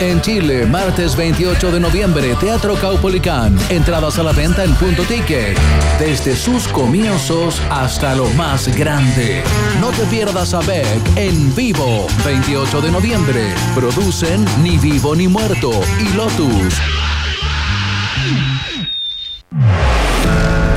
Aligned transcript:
En 0.00 0.18
Chile, 0.22 0.64
martes 0.64 1.14
28 1.14 1.72
de 1.72 1.78
noviembre, 1.78 2.34
Teatro 2.40 2.74
Caupolicán. 2.74 3.54
Entradas 3.68 4.18
a 4.18 4.22
la 4.22 4.32
venta 4.32 4.64
en 4.64 4.74
punto 4.76 5.02
ticket. 5.02 5.58
Desde 5.98 6.34
sus 6.34 6.66
comienzos 6.68 7.60
hasta 7.68 8.14
lo 8.14 8.26
más 8.30 8.74
grande. 8.78 9.42
No 9.78 9.88
te 9.88 10.04
pierdas 10.06 10.54
a 10.54 10.60
Beck 10.60 11.16
en 11.16 11.54
vivo, 11.54 12.06
28 12.24 12.80
de 12.80 12.90
noviembre. 12.90 13.54
Producen 13.74 14.42
Ni 14.62 14.78
Vivo 14.78 15.14
ni 15.14 15.28
Muerto 15.28 15.70
y 15.98 16.16
Lotus. 16.16 16.80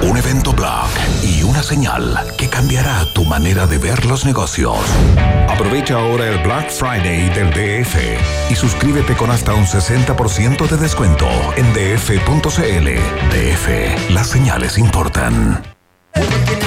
Un 0.04 0.18
evento 0.18 0.52
blog 0.52 0.90
y 1.24 1.44
una 1.44 1.64
señal 1.64 2.20
que 2.38 2.43
cambiará 2.64 3.06
tu 3.12 3.26
manera 3.26 3.68
de 3.68 3.78
ver 3.78 4.06
los 4.06 4.24
negocios. 4.24 4.78
Aprovecha 5.50 5.96
ahora 5.96 6.30
el 6.30 6.38
Black 6.44 6.70
Friday 6.70 7.30
del 7.32 7.50
DF 7.50 7.98
y 8.50 8.56
suscríbete 8.56 9.16
con 9.16 9.32
hasta 9.32 9.54
un 9.54 9.66
60% 9.66 10.70
de 10.70 10.78
descuento 10.78 11.28
en 11.58 11.74
df.cl. 11.74 12.88
DF, 13.34 14.10
las 14.12 14.28
señales 14.28 14.78
importan. 14.78 15.62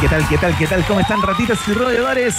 ¿Qué 0.00 0.08
tal, 0.08 0.26
qué 0.28 0.38
tal, 0.38 0.56
qué 0.56 0.66
tal? 0.66 0.82
¿Cómo 0.86 1.00
están 1.00 1.20
ratitas 1.20 1.58
y 1.68 1.74
roedores? 1.74 2.34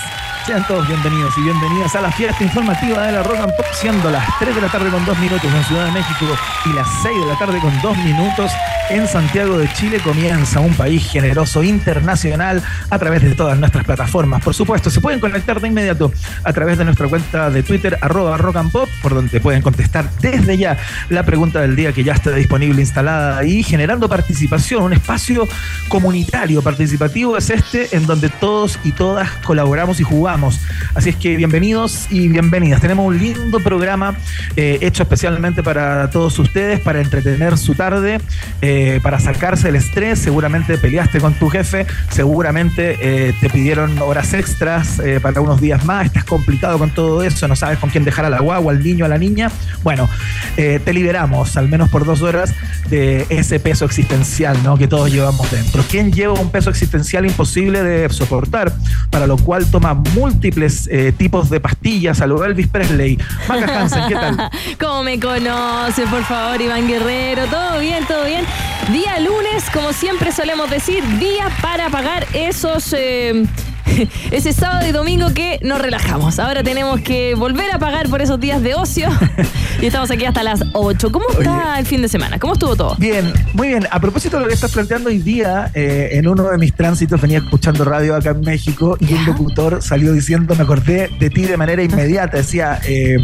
Sean 0.48 0.66
todos 0.66 0.88
bienvenidos 0.88 1.38
y 1.38 1.42
bienvenidas 1.42 1.96
a 1.96 2.02
la 2.02 2.12
fiesta 2.12 2.44
informativa 2.44 3.06
de 3.06 3.12
la 3.12 3.22
Rock 3.22 3.38
and 3.38 3.56
Pop, 3.56 3.66
siendo 3.74 4.10
las 4.10 4.28
3 4.40 4.56
de 4.56 4.62
la 4.62 4.68
tarde 4.68 4.90
con 4.90 5.06
2 5.06 5.20
minutos 5.20 5.54
en 5.54 5.64
Ciudad 5.66 5.86
de 5.86 5.92
México 5.92 6.26
y 6.66 6.74
las 6.74 6.88
6 7.04 7.20
de 7.20 7.26
la 7.28 7.38
tarde 7.38 7.60
con 7.60 7.80
2 7.80 7.98
minutos 7.98 8.52
en 8.92 9.08
Santiago 9.08 9.58
de 9.58 9.72
Chile. 9.74 10.00
Comienza 10.04 10.60
un 10.60 10.74
país 10.74 11.10
generoso 11.10 11.64
internacional 11.64 12.62
a 12.90 13.00
través 13.00 13.22
de 13.22 13.36
todas 13.36 13.58
nuestras 13.58 13.86
plataformas. 13.86 14.44
Por 14.44 14.54
supuesto, 14.54 14.90
se 14.90 15.00
pueden 15.00 15.20
conectar 15.20 15.62
de 15.62 15.70
inmediato 15.70 16.12
a 16.44 16.52
través 16.52 16.78
de 16.78 16.86
nuestra 16.86 17.08
cuenta 17.08 17.50
de 17.50 17.64
Twitter, 17.64 17.98
arroba 18.02 18.38
Rock 18.38 18.58
and 18.58 18.72
Pop, 18.72 18.90
por 19.02 19.14
donde 19.14 19.40
pueden 19.40 19.62
contestar 19.62 20.10
desde 20.20 20.58
ya 20.58 20.78
la 21.10 21.24
pregunta 21.24 21.62
del 21.62 21.76
día 21.76 21.94
que 21.94 22.04
ya 22.04 22.14
está 22.14 22.32
disponible 22.32 22.82
instalada 22.82 23.38
ahí, 23.38 23.64
generando 23.64 24.10
participación, 24.10 24.84
un 24.84 24.94
espacio 24.94 25.48
comunitario 25.88 26.62
participativo 26.62 27.38
es 27.38 27.50
este 27.50 27.96
en 27.96 28.06
donde 28.06 28.30
todos 28.30 28.78
y 28.84 28.92
todas 28.92 29.30
colaboramos 29.46 30.00
y 30.02 30.04
jugamos. 30.04 30.60
Así 30.96 31.10
es 31.10 31.16
que 31.16 31.38
bienvenidos 31.38 32.08
y 32.10 32.28
bienvenidas. 32.28 32.82
Tenemos 32.82 33.08
un 33.08 33.18
lindo 33.18 33.60
programa 33.60 34.16
eh, 34.58 34.80
hecho 34.82 35.04
especialmente 35.04 35.64
para 35.64 36.10
todos 36.10 36.38
ustedes, 36.40 36.80
para 36.82 37.00
entretener 37.00 37.58
su 37.58 37.74
tarde, 37.74 38.20
eh, 38.62 38.81
para 39.02 39.20
sacarse 39.20 39.70
el 39.70 39.76
estrés. 39.76 40.20
Seguramente 40.20 40.78
peleaste 40.78 41.20
con 41.20 41.34
tu 41.34 41.50
jefe, 41.50 41.86
seguramente 42.10 42.98
eh, 43.02 43.34
te 43.40 43.50
pidieron 43.50 43.98
horas 44.00 44.34
extras 44.34 45.02
para 45.22 45.42
unos 45.42 45.62
días 45.62 45.86
más. 45.86 46.06
Estás 46.06 46.24
complicado 46.24 46.78
con 46.78 46.90
todo 46.92 47.24
eso, 47.24 47.48
no 47.48 47.56
sabes 47.56 47.80
con 47.80 47.90
quién 47.90 48.04
dejar 48.04 48.26
a 48.26 48.30
la 48.30 48.40
guagua, 48.40 48.72
al 48.72 48.84
niño, 48.84 49.06
a 49.06 49.08
la 49.08 49.18
niña. 49.18 49.52
Bueno, 49.84 50.10
te 50.56 50.94
liberamos 50.94 51.58
al 51.58 51.68
menos 51.68 51.90
por 51.90 52.06
dos 52.06 52.22
horas 52.22 52.54
de 52.90 53.26
ese 53.30 53.60
peso 53.60 53.86
existencial 53.86 54.62
¿no? 54.64 54.78
que 54.78 54.88
todos 54.88 55.12
llevamos 55.12 55.50
dentro. 55.52 55.84
¿Quién 55.90 56.12
lleva 56.12 56.34
un 56.34 56.50
peso 56.50 56.70
existencial 56.70 57.26
imposible 57.26 57.84
de 57.84 58.10
soportar? 58.10 58.72
Para 59.10 59.28
lo 59.28 59.38
cual 59.38 59.66
toma 59.70 59.94
múltiples 59.94 60.88
eh, 60.92 61.14
tipos 61.18 61.50
de 61.50 61.60
pastillas 61.60 62.22
a 62.22 62.28
lo 62.28 62.44
Elvis 62.44 62.68
Presley. 62.68 63.18
Maca 63.48 63.80
Hansen, 63.80 64.04
¿qué 64.08 64.16
tal? 64.16 64.52
¿Cómo 64.80 65.04
me 65.04 65.20
conoce, 65.20 66.06
por 66.08 66.24
favor, 66.24 66.62
Iván 66.62 66.88
Guerrero? 66.88 67.46
¿Todo 67.46 67.80
bien, 67.80 68.06
todo 68.06 68.26
bien? 68.26 68.46
Día 68.92 69.20
lunes, 69.20 69.70
como 69.74 69.94
siempre 69.94 70.32
solemos 70.32 70.70
decir, 70.70 71.04
día 71.20 71.50
para 71.62 71.90
pagar 71.90 72.28
esos... 72.34 72.94
Eh, 72.94 73.46
ese 74.32 74.54
sábado 74.54 74.88
y 74.88 74.92
domingo 74.92 75.34
que 75.34 75.60
nos 75.64 75.82
relajamos. 75.82 76.40
Ahora 76.40 76.64
tenemos 76.64 77.02
que 77.02 77.36
volver 77.36 77.72
a 77.72 77.80
pagar 77.80 78.10
por 78.10 78.22
esos 78.22 78.40
días 78.40 78.62
de 78.62 78.76
ocio 78.76 79.10
y 79.82 79.86
estamos 79.86 80.12
aquí 80.12 80.26
hasta 80.26 80.44
las 80.44 80.62
8. 80.74 81.12
¿Cómo 81.12 81.26
está 81.30 81.80
el 81.80 81.86
fin 81.86 82.02
de 82.02 82.08
semana? 82.08 82.40
¿Cómo 82.40 82.54
estuvo 82.54 82.76
todo? 82.76 82.96
Bien, 82.98 83.34
muy 83.54 83.70
bien. 83.70 83.88
A 83.92 84.00
propósito 84.00 84.38
de 84.38 84.44
lo 84.44 84.48
que 84.48 84.54
estás 84.54 84.72
planteando 84.72 85.10
hoy 85.10 85.20
día, 85.20 85.72
eh, 85.74 86.10
en 86.14 86.28
uno 86.28 86.50
de 86.50 86.58
mis 86.58 86.74
tránsitos 86.74 87.20
venía 87.22 87.40
escuchando 87.40 87.84
radio 87.84 88.16
acá 88.16 88.32
en 88.32 88.42
México 88.42 88.98
y 89.00 89.14
un 89.14 89.26
locutor 89.26 89.82
salió 89.82 90.14
diciendo, 90.14 90.56
me 90.56 90.64
acordé 90.64 91.10
de 91.20 91.30
ti 91.30 91.44
de 91.44 91.58
manera 91.58 91.84
inmediata. 91.84 92.38
Decía, 92.38 92.80
eh, 92.86 93.18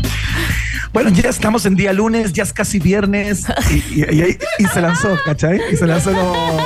bueno, 0.94 1.10
ya 1.10 1.30
estamos 1.30 1.66
en 1.66 1.76
día 1.76 1.94
lunes, 1.94 2.34
ya 2.34 2.44
es 2.44 2.54
casi 2.54 2.80
viernes 2.80 3.46
y, 3.72 4.04
se 4.68 4.82
lanzó, 4.82 5.18
¿cachai? 5.26 5.60
Y 5.72 5.76
se 5.76 5.86
lanzó 5.86 6.12
como... 6.12 6.34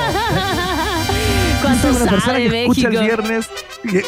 ¿Cuánto 1.61 1.89
una 1.89 2.09
persona 2.09 2.37
que 2.37 2.63
escucha 2.63 2.87
el 2.87 2.99
viernes 2.99 3.47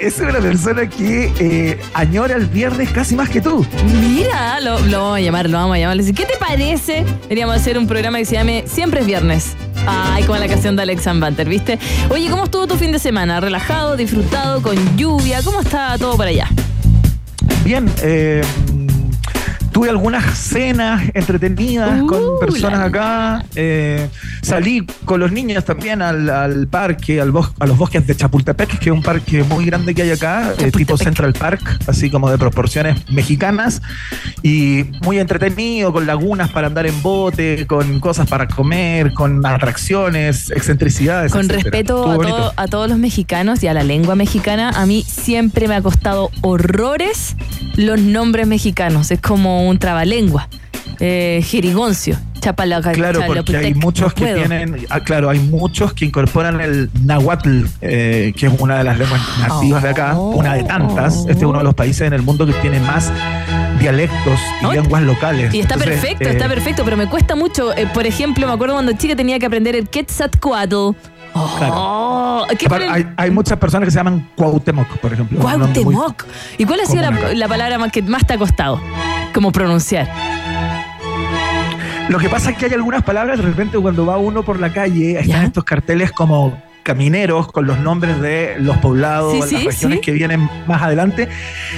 es 0.01 0.19
una 0.19 0.39
persona 0.39 0.88
que 0.88 1.31
eh, 1.39 1.79
añora 1.94 2.35
el 2.35 2.45
viernes 2.45 2.89
casi 2.91 3.16
más 3.16 3.29
que 3.29 3.41
tú. 3.41 3.66
Mira, 4.01 4.59
lo, 4.59 4.75
vamos 4.75 5.17
a 5.17 5.22
llamar, 5.22 5.50
lo 5.50 5.57
vamos 5.57 5.75
a 5.75 5.79
llamar. 5.79 5.97
¿Qué 5.97 6.25
te 6.25 6.38
parece? 6.39 7.03
Deberíamos 7.23 7.56
hacer 7.56 7.78
un 7.78 7.88
programa 7.88 8.17
que 8.19 8.25
se 8.25 8.35
llame 8.35 8.63
Siempre 8.67 9.01
es 9.01 9.06
viernes. 9.06 9.56
Ay, 9.85 10.23
como 10.23 10.38
la 10.39 10.47
canción 10.47 10.75
de 10.75 10.84
Alex 10.84 11.06
Banter, 11.19 11.50
¿viste? 11.50 11.79
Oye, 12.09 12.29
¿cómo 12.29 12.45
estuvo 12.45 12.67
tu 12.67 12.75
fin 12.75 12.91
de 12.91 13.00
semana? 13.00 13.39
¿Relajado, 13.39 13.97
disfrutado, 13.97 14.61
con 14.61 14.75
lluvia? 14.97 15.41
¿Cómo 15.44 15.61
está 15.61 15.97
todo 15.97 16.16
por 16.16 16.28
allá? 16.28 16.47
Bien, 17.66 17.91
eh 18.01 18.41
tuve 19.73 19.89
algunas 19.89 20.38
cenas 20.38 21.03
entretenidas 21.13 22.03
con 22.03 22.23
uh, 22.23 22.39
personas 22.39 22.79
acá. 22.79 23.44
Eh, 23.56 24.07
salí 24.41 24.85
con 25.03 25.19
los 25.19 25.31
niños 25.31 25.66
también 25.66 26.01
al, 26.01 26.67
parque, 26.67 27.19
al 27.19 27.34
a 27.59 27.66
los 27.66 27.78
bosques 27.78 28.06
de 28.06 28.16
Chapultepec, 28.16 28.78
que 28.78 28.90
es 28.90 28.96
un 28.96 29.02
parque 29.02 29.43
muy 29.43 29.66
grande 29.66 29.96
que 29.96 30.03
hay 30.03 30.11
acá, 30.11 30.53
eh, 30.59 30.72
tipo 30.72 30.96
Central 30.96 31.34
Park, 31.34 31.79
así 31.87 32.09
como 32.09 32.29
de 32.29 32.37
proporciones 32.37 33.09
mexicanas. 33.09 33.81
Y 34.43 34.85
muy 35.02 35.20
entretenido, 35.20 35.91
con 35.91 36.05
lagunas 36.05 36.52
para 36.52 36.67
andar 36.67 36.85
en 36.85 37.02
bote, 37.02 37.66
con 37.66 37.99
cosas 37.99 38.29
para 38.29 38.47
comer, 38.47 39.14
con 39.14 39.43
atracciones, 39.46 40.52
excentricidades. 40.52 41.31
Con 41.31 41.49
respeto 41.49 42.11
a, 42.11 42.64
a 42.64 42.67
todos 42.67 42.87
los 42.87 42.99
mexicanos 42.99 43.64
y 43.64 43.67
a 43.67 43.73
la 43.73 43.84
lengua 43.84 44.16
mexicana, 44.16 44.70
a 44.70 44.85
mí 44.85 45.03
siempre 45.08 45.67
me 45.67 45.75
ha 45.75 45.81
costado 45.81 46.29
horrores 46.41 47.35
los 47.75 47.99
nombres 47.99 48.46
mexicanos. 48.46 49.09
Es 49.09 49.20
como 49.20 49.62
un 49.67 49.79
trabalengua. 49.79 50.47
Eh, 50.99 51.43
jerigoncio, 51.45 52.17
Chapalaca. 52.39 52.91
Claro, 52.91 53.21
porque 53.25 53.57
hay 53.57 53.73
muchos 53.73 54.13
que 54.13 54.33
tienen, 54.33 54.85
ah, 54.89 54.99
claro, 54.99 55.29
hay 55.29 55.39
muchos 55.39 55.93
que 55.93 56.05
incorporan 56.05 56.61
el 56.61 56.89
náhuatl, 57.03 57.65
eh, 57.81 58.33
que 58.37 58.47
es 58.47 58.53
una 58.59 58.77
de 58.77 58.83
las 58.83 58.97
lenguas 58.97 59.21
nativas 59.39 59.83
de 59.83 59.89
acá, 59.89 60.17
oh. 60.17 60.31
una 60.31 60.53
de 60.53 60.63
tantas. 60.63 61.19
Este 61.19 61.31
es 61.31 61.43
uno 61.43 61.59
de 61.59 61.63
los 61.63 61.73
países 61.73 62.01
en 62.01 62.13
el 62.13 62.21
mundo 62.21 62.45
que 62.45 62.53
tiene 62.53 62.79
más 62.81 63.11
dialectos 63.79 64.39
y 64.61 64.75
lenguas 64.75 65.03
locales. 65.03 65.53
Y 65.53 65.59
está 65.59 65.77
perfecto, 65.77 66.29
está 66.29 66.45
eh, 66.45 66.49
perfecto, 66.49 66.83
pero 66.85 66.95
me 66.97 67.07
cuesta 67.07 67.35
mucho. 67.35 67.75
Eh, 67.75 67.87
por 67.93 68.05
ejemplo, 68.05 68.47
me 68.47 68.53
acuerdo 68.53 68.75
cuando 68.75 68.93
chica 68.93 69.15
tenía 69.15 69.39
que 69.39 69.45
aprender 69.45 69.75
el 69.75 69.89
Quetzalcoatl 69.89 70.95
Oh, 71.35 72.46
¿qué 72.58 72.66
Aparte, 72.66 72.88
por 72.88 72.97
el- 72.97 73.08
hay, 73.08 73.14
hay 73.18 73.32
muchas 73.32 73.58
personas 73.58 73.88
que 73.88 73.91
se 73.91 73.97
llaman 73.97 74.30
Cuauhtémoc, 74.35 74.88
por 74.97 75.14
ejemplo. 75.14 75.40
Cuauhtémoc. 75.40 76.26
¿Y 76.58 76.66
cuál 76.66 76.82
ha 76.82 76.85
sido 76.85 77.03
la, 77.34 77.47
palabra 77.47 77.78
más 77.78 77.91
que 77.91 78.02
más 78.02 78.26
te 78.26 78.34
ha 78.34 78.38
costado? 78.38 78.80
Como 79.34 79.52
pronunciar. 79.52 80.09
Lo 82.09 82.20
que 82.20 82.30
pasa 82.30 82.52
es 82.52 82.58
que 82.58 82.66
hay 82.66 82.74
algunas 82.74 83.03
palabras, 83.03 83.38
de 83.38 83.44
repente 83.46 83.78
cuando 83.80 84.06
va 84.06 84.18
uno 84.18 84.44
por 84.44 84.59
la 84.59 84.72
calle, 84.72 85.20
están 85.20 85.28
Ya. 85.28 85.44
estos 85.44 85.64
carteles 85.64 86.12
como 86.12 86.62
camineros 86.84 87.52
con 87.52 87.66
los 87.66 87.80
nombres 87.80 88.20
de 88.22 88.56
los 88.59 88.78
poblados, 88.78 89.34
Sí, 89.34 89.40
las 89.40 89.50
sí, 89.50 89.56
regiones 89.56 90.00
sí. 90.00 90.02
que 90.02 90.12
vienen 90.12 90.50
más 90.68 90.82
adelante, 90.82 91.30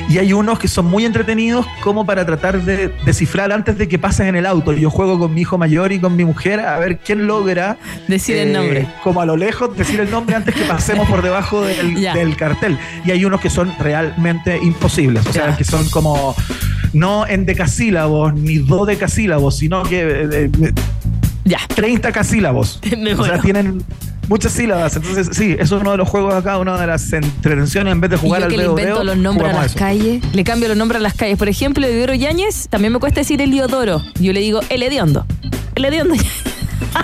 y 0.10 0.18
hay 0.18 0.34
unos 0.34 0.60
que 0.60 0.68
son 0.68 0.86
muy 0.86 1.06
entretenidos 1.06 1.66
como 1.82 2.06
para 2.06 2.26
tratar 2.26 2.62
de 2.62 2.90
descifrar 3.06 3.52
antes 3.52 3.78
de 3.78 3.88
que 3.88 4.00
pasen 4.00 4.28
en 4.28 4.36
el 4.36 4.46
auto. 4.46 4.74
Yo 4.74 4.90
juego 4.90 5.18
con 5.20 5.34
mi 5.34 5.42
hijo 5.42 5.58
mayor 5.58 5.92
y 5.92 6.00
con 6.00 6.16
mi 6.16 6.26
mujer 6.26 6.60
a 6.60 6.78
ver 6.80 7.00
quién 7.00 7.28
logra 7.28 7.78
Decir 8.08 8.38
el 8.38 8.50
eh, 8.50 8.54
nombre. 8.54 8.88
Como 9.04 9.22
a 9.22 9.26
lo 9.26 9.38
lejos 9.38 9.76
decir 9.78 10.00
el 10.00 10.12
nombre 10.12 10.36
antes 10.36 10.54
que 10.54 10.64
pasemos 10.64 11.08
por 11.10 11.22
debajo 11.22 11.62
del, 11.62 12.36
cartel. 12.38 12.78
Y 13.06 13.12
hay 13.12 13.26
unos 13.26 13.42
que 13.42 13.50
son 13.50 13.74
realmente 13.80 14.58
imposibles, 14.62 15.26
o 15.26 15.34
sea, 15.34 15.56
que 15.56 15.64
son 15.64 15.88
como 15.90 16.36
no 16.94 17.28
en 17.28 17.46
decasílabos 17.46 18.34
ni 18.34 18.58
dodecasílabos, 18.58 19.58
sino 19.58 19.84
que 19.84 20.02
eh, 20.02 20.50
eh, 20.62 20.74
Ya. 21.44 21.60
30 21.76 22.12
casílabos. 22.12 22.80
Me 22.98 23.14
o 23.14 23.24
sea, 23.24 23.40
tienen 23.40 23.84
muchas 24.28 24.52
sílabas. 24.54 24.96
Entonces, 24.96 25.30
sí, 25.32 25.56
eso 25.60 25.76
es 25.76 25.82
uno 25.82 25.92
de 25.92 25.98
los 25.98 26.10
juegos 26.10 26.34
acá, 26.34 26.58
una 26.58 26.80
de 26.80 26.88
las 26.88 27.12
entretenciones 27.14 27.92
en 27.92 28.02
vez 28.02 28.10
de 28.12 28.18
Y 28.18 28.20
jugar 28.20 28.42
yo 28.42 28.46
al 28.46 28.52
que 28.52 28.58
le 28.58 28.66
invento 28.66 29.04
los 29.04 29.18
nombres 29.18 29.50
a 29.52 29.54
las 29.54 29.66
eso. 29.68 29.80
calles, 29.80 30.24
le 30.34 30.44
cambio 30.44 30.68
los 30.70 30.78
nombres 30.78 31.00
a 31.00 31.04
las 31.04 31.14
calles. 31.14 31.38
Por 31.38 31.50
ejemplo, 31.50 31.86
Eduardo 31.86 32.14
Yáñez, 32.16 32.68
también 32.70 32.94
me 32.94 33.00
cuesta 33.00 33.22
decir 33.22 33.42
Eliodoro. 33.42 34.02
Yo 34.20 34.34
le 34.34 34.40
digo 34.40 34.62
el 34.70 34.84
hediondo. 34.84 35.26
El 35.76 35.86
hediondo. 35.86 36.16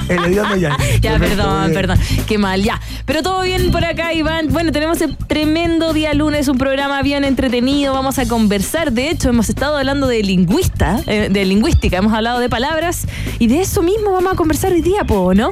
El 0.08 0.24
hediondo 0.24 0.56
ya. 0.58 0.78
Ya, 1.02 1.18
perdón, 1.20 1.72
perdón. 1.74 2.00
Qué 2.28 2.38
mal, 2.38 2.64
ya. 2.64 2.80
Pero 3.06 3.22
todo 3.24 3.42
bien 3.42 3.72
por 3.72 3.84
acá, 3.84 4.14
Iván. 4.14 4.48
Bueno, 4.50 4.72
tenemos 4.72 5.02
el 5.02 5.18
tremendo 5.18 5.92
día 5.94 6.14
lunes, 6.14 6.48
un 6.48 6.58
programa 6.58 7.02
bien 7.02 7.24
entretenido. 7.24 7.94
Vamos 7.94 8.18
a 8.20 8.28
conversar. 8.28 8.92
De 8.94 9.10
hecho, 9.10 9.30
hemos 9.30 9.50
estado 9.50 9.78
hablando 9.78 10.08
de 10.08 10.24
lingüista, 10.24 11.02
eh, 11.08 11.30
de 11.30 11.46
lingüística, 11.46 11.98
hemos 11.98 12.14
hablado 12.14 12.40
de 12.40 12.50
palabras. 12.50 13.06
Y 13.40 13.48
de 13.48 13.62
eso 13.62 13.84
mismo 13.84 14.12
vamos 14.14 14.34
a 14.34 14.36
conversar 14.36 14.72
hoy 14.72 14.82
día, 14.82 15.04
po, 15.04 15.34
¿no? 15.34 15.52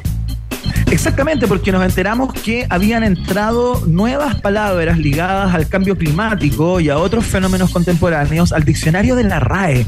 Exactamente, 0.92 1.48
porque 1.48 1.72
nos 1.72 1.86
enteramos 1.86 2.34
que 2.34 2.66
habían 2.68 3.04
entrado 3.04 3.80
nuevas 3.86 4.42
palabras 4.42 4.98
ligadas 4.98 5.54
al 5.54 5.68
cambio 5.68 5.96
climático 5.96 6.80
y 6.80 6.90
a 6.90 6.98
otros 6.98 7.26
fenómenos 7.26 7.72
contemporáneos 7.72 8.52
al 8.52 8.64
diccionario 8.66 9.16
de 9.16 9.24
la 9.24 9.40
RAE. 9.40 9.86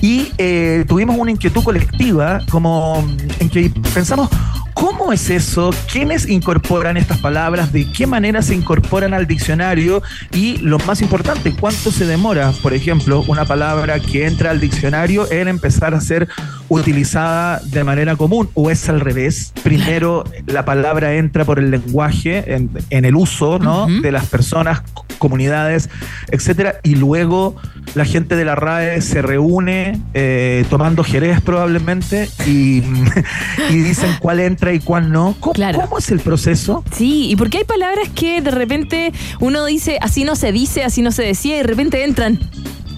Y 0.00 0.32
eh, 0.38 0.86
tuvimos 0.88 1.18
una 1.18 1.30
inquietud 1.30 1.62
colectiva, 1.62 2.40
como 2.50 3.06
en 3.38 3.50
que 3.50 3.70
pensamos, 3.92 4.30
¿cómo 4.80 5.12
es 5.12 5.28
eso? 5.28 5.70
¿Quiénes 5.92 6.26
incorporan 6.26 6.96
estas 6.96 7.18
palabras? 7.18 7.70
¿De 7.70 7.86
qué 7.92 8.06
manera 8.06 8.40
se 8.40 8.54
incorporan 8.54 9.12
al 9.12 9.26
diccionario? 9.26 10.02
Y 10.32 10.56
lo 10.58 10.78
más 10.80 11.02
importante, 11.02 11.52
¿cuánto 11.52 11.92
se 11.92 12.06
demora, 12.06 12.52
por 12.62 12.72
ejemplo, 12.72 13.22
una 13.28 13.44
palabra 13.44 14.00
que 14.00 14.26
entra 14.26 14.50
al 14.50 14.58
diccionario 14.58 15.30
en 15.30 15.48
empezar 15.48 15.92
a 15.92 16.00
ser 16.00 16.28
utilizada 16.70 17.60
de 17.62 17.84
manera 17.84 18.16
común? 18.16 18.48
¿O 18.54 18.70
es 18.70 18.88
al 18.88 19.00
revés? 19.00 19.52
Primero 19.62 20.24
la 20.46 20.64
palabra 20.64 21.14
entra 21.14 21.44
por 21.44 21.58
el 21.58 21.70
lenguaje, 21.70 22.54
en, 22.54 22.70
en 22.88 23.04
el 23.04 23.16
uso 23.16 23.58
¿no? 23.58 23.86
De 23.86 24.10
las 24.10 24.26
personas, 24.26 24.82
comunidades, 25.18 25.90
etcétera, 26.30 26.76
y 26.82 26.94
luego 26.94 27.54
la 27.94 28.04
gente 28.04 28.36
de 28.36 28.44
la 28.44 28.54
RAE 28.54 29.02
se 29.02 29.20
reúne 29.20 30.00
eh, 30.14 30.64
tomando 30.70 31.04
jerez 31.04 31.40
probablemente 31.40 32.28
y, 32.46 32.82
y 33.70 33.76
dicen 33.76 34.16
cuál 34.20 34.40
entra 34.40 34.69
y 34.72 34.80
cuál 34.80 35.10
no. 35.12 35.34
¿Cómo, 35.40 35.52
Claro. 35.54 35.80
cómo 35.80 35.98
es 35.98 36.10
el 36.10 36.20
proceso? 36.20 36.84
Sí, 36.94 37.30
y 37.30 37.36
porque 37.36 37.58
hay 37.58 37.64
palabras 37.64 38.08
que 38.14 38.40
de 38.40 38.50
repente 38.50 39.12
uno 39.40 39.64
dice, 39.66 39.98
así 40.00 40.24
no 40.24 40.36
se 40.36 40.52
dice, 40.52 40.84
así 40.84 41.02
no 41.02 41.12
se 41.12 41.22
decía, 41.22 41.54
y 41.54 41.58
de 41.58 41.64
repente 41.64 42.04
entran. 42.04 42.38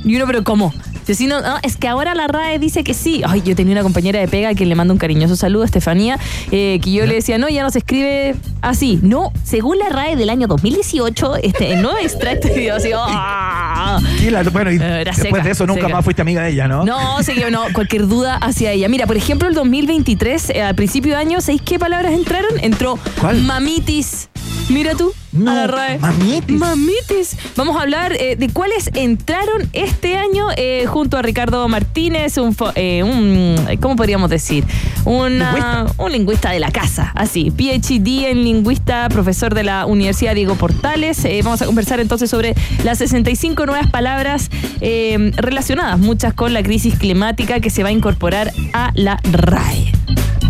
Y 0.04 0.16
uno, 0.16 0.26
pero 0.26 0.42
¿cómo? 0.44 0.72
Si 1.06 1.26
no, 1.26 1.40
no, 1.40 1.56
es 1.62 1.76
que 1.76 1.88
ahora 1.88 2.14
la 2.14 2.26
RAE 2.26 2.58
dice 2.58 2.84
que 2.84 2.94
sí. 2.94 3.22
Ay, 3.26 3.42
yo 3.44 3.54
tenía 3.56 3.72
una 3.72 3.82
compañera 3.82 4.20
de 4.20 4.28
pega 4.28 4.54
que 4.54 4.64
le 4.66 4.74
mando 4.74 4.92
un 4.94 4.98
cariñoso 4.98 5.36
saludo, 5.36 5.64
Estefanía, 5.64 6.18
eh, 6.50 6.78
que 6.82 6.92
yo 6.92 7.06
le 7.06 7.14
decía, 7.14 7.38
no, 7.38 7.48
ya 7.48 7.62
no 7.62 7.70
se 7.70 7.78
escribe 7.78 8.34
así. 8.60 8.98
No, 9.02 9.32
según 9.44 9.78
la 9.78 9.88
RAE 9.88 10.16
del 10.16 10.30
año 10.30 10.46
2018, 10.46 11.36
este 11.42 11.76
nuevo 11.76 11.98
extracto, 11.98 12.48
y 12.56 12.66
yo 12.66 12.74
así, 12.76 12.90
¡ah! 12.96 14.00
Y 14.20 14.30
la- 14.30 14.42
bueno, 14.44 14.70
y 14.70 14.76
Era 14.76 14.98
después 15.12 15.16
seca, 15.18 15.42
de 15.42 15.50
eso 15.50 15.66
nunca 15.66 15.82
seca. 15.82 15.94
más 15.94 16.04
fuiste 16.04 16.22
amiga 16.22 16.42
de 16.42 16.50
ella, 16.50 16.68
¿no? 16.68 16.84
No, 16.84 17.22
sí 17.22 17.32
no, 17.50 17.62
cualquier 17.72 18.06
duda 18.06 18.36
hacia 18.36 18.70
ella. 18.72 18.88
Mira, 18.88 19.06
por 19.06 19.16
ejemplo, 19.16 19.48
el 19.48 19.54
2023, 19.54 20.50
eh, 20.50 20.62
al 20.62 20.74
principio 20.74 21.12
de 21.14 21.20
año, 21.20 21.40
¿sabéis 21.40 21.62
qué 21.62 21.78
palabras 21.78 22.12
entraron? 22.12 22.50
Entró 22.60 22.98
¿Cuál? 23.20 23.42
mamitis. 23.42 24.28
Mira 24.68 24.94
tú, 24.94 25.12
No, 25.32 25.50
a 25.50 25.54
la 25.54 25.66
RAE. 25.66 25.98
mamitis. 25.98 26.56
Mamitis. 26.58 27.36
Vamos 27.56 27.76
a 27.76 27.82
hablar 27.82 28.12
eh, 28.14 28.36
de 28.36 28.48
cuáles 28.48 28.90
entraron 28.94 29.68
este 29.74 30.16
año 30.16 30.46
eh, 30.56 30.86
junto 30.86 31.18
a 31.18 31.22
Ricardo 31.22 31.68
Martínez, 31.68 32.38
un, 32.38 32.56
eh, 32.74 33.02
un 33.02 33.56
¿cómo 33.80 33.96
podríamos 33.96 34.30
decir? 34.30 34.64
Una- 35.04 35.52
Lingüista. 35.52 36.02
un 36.02 36.12
lingüista 36.12 36.50
de 36.52 36.60
la 36.60 36.70
casa, 36.70 37.12
así, 37.14 37.50
PhD 37.50 38.30
en 38.30 38.44
lingüista, 38.44 39.08
profesor 39.10 39.54
de 39.54 39.64
la 39.64 39.84
Universidad 39.84 40.34
Diego 40.34 40.54
Portales. 40.54 41.22
Eh, 41.26 41.40
vamos 41.44 41.60
a 41.60 41.66
conversar 41.66 42.00
entonces 42.00 42.30
sobre 42.30 42.54
las 42.84 42.98
65 42.98 43.66
nuevas 43.66 43.90
palabras 43.90 44.50
eh, 44.80 45.32
relacionadas, 45.36 45.98
muchas 45.98 46.32
con 46.34 46.54
la 46.54 46.62
crisis 46.62 46.96
climática 46.98 47.60
que 47.60 47.68
se 47.68 47.82
va 47.82 47.90
a 47.90 47.92
incorporar 47.92 48.52
a 48.72 48.90
la 48.94 49.18
RAE. 49.30 49.92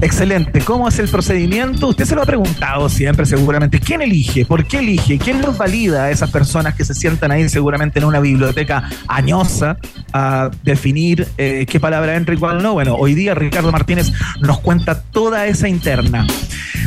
Excelente. 0.02 0.60
¿Cómo 0.62 0.88
es 0.88 0.98
el 0.98 1.08
procedimiento? 1.08 1.86
Usted 1.86 2.04
se 2.04 2.16
lo 2.16 2.22
ha 2.22 2.26
preguntado 2.26 2.88
siempre, 2.88 3.24
seguramente. 3.24 3.78
¿Quién 3.78 4.02
elige? 4.02 4.44
¿Por 4.44 4.64
qué 4.66 4.80
elige? 4.80 5.16
¿Quién 5.16 5.40
los 5.40 5.56
valida 5.56 6.04
a 6.04 6.10
esas 6.10 6.28
personas 6.32 6.74
que 6.74 6.84
se 6.84 6.92
sientan 6.92 7.30
ahí 7.30 7.48
seguramente 7.48 8.00
en 8.00 8.06
una 8.06 8.18
biblioteca 8.18 8.90
añosa 9.06 9.76
a 10.12 10.50
definir 10.64 11.28
eh, 11.38 11.66
qué 11.68 11.78
palabra 11.78 12.16
entra 12.16 12.34
y 12.34 12.38
cuál 12.38 12.64
no? 12.64 12.72
Bueno, 12.72 12.96
hoy 12.96 13.14
día 13.14 13.36
Ricardo 13.36 13.70
Martínez 13.70 14.12
nos 14.40 14.58
cuenta 14.58 15.00
toda 15.00 15.46
esa 15.46 15.68
interna. 15.68 16.26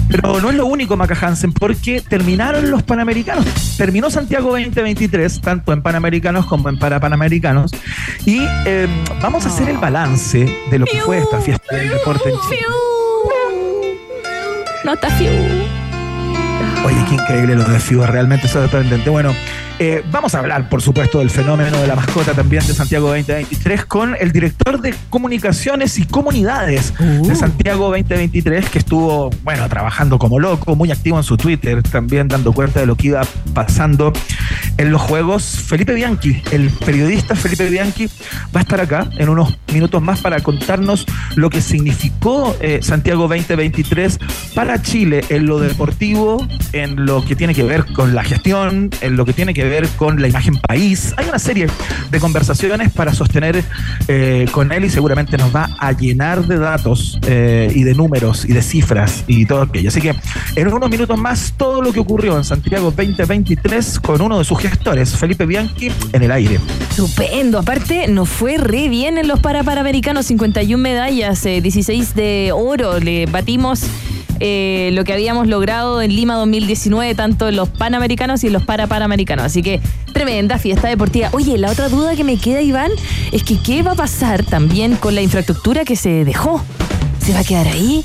Pero 0.10 0.42
no 0.42 0.50
es 0.50 0.56
lo 0.56 0.66
único, 0.66 0.98
Maca 0.98 1.18
Hansen, 1.20 1.54
porque 1.54 2.02
terminaron 2.02 2.70
los 2.70 2.84
Panamericanos. 2.84 3.46
Terminó 3.78 4.12
Santiago 4.12 4.50
2023, 4.50 5.40
tanto 5.40 5.72
en 5.72 5.82
Panamericanos 5.82 6.48
como 6.48 6.68
en 6.68 6.78
Parapanamericanos. 6.78 7.72
Y 8.26 8.42
eh, 8.66 8.88
vamos 9.22 9.46
a 9.46 9.50
hacer 9.50 9.70
el 9.70 9.78
balance 9.78 10.54
de 10.70 10.80
lo 10.80 10.86
que 10.86 11.00
fue 11.00 11.20
esta 11.20 11.40
fiesta 11.40 11.78
del 11.78 11.90
deporte 11.90 12.30
en 12.30 12.36
Chile. 12.50 12.66
No 14.86 14.94
está 14.94 15.10
fiu. 15.10 15.32
Oye, 16.86 17.06
qué 17.10 17.16
increíble 17.16 17.56
lo 17.56 17.64
de 17.64 17.80
FIBA, 17.80 18.06
realmente 18.06 18.48
sorprendente. 18.48 19.10
Bueno, 19.10 19.34
eh, 19.80 20.04
vamos 20.12 20.36
a 20.36 20.40
hablar, 20.40 20.70
por 20.70 20.82
supuesto, 20.82 21.20
del 21.20 21.30
fenómeno 21.30 21.78
de 21.82 21.88
la 21.88 21.96
mascota 21.96 22.34
también 22.34 22.66
de 22.66 22.74
Santiago 22.74 23.08
2023 23.10 23.86
con 23.86 24.16
el 24.20 24.32
director 24.32 24.80
de 24.80 24.94
comunicaciones 25.10 25.98
y 25.98 26.06
comunidades 26.06 26.94
Uh. 27.00 27.28
de 27.28 27.36
Santiago 27.36 27.90
2023, 27.90 28.70
que 28.70 28.80
estuvo, 28.80 29.30
bueno, 29.44 29.68
trabajando 29.68 30.18
como 30.18 30.40
loco, 30.40 30.76
muy 30.76 30.92
activo 30.92 31.18
en 31.18 31.24
su 31.24 31.38
Twitter, 31.38 31.84
también 31.84 32.28
dando 32.28 32.54
cuenta 32.54 32.80
de 32.80 32.86
lo 32.86 32.96
que 32.96 33.08
iba 33.08 33.22
pasando 33.54 34.14
en 34.78 34.92
los 34.92 35.02
juegos. 35.02 35.44
Felipe 35.44 35.94
Bianchi, 35.94 36.42
el 36.52 36.70
periodista 36.70 37.36
Felipe 37.36 37.70
Bianchi, 37.70 38.08
va 38.56 38.60
a 38.60 38.64
estar 38.64 38.80
acá 38.80 39.10
en 39.18 39.30
unos 39.30 39.58
minutos 39.74 40.02
más 40.02 40.22
para 40.22 40.40
contarnos 40.42 41.06
lo 41.36 41.50
que 41.50 41.62
significó 41.62 42.56
eh, 42.62 42.80
Santiago 42.82 43.28
2023 43.28 44.20
para 44.54 44.82
Chile 44.82 45.22
en 45.30 45.46
lo 45.46 45.60
deportivo, 45.60 46.46
en 46.72 47.06
lo 47.06 47.26
que 47.26 47.36
tiene 47.36 47.54
que 47.54 47.64
ver 47.64 47.86
con 47.94 48.16
la 48.16 48.24
gestión, 48.24 48.90
en 49.02 49.18
lo 49.18 49.26
que 49.26 49.34
tiene 49.34 49.54
que 49.54 49.64
ver 49.64 49.65
con 49.98 50.22
la 50.22 50.28
imagen 50.28 50.58
país. 50.58 51.14
Hay 51.18 51.28
una 51.28 51.40
serie 51.40 51.68
de 52.12 52.20
conversaciones 52.20 52.92
para 52.92 53.14
sostener 53.14 53.64
eh, 54.08 54.46
con 54.52 54.72
él 54.72 54.86
y 54.86 54.90
seguramente 54.90 55.38
nos 55.38 55.56
va 55.56 55.70
a 55.80 55.92
llenar 55.92 56.46
de 56.46 56.58
datos 56.58 57.20
eh, 57.28 57.72
y 57.74 57.84
de 57.84 57.94
números 57.94 58.46
y 58.46 58.54
de 58.54 58.62
cifras 58.62 59.24
y 59.28 59.46
todo 59.46 59.64
aquello. 59.64 59.90
Así 59.90 60.02
que 60.02 60.14
en 60.56 60.68
unos 60.68 60.90
minutos 60.90 61.18
más 61.18 61.54
todo 61.58 61.82
lo 61.82 61.92
que 61.94 62.00
ocurrió 62.00 62.38
en 62.38 62.44
Santiago 62.44 62.92
2023 62.92 64.00
con 64.00 64.22
uno 64.22 64.38
de 64.38 64.46
sus 64.46 64.60
gestores, 64.60 65.16
Felipe 65.16 65.46
Bianchi, 65.46 65.92
en 66.14 66.24
el 66.24 66.32
aire. 66.32 66.60
Estupendo. 66.90 67.60
Aparte, 67.60 68.08
nos 68.08 68.30
fue 68.30 68.58
re 68.58 68.90
bien 68.90 69.18
en 69.18 69.28
los 69.28 69.40
Parapanamericanos. 69.40 70.26
51 70.28 70.82
medallas, 70.82 71.46
eh, 71.46 71.62
16 71.62 72.16
de 72.16 72.52
oro. 72.54 73.00
Le 73.00 73.26
batimos 73.26 73.84
eh, 74.48 74.92
lo 74.94 75.04
que 75.04 75.12
habíamos 75.12 75.48
logrado 75.48 76.04
en 76.04 76.16
Lima 76.16 76.36
2019, 76.36 77.16
tanto 77.16 77.48
en 77.48 77.56
los 77.56 77.68
Panamericanos 77.68 78.44
y 78.44 78.48
en 78.48 78.54
los 78.54 78.64
Parapanamericanos. 78.64 79.44
Así 79.44 79.64
que 79.64 79.82
tremenda 80.14 80.60
fiesta 80.60 80.88
deportiva. 80.88 81.30
Oye, 81.32 81.58
la 81.58 81.72
otra 81.72 81.90
duda 81.90 82.16
que 82.16 82.24
me 82.24 82.38
queda, 82.38 82.62
Iván, 82.62 82.92
es 83.32 83.44
que 83.44 83.60
qué 83.60 83.82
va 83.82 83.94
a 83.94 83.96
pasar 83.96 84.44
también 84.46 84.98
con 84.98 85.16
la 85.16 85.24
infraestructura 85.24 85.84
que 85.84 85.96
se 85.96 86.24
dejó. 86.26 86.64
¿Se 87.20 87.34
va 87.34 87.40
a 87.40 87.44
quedar 87.44 87.68
ahí? 87.68 88.04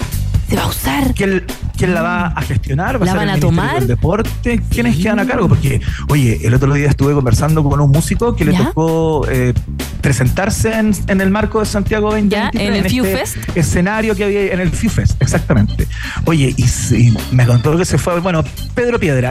¿Se 0.48 0.56
va 0.56 0.62
a 0.62 0.68
usar? 0.68 1.12
¿Quién, 1.14 1.44
quién 1.76 1.92
la 1.94 2.00
va 2.02 2.26
a 2.28 2.40
gestionar? 2.40 3.00
¿Va 3.00 3.04
¿La 3.04 3.12
a 3.12 3.14
ser 3.16 3.26
van 3.26 3.28
el 3.28 3.36
a 3.36 3.40
tomar? 3.40 3.74
del 3.80 3.86
Deporte? 3.86 4.62
¿Quiénes 4.70 4.96
quedan 4.96 5.18
a 5.20 5.26
cargo? 5.26 5.46
Porque, 5.46 5.80
oye, 6.08 6.40
el 6.42 6.54
otro 6.54 6.72
día 6.72 6.88
estuve 6.88 7.12
conversando 7.12 7.62
con 7.62 7.78
un 7.80 7.90
músico 7.90 8.34
que 8.34 8.46
le 8.46 8.52
¿Ya? 8.52 8.64
tocó 8.68 9.28
eh, 9.28 9.52
presentarse 10.00 10.72
en, 10.72 10.92
en, 11.08 11.20
el 11.20 11.30
marco 11.30 11.60
de 11.60 11.66
Santiago 11.66 12.10
2023. 12.10 12.54
en 12.54 12.74
el 12.74 12.86
este 12.86 13.60
Escenario 13.60 14.14
que 14.14 14.24
había 14.24 14.52
en 14.52 14.60
el 14.60 14.70
FuFest, 14.70 15.20
exactamente. 15.20 15.86
Oye, 16.24 16.54
y, 16.56 17.14
me 17.32 17.46
contó 17.46 17.76
que 17.76 17.84
se 17.84 17.98
fue, 17.98 18.20
bueno, 18.20 18.42
Pedro 18.74 18.98
Piedra, 18.98 19.30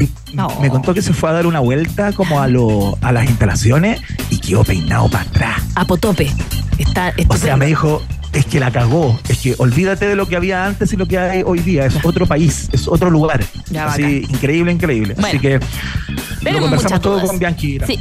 me 0.61 0.69
contó 0.69 0.93
que 0.93 1.01
se 1.01 1.13
fue 1.13 1.29
a 1.29 1.33
dar 1.33 1.47
una 1.47 1.59
vuelta 1.59 2.11
como 2.13 2.39
a, 2.41 2.47
lo, 2.47 2.97
a 3.01 3.11
las 3.11 3.25
instalaciones 3.25 4.01
y 4.29 4.39
quedó 4.39 4.63
peinado 4.63 5.09
para 5.09 5.23
atrás. 5.23 5.63
A 5.75 5.85
potope. 5.85 6.31
Está, 6.77 7.13
o 7.27 7.37
sea, 7.37 7.57
me 7.57 7.65
dijo, 7.65 8.01
es 8.33 8.45
que 8.45 8.59
la 8.59 8.71
cagó. 8.71 9.19
Es 9.27 9.39
que 9.39 9.55
olvídate 9.57 10.07
de 10.07 10.15
lo 10.15 10.27
que 10.27 10.35
había 10.35 10.65
antes 10.65 10.93
y 10.93 10.97
lo 10.97 11.07
que 11.07 11.17
hay 11.17 11.43
hoy 11.45 11.59
día. 11.59 11.85
Es 11.85 11.97
otro 12.03 12.25
país, 12.25 12.69
es 12.71 12.87
otro 12.87 13.09
lugar. 13.09 13.43
Así, 13.77 14.25
increíble, 14.29 14.71
increíble. 14.71 15.15
Así 15.17 15.39
que 15.39 15.59
lo 16.41 16.59
conversamos 16.59 17.01
todo 17.01 17.21
con 17.25 17.39
Bianchi. 17.39 17.79
Sí. 17.85 17.99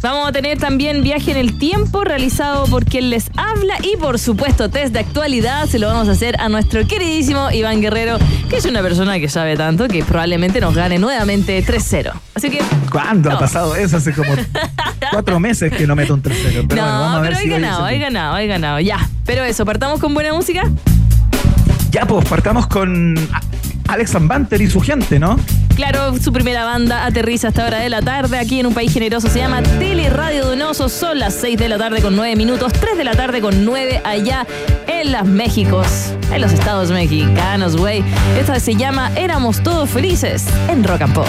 Vamos 0.00 0.28
a 0.28 0.32
tener 0.32 0.58
también 0.58 1.02
viaje 1.02 1.32
en 1.32 1.36
el 1.36 1.58
tiempo 1.58 2.04
realizado 2.04 2.66
por 2.66 2.84
quien 2.84 3.10
les 3.10 3.30
habla 3.36 3.74
y 3.82 3.96
por 3.96 4.20
supuesto 4.20 4.70
test 4.70 4.92
de 4.92 5.00
actualidad 5.00 5.66
se 5.66 5.80
lo 5.80 5.88
vamos 5.88 6.08
a 6.08 6.12
hacer 6.12 6.40
a 6.40 6.48
nuestro 6.48 6.86
queridísimo 6.86 7.50
Iván 7.50 7.80
Guerrero, 7.80 8.16
que 8.48 8.58
es 8.58 8.64
una 8.64 8.80
persona 8.80 9.18
que 9.18 9.28
sabe 9.28 9.56
tanto 9.56 9.88
que 9.88 10.04
probablemente 10.04 10.60
nos 10.60 10.72
gane 10.74 11.00
nuevamente 11.00 11.64
3-0. 11.66 12.12
Así 12.34 12.48
que... 12.48 12.60
¿Cuándo 12.92 13.32
ha 13.32 13.40
pasado 13.40 13.74
eso? 13.74 13.96
Hace 13.96 14.12
como 14.12 14.32
cuatro 15.10 15.40
meses 15.40 15.72
que 15.72 15.84
no 15.84 15.96
meto 15.96 16.14
un 16.14 16.22
3-0. 16.22 16.62
no, 16.76 17.20
pero 17.20 17.36
hay 17.36 17.48
ganado, 17.48 17.84
hay 17.84 17.98
ganado, 17.98 18.34
hay 18.34 18.46
ganado. 18.46 18.80
Ya, 18.80 19.08
pero 19.26 19.42
eso, 19.42 19.66
partamos 19.66 19.98
con 19.98 20.14
buena 20.14 20.32
música. 20.32 20.62
Ya, 21.90 22.06
pues 22.06 22.24
partamos 22.28 22.68
con 22.68 23.16
Alex 23.88 24.14
Ambanter 24.14 24.62
y 24.62 24.70
su 24.70 24.80
gente, 24.80 25.18
¿no? 25.18 25.38
Claro, 25.78 26.16
su 26.20 26.32
primera 26.32 26.64
banda 26.64 27.06
aterriza 27.06 27.46
a 27.46 27.50
esta 27.50 27.64
hora 27.64 27.78
de 27.78 27.88
la 27.88 28.02
tarde 28.02 28.36
aquí 28.36 28.58
en 28.58 28.66
un 28.66 28.74
país 28.74 28.92
generoso. 28.92 29.28
Se 29.28 29.38
llama 29.38 29.62
Teleradio 29.62 30.44
Donoso. 30.44 30.88
Son 30.88 31.20
las 31.20 31.34
6 31.34 31.56
de 31.56 31.68
la 31.68 31.78
tarde 31.78 32.02
con 32.02 32.16
9 32.16 32.34
minutos, 32.34 32.72
3 32.72 32.98
de 32.98 33.04
la 33.04 33.12
tarde 33.12 33.40
con 33.40 33.64
9 33.64 34.02
allá 34.04 34.44
en 34.88 35.12
las 35.12 35.24
Méxicos, 35.24 36.14
en 36.32 36.40
los 36.40 36.52
estados 36.52 36.90
mexicanos, 36.90 37.76
güey. 37.76 38.02
Esta 38.36 38.58
se 38.58 38.74
llama 38.74 39.12
Éramos 39.14 39.62
Todos 39.62 39.88
Felices 39.88 40.46
en 40.68 40.82
Rock 40.82 41.02
and 41.02 41.14
Pop. 41.14 41.28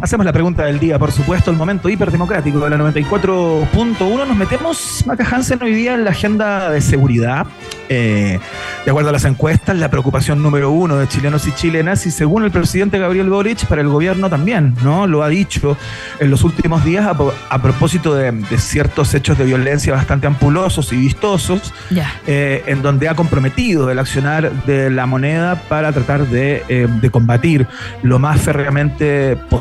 Hacemos 0.00 0.24
la 0.26 0.32
pregunta 0.32 0.64
del 0.64 0.78
día, 0.78 0.98
por 0.98 1.12
supuesto, 1.12 1.50
el 1.50 1.56
momento 1.56 1.88
hiperdemocrático 1.88 2.58
de 2.60 2.70
la 2.70 2.76
94.1. 2.78 4.26
Nos 4.26 4.36
metemos, 4.36 5.04
Maca 5.06 5.24
Hansen, 5.30 5.62
hoy 5.62 5.74
día 5.74 5.94
en 5.94 6.04
la 6.04 6.10
agenda 6.10 6.70
de 6.70 6.80
seguridad. 6.80 7.46
Eh, 7.92 8.38
de 8.84 8.90
acuerdo 8.90 9.08
a 9.10 9.12
las 9.12 9.24
encuestas, 9.24 9.76
la 9.76 9.90
preocupación 9.90 10.42
número 10.42 10.70
uno 10.70 10.96
de 10.96 11.08
chilenos 11.08 11.46
y 11.48 11.52
chilenas, 11.52 12.06
y 12.06 12.10
según 12.12 12.44
el 12.44 12.50
presidente 12.52 12.98
Gabriel 12.98 13.28
Boric, 13.28 13.66
para 13.66 13.80
el 13.82 13.88
gobierno 13.88 14.30
también, 14.30 14.74
¿no? 14.82 15.06
Lo 15.08 15.22
ha 15.24 15.28
dicho 15.28 15.76
en 16.20 16.30
los 16.30 16.44
últimos 16.44 16.84
días 16.84 17.04
a, 17.06 17.16
a 17.50 17.62
propósito 17.62 18.14
de, 18.14 18.30
de, 18.30 18.58
ciertos 18.58 19.12
hechos 19.14 19.36
de 19.38 19.44
violencia 19.44 19.92
bastante 19.92 20.26
ampulosos 20.28 20.92
y 20.92 20.96
vistosos, 20.96 21.74
Ya. 21.90 22.12
eh, 22.26 22.62
en 22.66 22.80
donde 22.82 23.08
ha 23.08 23.14
comprometido 23.14 23.90
el 23.90 23.98
accionar 23.98 24.50
de 24.66 24.88
la 24.90 25.06
moneda 25.06 25.56
para 25.68 25.92
tratar 25.92 26.26
de, 26.28 26.62
eh, 26.68 26.86
de 26.88 27.10
combatir 27.10 27.66
lo 28.02 28.18
más 28.20 28.40
férreamente 28.40 29.36
posible 29.36 29.59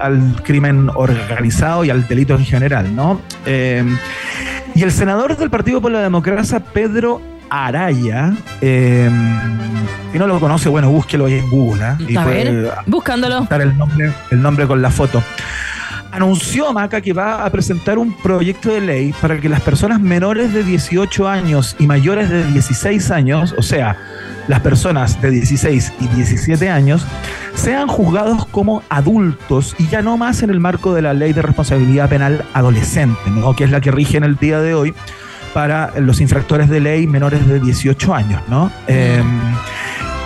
al 0.00 0.42
crimen 0.42 0.90
organizado 0.94 1.84
y 1.84 1.90
al 1.90 2.06
delito 2.06 2.34
en 2.34 2.44
general, 2.44 2.94
¿no? 2.94 3.20
Eh, 3.46 3.84
y 4.74 4.82
el 4.82 4.92
senador 4.92 5.36
del 5.36 5.50
Partido 5.50 5.80
por 5.80 5.92
la 5.92 6.00
Democracia, 6.00 6.60
Pedro 6.60 7.20
Araya, 7.48 8.32
eh, 8.60 9.10
si 10.12 10.18
no 10.18 10.26
lo 10.26 10.38
conoce, 10.40 10.68
bueno, 10.68 10.90
búsquelo 10.90 11.26
ahí 11.26 11.34
en 11.34 11.50
Google, 11.50 11.84
¿ah? 11.84 11.98
Y 12.06 12.16
A 12.16 12.24
ver, 12.24 12.70
buscándolo. 12.86 13.46
el 13.50 13.76
nombre, 13.76 14.12
el 14.30 14.42
nombre 14.42 14.66
con 14.66 14.82
la 14.82 14.90
foto. 14.90 15.22
Anunció 16.12 16.72
Maca 16.72 17.00
que 17.00 17.12
va 17.12 17.44
a 17.44 17.50
presentar 17.50 17.98
un 17.98 18.12
proyecto 18.12 18.72
de 18.72 18.80
ley 18.80 19.14
para 19.20 19.40
que 19.40 19.48
las 19.48 19.60
personas 19.60 20.00
menores 20.00 20.52
de 20.52 20.64
18 20.64 21.28
años 21.28 21.76
y 21.78 21.86
mayores 21.86 22.28
de 22.30 22.44
16 22.44 23.10
años, 23.10 23.54
o 23.56 23.62
sea, 23.62 23.96
las 24.48 24.60
personas 24.60 25.20
de 25.22 25.30
16 25.30 25.92
y 26.00 26.08
17 26.08 26.68
años, 26.68 27.06
sean 27.54 27.86
juzgados 27.86 28.46
como 28.46 28.82
adultos 28.88 29.76
y 29.78 29.86
ya 29.86 30.02
no 30.02 30.16
más 30.16 30.42
en 30.42 30.50
el 30.50 30.60
marco 30.60 30.94
de 30.94 31.02
la 31.02 31.14
ley 31.14 31.32
de 31.32 31.42
responsabilidad 31.42 32.08
penal 32.08 32.44
adolescente, 32.54 33.30
¿no? 33.30 33.54
que 33.54 33.64
es 33.64 33.70
la 33.70 33.80
que 33.80 33.90
rige 33.90 34.16
en 34.16 34.24
el 34.24 34.36
día 34.36 34.60
de 34.60 34.74
hoy 34.74 34.94
para 35.54 35.92
los 36.00 36.20
infractores 36.20 36.68
de 36.68 36.80
ley 36.80 37.06
menores 37.06 37.46
de 37.46 37.60
18 37.60 38.14
años, 38.14 38.42
¿no? 38.48 38.70
Eh, 38.86 39.22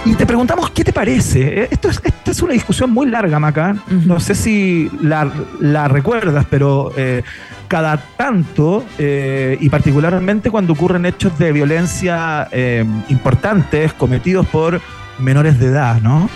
y 0.05 0.15
te 0.15 0.27
preguntamos, 0.27 0.71
¿qué 0.71 0.85
te 0.85 0.93
parece? 0.93 1.63
Eh, 1.63 1.69
Esto 1.71 1.89
es, 1.89 2.01
esta 2.05 2.31
es 2.31 2.43
una 2.43 2.53
discusión 2.53 2.91
muy 2.91 3.07
larga, 3.07 3.39
Maca. 3.39 3.77
No 3.89 4.21
sé 4.21 4.35
si 4.35 4.91
la, 5.01 5.31
la 5.61 5.89
recuerdas, 5.89 6.47
pero 6.51 6.93
eh, 6.97 7.23
cada 7.69 7.97
tanto, 7.97 8.85
eh, 8.99 9.57
y 9.61 9.69
particularmente 9.71 10.51
cuando 10.51 10.75
ocurren 10.75 11.07
hechos 11.07 11.39
de 11.39 11.53
violencia 11.53 12.49
eh, 12.53 12.85
importantes 13.09 13.93
cometidos 13.95 14.47
por 14.47 14.81
menores 15.19 15.59
de 15.59 15.67
edad, 15.67 16.01
¿no? 16.03 16.29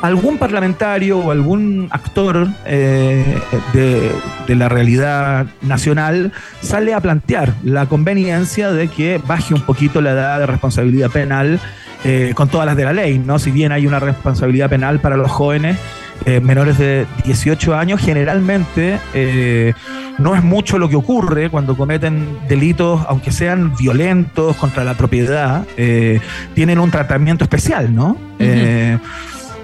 Algún 0.00 0.38
parlamentario 0.38 1.18
o 1.18 1.32
algún 1.32 1.88
actor 1.90 2.46
eh, 2.64 3.24
de, 3.72 4.12
de 4.46 4.54
la 4.54 4.68
realidad 4.68 5.46
nacional 5.60 6.30
sale 6.60 6.94
a 6.94 7.00
plantear 7.00 7.52
la 7.64 7.86
conveniencia 7.86 8.70
de 8.70 8.86
que 8.86 9.20
baje 9.26 9.54
un 9.54 9.62
poquito 9.62 10.00
la 10.00 10.12
edad 10.12 10.38
de 10.38 10.46
responsabilidad 10.46 11.10
penal 11.10 11.58
eh, 12.04 12.32
con 12.34 12.48
todas 12.48 12.66
las 12.66 12.76
de 12.76 12.84
la 12.84 12.92
ley, 12.92 13.18
¿no? 13.18 13.38
Si 13.38 13.50
bien 13.50 13.72
hay 13.72 13.86
una 13.86 13.98
responsabilidad 13.98 14.68
penal 14.70 15.00
para 15.00 15.16
los 15.16 15.30
jóvenes 15.30 15.76
eh, 16.24 16.40
menores 16.40 16.78
de 16.78 17.06
18 17.24 17.74
años, 17.74 18.00
generalmente 18.00 18.98
eh, 19.14 19.72
no 20.18 20.34
es 20.34 20.42
mucho 20.42 20.78
lo 20.78 20.88
que 20.88 20.96
ocurre 20.96 21.48
cuando 21.48 21.76
cometen 21.76 22.38
delitos, 22.48 23.00
aunque 23.08 23.30
sean 23.30 23.74
violentos 23.76 24.56
contra 24.56 24.84
la 24.84 24.94
propiedad, 24.94 25.64
eh, 25.76 26.20
tienen 26.54 26.80
un 26.80 26.90
tratamiento 26.90 27.44
especial, 27.44 27.94
¿no? 27.94 28.16
Eh, 28.38 28.98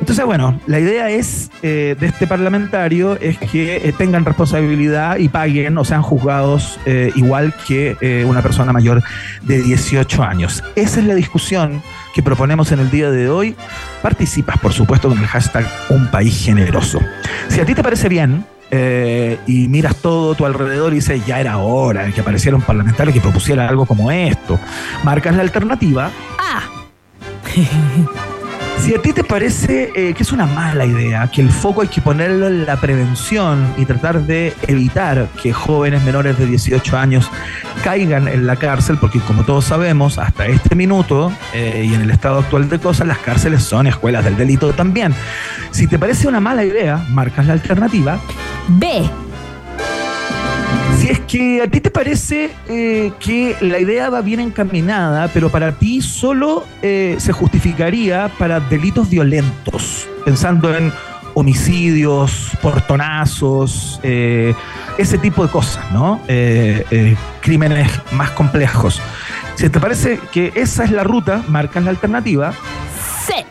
entonces, 0.01 0.25
bueno, 0.25 0.61
la 0.67 0.81
idea 0.81 1.11
es 1.11 1.51
eh, 1.63 1.97
de 1.99 2.07
este 2.07 2.27
parlamentario 2.27 3.19
es 3.21 3.39
que 3.39 3.77
eh, 3.77 3.95
tengan 3.97 4.25
responsabilidad 4.25 5.17
y 5.19 5.29
paguen 5.29 5.79
o 5.79 5.85
sean 5.85 6.03
juzgados 6.03 6.79
eh, 6.85 7.13
igual 7.15 7.55
que 7.67 7.97
eh, 8.01 8.25
una 8.27 8.43
persona 8.43 8.73
mayor 8.73 9.03
de 9.43 9.63
18 9.63 10.23
años. 10.23 10.63
Esa 10.77 11.01
es 11.01 11.07
la 11.07 11.15
discusión 11.15 11.83
que 12.15 12.23
proponemos 12.23 12.73
en 12.73 12.81
el 12.81 12.91
día 12.91 13.11
de 13.11 13.29
hoy. 13.29 13.57
Participas, 14.03 14.59
por 14.59 14.73
supuesto, 14.73 15.09
con 15.09 15.19
el 15.19 15.27
hashtag 15.27 15.67
Un 15.89 16.11
País 16.11 16.45
Generoso. 16.45 17.01
Si 17.49 17.61
a 17.61 17.65
ti 17.65 17.75
te 17.75 17.83
parece 17.83 18.09
bien, 18.09 18.45
eh, 18.71 19.39
y 19.47 19.69
miras 19.69 19.97
todo 19.97 20.33
a 20.33 20.37
tu 20.37 20.45
alrededor 20.45 20.93
y 20.93 20.97
dices, 20.97 21.25
ya 21.27 21.41
era 21.41 21.59
hora 21.59 22.05
de 22.05 22.13
que 22.13 22.21
apareciera 22.21 22.57
un 22.57 22.63
parlamentario 22.63 23.13
que 23.13 23.21
propusiera 23.21 23.69
algo 23.69 23.87
como 23.87 24.11
esto, 24.11 24.59
marcas 25.05 25.37
la 25.37 25.43
alternativa. 25.43 26.11
Ah, 26.39 26.63
Si 28.79 28.95
a 28.95 29.01
ti 29.01 29.13
te 29.13 29.25
parece 29.25 29.91
eh, 29.95 30.13
que 30.15 30.23
es 30.23 30.33
una 30.33 30.47
mala 30.47 30.85
idea, 30.85 31.31
que 31.31 31.41
el 31.41 31.51
foco 31.51 31.81
hay 31.81 31.89
que 31.89 32.03
ponerlo 32.03 32.49
en 32.49 32.67
la 32.67 32.77
prevención 32.77 33.73
y 33.79 33.87
tratar 33.87 34.23
de 34.23 34.53
evitar 34.67 35.29
que 35.43 35.53
jóvenes 35.53 36.03
menores 36.03 36.39
de 36.39 36.47
18 36.47 36.97
años 36.97 37.31
caigan 37.83 38.29
en 38.29 38.47
la 38.47 38.57
cárcel, 38.57 38.99
porque 39.01 39.21
como 39.21 39.45
todos 39.45 39.65
sabemos, 39.65 40.19
hasta 40.19 40.47
este 40.47 40.75
minuto 40.75 41.33
eh, 41.55 41.87
y 41.89 41.95
en 41.95 42.03
el 42.03 42.11
estado 42.11 42.41
actual 42.41 42.69
de 42.69 42.79
cosas, 42.79 43.07
las 43.07 43.19
cárceles 43.19 43.63
son 43.63 43.87
escuelas 43.87 44.25
del 44.25 44.37
delito 44.37 44.73
también. 44.75 45.15
Si 45.71 45.87
te 45.87 45.99
parece 45.99 46.29
una 46.29 46.41
mala 46.41 46.65
idea, 46.65 47.07
marcas 47.11 47.47
la 47.47 47.55
alternativa. 47.55 48.19
B. 48.69 49.09
Que 51.35 51.62
a 51.62 51.66
ti 51.66 51.81
te 51.81 51.90
parece 51.90 52.53
eh, 52.68 53.11
que 53.18 53.57
la 53.61 53.81
idea 53.81 54.09
va 54.09 54.20
bien 54.20 54.38
encaminada, 54.38 55.27
pero 55.35 55.51
para 55.51 55.73
ti 55.73 56.01
solo 56.01 56.64
eh, 56.81 57.16
se 57.18 57.33
justificaría 57.33 58.31
para 58.38 58.61
delitos 58.61 59.11
violentos, 59.11 60.07
pensando 60.25 60.73
en 60.73 60.92
homicidios, 61.35 62.51
portonazos, 62.62 63.99
eh, 64.05 64.55
ese 64.97 65.18
tipo 65.18 65.44
de 65.44 65.51
cosas, 65.51 65.90
¿no? 65.90 66.20
Crímenes 67.40 67.90
más 68.12 68.31
complejos. 68.31 69.03
Si 69.57 69.68
te 69.68 69.81
parece 69.81 70.20
que 70.31 70.53
esa 70.55 70.85
es 70.85 70.92
la 70.92 71.03
ruta, 71.03 71.42
marcas 71.49 71.83
la 71.83 71.90
alternativa. 71.90 72.53
C. 73.27 73.44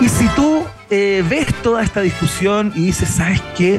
Y 0.00 0.08
si 0.08 0.26
tú 0.28 0.64
ves 0.88 1.54
toda 1.62 1.82
esta 1.82 2.00
discusión 2.00 2.72
y 2.74 2.86
dices, 2.86 3.10
¿sabes 3.10 3.42
qué? 3.58 3.78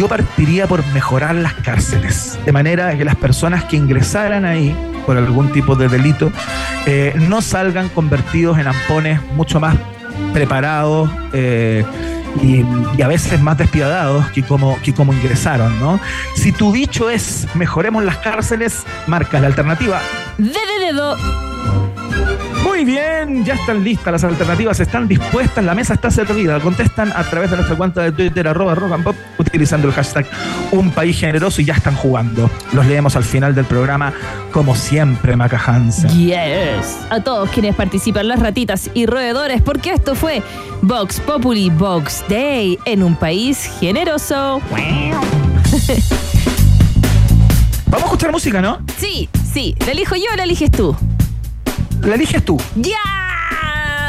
Yo 0.00 0.08
partiría 0.08 0.66
por 0.66 0.82
mejorar 0.94 1.34
las 1.34 1.52
cárceles, 1.52 2.38
de 2.46 2.52
manera 2.52 2.96
que 2.96 3.04
las 3.04 3.16
personas 3.16 3.64
que 3.64 3.76
ingresaran 3.76 4.46
ahí 4.46 4.74
por 5.04 5.18
algún 5.18 5.52
tipo 5.52 5.76
de 5.76 5.90
delito 5.90 6.32
eh, 6.86 7.12
no 7.28 7.42
salgan 7.42 7.90
convertidos 7.90 8.58
en 8.58 8.68
ampones 8.68 9.20
mucho 9.34 9.60
más 9.60 9.76
preparados 10.32 11.10
eh, 11.34 11.84
y, 12.42 12.64
a 13.02 13.08
veces 13.08 13.42
más 13.42 13.58
despiadados 13.58 14.26
que 14.30 14.42
como, 14.42 14.80
que 14.80 14.94
como 14.94 15.12
ingresaron, 15.12 15.78
¿no? 15.78 16.00
Si 16.34 16.50
tu 16.50 16.72
dicho 16.72 17.10
es 17.10 17.46
mejoremos 17.52 18.02
las 18.02 18.16
cárceles, 18.16 18.84
marca 19.06 19.38
la 19.38 19.48
alternativa. 19.48 20.00
Muy 22.82 22.92
bien, 22.92 23.44
ya 23.44 23.54
están 23.54 23.84
listas 23.84 24.10
las 24.10 24.24
alternativas, 24.24 24.80
están 24.80 25.06
dispuestas, 25.06 25.62
la 25.62 25.74
mesa 25.74 25.92
está 25.92 26.10
servida. 26.10 26.58
Contestan 26.60 27.12
a 27.14 27.22
través 27.24 27.50
de 27.50 27.56
nuestra 27.56 27.76
cuenta 27.76 28.00
de 28.02 28.10
Twitter, 28.10 28.48
arroba 28.48 28.74
rock 28.74 28.92
and 28.92 29.04
pop, 29.04 29.16
utilizando 29.38 29.86
el 29.86 29.92
hashtag 29.92 30.26
Un 30.70 30.90
País 30.90 31.18
Generoso 31.18 31.60
y 31.60 31.66
ya 31.66 31.74
están 31.74 31.94
jugando. 31.94 32.50
Los 32.72 32.86
leemos 32.86 33.16
al 33.16 33.24
final 33.24 33.54
del 33.54 33.66
programa, 33.66 34.14
como 34.50 34.74
siempre, 34.74 35.36
Maca 35.36 35.58
Hansen. 35.62 36.08
Yes. 36.10 37.00
A 37.10 37.20
todos 37.20 37.50
quienes 37.50 37.74
participan, 37.74 38.28
las 38.28 38.40
ratitas 38.40 38.88
y 38.94 39.04
roedores, 39.04 39.60
porque 39.60 39.92
esto 39.92 40.14
fue 40.14 40.42
Vox 40.80 41.20
Populi 41.20 41.68
Vox 41.68 42.24
Day 42.30 42.78
en 42.86 43.02
un 43.02 43.14
país 43.14 43.70
generoso. 43.78 44.62
Vamos 47.88 48.02
a 48.02 48.06
escuchar 48.06 48.32
música, 48.32 48.62
¿no? 48.62 48.80
Sí, 48.96 49.28
sí. 49.52 49.74
¿La 49.84 49.92
elijo 49.92 50.16
yo 50.16 50.32
o 50.32 50.36
la 50.36 50.44
eliges 50.44 50.70
tú? 50.70 50.96
La 52.02 52.14
eliges 52.14 52.44
tú. 52.44 52.60
¡Ya! 52.76 52.96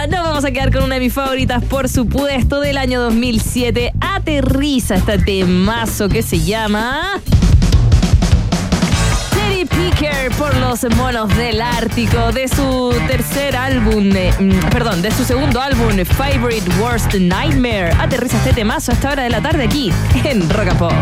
Nos 0.10 0.23
vamos 0.23 0.45
a 0.45 0.51
quedar 0.51 0.71
con 0.71 0.84
una 0.84 0.95
de 0.95 1.01
mis 1.01 1.13
favoritas, 1.13 1.63
por 1.63 1.89
supuesto, 1.89 2.60
del 2.60 2.77
año 2.77 3.01
2007. 3.01 3.93
Aterriza 3.99 4.95
este 4.95 5.17
temazo 5.19 6.10
que 6.10 6.23
se 6.23 6.39
llama... 6.39 7.21
Teddy 9.32 9.65
Picker 9.65 10.32
por 10.38 10.56
los 10.58 10.84
monos 10.95 11.36
del 11.36 11.62
Ártico 11.62 12.32
de 12.32 12.47
su 12.47 12.93
tercer 13.08 13.56
álbum, 13.56 14.10
eh, 14.15 14.34
mm, 14.39 14.69
perdón, 14.69 15.01
de 15.01 15.12
su 15.12 15.23
segundo 15.23 15.62
álbum, 15.62 16.04
Favorite 16.06 16.69
Worst 16.82 17.13
Nightmare. 17.13 17.91
Aterriza 17.99 18.38
este 18.38 18.54
temazo 18.54 18.91
a 18.91 18.95
esta 18.95 19.12
hora 19.12 19.23
de 19.23 19.30
la 19.30 19.41
tarde 19.41 19.65
aquí 19.65 19.91
en 20.23 20.49
Rock 20.49 20.73
Pop. 20.75 20.93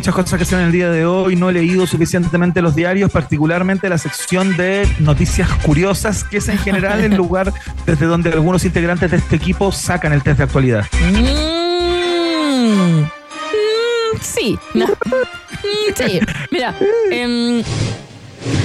Muchas 0.00 0.14
cosas 0.14 0.38
que 0.38 0.44
hacer 0.44 0.60
en 0.60 0.64
el 0.64 0.72
día 0.72 0.90
de 0.90 1.04
hoy, 1.04 1.36
no 1.36 1.50
he 1.50 1.52
leído 1.52 1.86
suficientemente 1.86 2.62
los 2.62 2.74
diarios, 2.74 3.10
particularmente 3.10 3.86
la 3.90 3.98
sección 3.98 4.56
de 4.56 4.88
noticias 4.98 5.46
curiosas, 5.62 6.24
que 6.24 6.38
es 6.38 6.48
en 6.48 6.56
general 6.56 7.00
el 7.00 7.14
lugar 7.18 7.52
desde 7.84 8.06
donde 8.06 8.30
algunos 8.30 8.64
integrantes 8.64 9.10
de 9.10 9.18
este 9.18 9.36
equipo 9.36 9.70
sacan 9.70 10.14
el 10.14 10.22
test 10.22 10.38
de 10.38 10.44
actualidad. 10.44 10.86
Mm. 11.12 11.20
Mm, 13.02 13.08
sí, 14.22 14.58
no. 14.72 14.86
Mm, 14.86 15.92
sí, 15.94 16.20
mira. 16.50 16.74
em, 17.10 17.62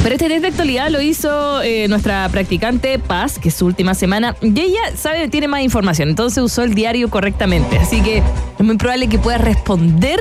pero 0.03 0.15
este 0.15 0.29
test 0.29 0.41
de 0.41 0.47
actualidad 0.47 0.89
lo 0.89 1.01
hizo 1.01 1.61
eh, 1.63 1.89
nuestra 1.89 2.29
practicante 2.29 2.97
Paz, 2.97 3.39
que 3.39 3.49
es 3.49 3.55
su 3.55 3.65
última 3.65 3.93
semana, 3.93 4.37
y 4.41 4.57
ella 4.57 4.95
sabe, 4.95 5.27
tiene 5.27 5.49
más 5.49 5.63
información, 5.63 6.07
entonces 6.07 6.41
usó 6.41 6.63
el 6.63 6.75
diario 6.75 7.09
correctamente. 7.09 7.77
Así 7.77 8.01
que 8.01 8.23
es 8.57 8.65
muy 8.65 8.77
probable 8.77 9.07
que 9.07 9.19
pueda 9.19 9.37
responder 9.37 10.19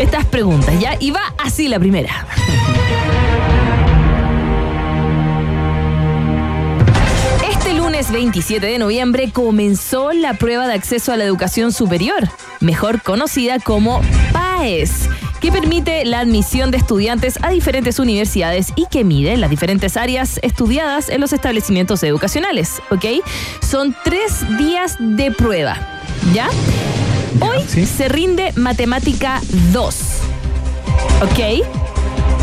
estas 0.00 0.24
preguntas, 0.24 0.78
¿ya? 0.80 0.96
Y 0.98 1.10
va 1.10 1.34
así 1.38 1.68
la 1.68 1.78
primera. 1.78 2.26
Este 7.48 7.74
lunes 7.74 8.10
27 8.10 8.64
de 8.64 8.78
noviembre 8.78 9.30
comenzó 9.32 10.12
la 10.12 10.34
prueba 10.34 10.66
de 10.66 10.74
acceso 10.74 11.12
a 11.12 11.16
la 11.16 11.24
educación 11.24 11.72
superior, 11.72 12.28
mejor 12.60 13.02
conocida 13.02 13.58
como 13.58 14.00
PAES, 14.32 15.08
que 15.40 15.52
permite 15.52 16.04
la 16.04 16.20
admisión 16.20 16.70
de 16.70 16.78
estudiantes 16.78 17.38
a 17.42 17.50
diferentes 17.50 17.98
universidades 17.98 18.72
y 18.76 18.86
que 18.86 19.04
mide 19.04 19.36
las 19.36 19.50
diferentes 19.50 19.96
áreas 19.96 20.38
estudiadas 20.42 21.08
en 21.08 21.20
los 21.20 21.32
establecimientos 21.32 22.02
educacionales, 22.02 22.80
¿ok? 22.90 23.04
Son 23.60 23.96
tres 24.04 24.44
días 24.58 24.96
de 24.98 25.30
prueba, 25.30 25.76
¿ya? 26.32 26.48
Hoy 27.40 27.64
sí. 27.66 27.86
se 27.86 28.08
rinde 28.08 28.52
matemática 28.56 29.40
2, 29.72 29.96
¿ok? 31.22 31.66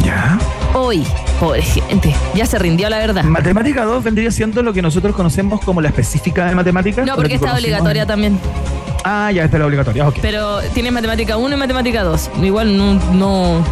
Ya. 0.03 0.38
Hoy, 0.73 1.06
pobre 1.39 1.62
gente, 1.62 2.13
ya 2.34 2.45
se 2.45 2.58
rindió 2.60 2.89
la 2.89 2.97
verdad. 2.97 3.23
Matemática 3.23 3.84
2 3.86 4.03
vendría 4.03 4.32
siendo 4.32 4.62
lo 4.63 4.73
que 4.73 4.82
nosotros 4.82 5.15
conocemos 5.15 5.62
como 5.62 5.82
la 5.82 5.89
específica 5.89 6.45
de 6.45 6.56
matemática. 6.56 7.03
No, 7.06 7.15
porque 7.15 7.29
que 7.29 7.36
está 7.36 7.53
obligatoria 7.53 8.03
en- 8.03 8.08
también. 8.08 8.39
Ah, 9.06 9.32
ya, 9.32 9.43
esta 9.43 9.58
es 9.58 9.60
la 9.60 9.65
obligatoria, 9.65 10.08
ok. 10.08 10.15
Pero 10.21 10.62
tienes 10.73 10.91
matemática 10.93 11.38
1 11.38 11.56
y 11.56 11.58
matemática 11.60 12.03
2. 12.03 12.29
Igual 12.41 12.77
no, 12.77 12.93
no, 13.13 13.63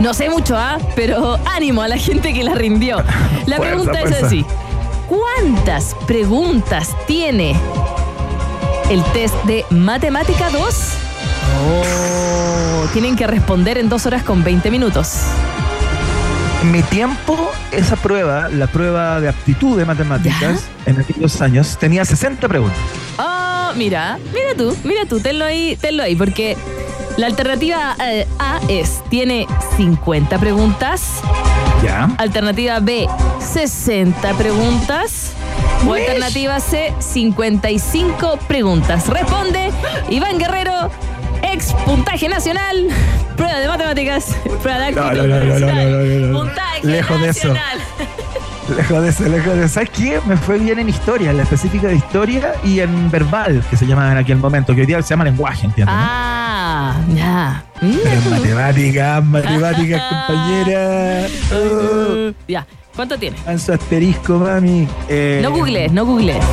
no 0.00 0.14
sé 0.14 0.30
mucho, 0.30 0.56
¿ah? 0.56 0.78
Pero 0.94 1.38
ánimo 1.44 1.82
a 1.82 1.88
la 1.88 1.98
gente 1.98 2.32
que 2.32 2.44
la 2.44 2.54
rindió. 2.54 2.98
La 3.46 3.56
Fuerza, 3.56 3.76
pregunta 3.90 4.00
es 4.02 4.22
así. 4.22 4.44
¿Cuántas 5.08 5.94
preguntas 6.06 6.96
tiene 7.06 7.54
el 8.90 9.02
test 9.12 9.34
de 9.44 9.64
matemática 9.70 10.50
2? 10.50 10.62
Oh, 11.68 12.86
tienen 12.92 13.16
que 13.16 13.26
responder 13.26 13.78
en 13.78 13.88
2 13.88 14.06
horas 14.06 14.22
con 14.22 14.44
20 14.44 14.70
minutos. 14.70 15.18
En 16.62 16.70
mi 16.72 16.82
tiempo, 16.82 17.50
esa 17.70 17.96
prueba, 17.96 18.48
la 18.48 18.66
prueba 18.66 19.20
de 19.20 19.28
aptitud 19.28 19.76
de 19.76 19.84
matemáticas, 19.84 20.64
en 20.86 20.98
aquellos 21.00 21.40
años, 21.40 21.76
tenía 21.78 22.04
60 22.04 22.48
preguntas. 22.48 22.78
Oh, 23.18 23.72
mira, 23.76 24.18
mira 24.32 24.54
tú, 24.56 24.76
mira 24.84 25.04
tú, 25.06 25.20
tenlo 25.20 25.44
ahí, 25.44 25.76
tenlo 25.80 26.02
ahí, 26.02 26.16
porque 26.16 26.56
la 27.18 27.26
alternativa 27.26 27.94
eh, 28.04 28.26
A 28.38 28.60
es, 28.68 29.02
tiene 29.10 29.46
50 29.76 30.38
preguntas, 30.38 31.02
Ya. 31.84 32.08
alternativa 32.18 32.80
B, 32.80 33.06
60 33.38 34.32
preguntas, 34.34 35.32
o 35.86 35.92
alternativa 35.94 36.60
C, 36.60 36.94
55 36.98 38.38
preguntas. 38.48 39.08
Responde 39.08 39.70
Iván 40.10 40.38
Guerrero, 40.38 40.90
ex 41.42 41.72
puntaje 41.84 42.28
nacional, 42.28 42.88
prueba 43.36 43.58
de 43.58 43.68
matemáticas, 43.68 44.36
prueba 44.62 44.78
de 44.78 44.84
actitud 44.86 45.04
no, 45.04 45.14
no, 45.14 45.26
no, 45.26 45.38
no, 45.38 45.44
nacional, 45.46 45.90
no, 45.90 45.98
no, 45.98 46.26
no. 46.26 46.38
puntaje 46.38 46.86
Lejos 46.86 47.20
de 47.20 47.28
eso. 47.28 47.54
Lejos 48.76 49.00
de 49.02 49.08
eso, 49.10 49.28
lejos 49.28 49.54
de 49.54 49.64
eso. 49.64 49.74
¿Sabes 49.74 49.90
qué? 49.90 50.20
Me 50.26 50.36
fue 50.36 50.58
bien 50.58 50.80
en 50.80 50.88
historia, 50.88 51.30
en 51.30 51.36
la 51.36 51.44
específica 51.44 51.86
de 51.86 51.94
historia 51.94 52.54
y 52.64 52.80
en 52.80 53.10
verbal, 53.12 53.62
que 53.70 53.76
se 53.76 53.86
llama 53.86 54.10
en 54.10 54.18
aquel 54.18 54.38
momento, 54.38 54.74
que 54.74 54.80
hoy 54.80 54.86
día 54.86 55.00
se 55.02 55.10
llama 55.10 55.22
lenguaje, 55.24 55.66
¿entiendes? 55.66 55.94
Ah, 55.96 56.96
ya. 57.14 57.64
Pero 57.80 57.92
en 57.92 58.22
tú. 58.24 58.30
matemáticas, 58.30 59.24
matemáticas, 59.24 60.02
compañera. 60.26 61.28
Ya, 62.48 62.66
¿cuánto 62.96 63.16
tiene? 63.18 63.36
en 63.46 63.58
su 63.58 63.72
asterisco, 63.72 64.38
mami. 64.38 64.88
Eh, 65.08 65.40
No 65.42 65.50
googlees, 65.52 65.92
no 65.92 66.04
googlees. 66.04 66.44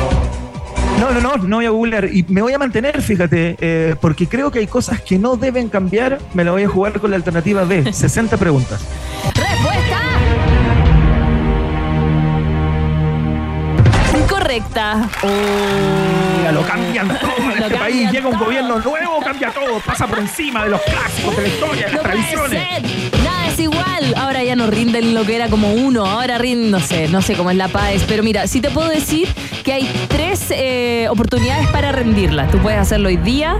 No, 1.00 1.10
no, 1.10 1.20
no, 1.20 1.36
no 1.38 1.56
voy 1.56 1.66
a 1.66 1.70
googlear. 1.70 2.04
Y 2.12 2.24
me 2.28 2.40
voy 2.40 2.52
a 2.52 2.58
mantener, 2.58 3.02
fíjate, 3.02 3.56
eh, 3.60 3.96
porque 4.00 4.28
creo 4.28 4.50
que 4.52 4.60
hay 4.60 4.66
cosas 4.68 5.00
que 5.00 5.18
no 5.18 5.36
deben 5.36 5.68
cambiar. 5.68 6.20
Me 6.34 6.44
la 6.44 6.52
voy 6.52 6.62
a 6.62 6.68
jugar 6.68 7.00
con 7.00 7.10
la 7.10 7.16
alternativa 7.16 7.64
B, 7.64 7.92
60 7.92 8.36
preguntas. 8.38 8.80
¡Respuesta! 9.34 10.00
Incorrecta. 14.16 15.08
Mira, 16.38 16.52
lo 16.52 16.62
cambian 16.62 17.08
todo 17.18 17.50
en 17.52 17.62
este 17.62 17.76
país. 17.76 18.10
Llega 18.12 18.28
un 18.28 18.34
todo. 18.34 18.44
gobierno 18.46 18.78
nuevo, 18.78 19.20
cambia 19.24 19.50
todo, 19.50 19.80
pasa 19.84 20.06
por 20.06 20.18
encima 20.20 20.64
de 20.64 20.70
los 20.70 20.80
clásicos, 20.82 21.36
de 21.36 21.42
la 21.42 21.48
historia, 21.48 21.86
de 21.86 21.92
las 21.92 22.02
No 22.02 22.02
tradiciones. 22.02 23.12
Nada 23.24 23.46
es 23.48 23.58
igual. 23.58 23.83
Ahora 24.16 24.42
ya 24.44 24.56
no 24.56 24.66
rinden 24.68 25.14
lo 25.14 25.24
que 25.24 25.36
era 25.36 25.48
como 25.48 25.72
uno. 25.72 26.04
Ahora 26.06 26.38
rinden, 26.38 26.70
no 26.70 26.80
sé, 26.80 27.08
no 27.08 27.22
sé 27.22 27.34
cómo 27.34 27.50
es 27.50 27.56
la 27.56 27.68
paz. 27.68 28.04
Pero 28.08 28.22
mira, 28.22 28.46
sí 28.46 28.60
te 28.60 28.70
puedo 28.70 28.88
decir 28.88 29.28
que 29.64 29.72
hay 29.72 29.88
tres 30.08 30.46
eh, 30.50 31.06
oportunidades 31.10 31.66
para 31.68 31.92
rendirla. 31.92 32.48
Tú 32.48 32.58
puedes 32.58 32.78
hacerlo 32.78 33.08
hoy 33.08 33.16
día. 33.16 33.56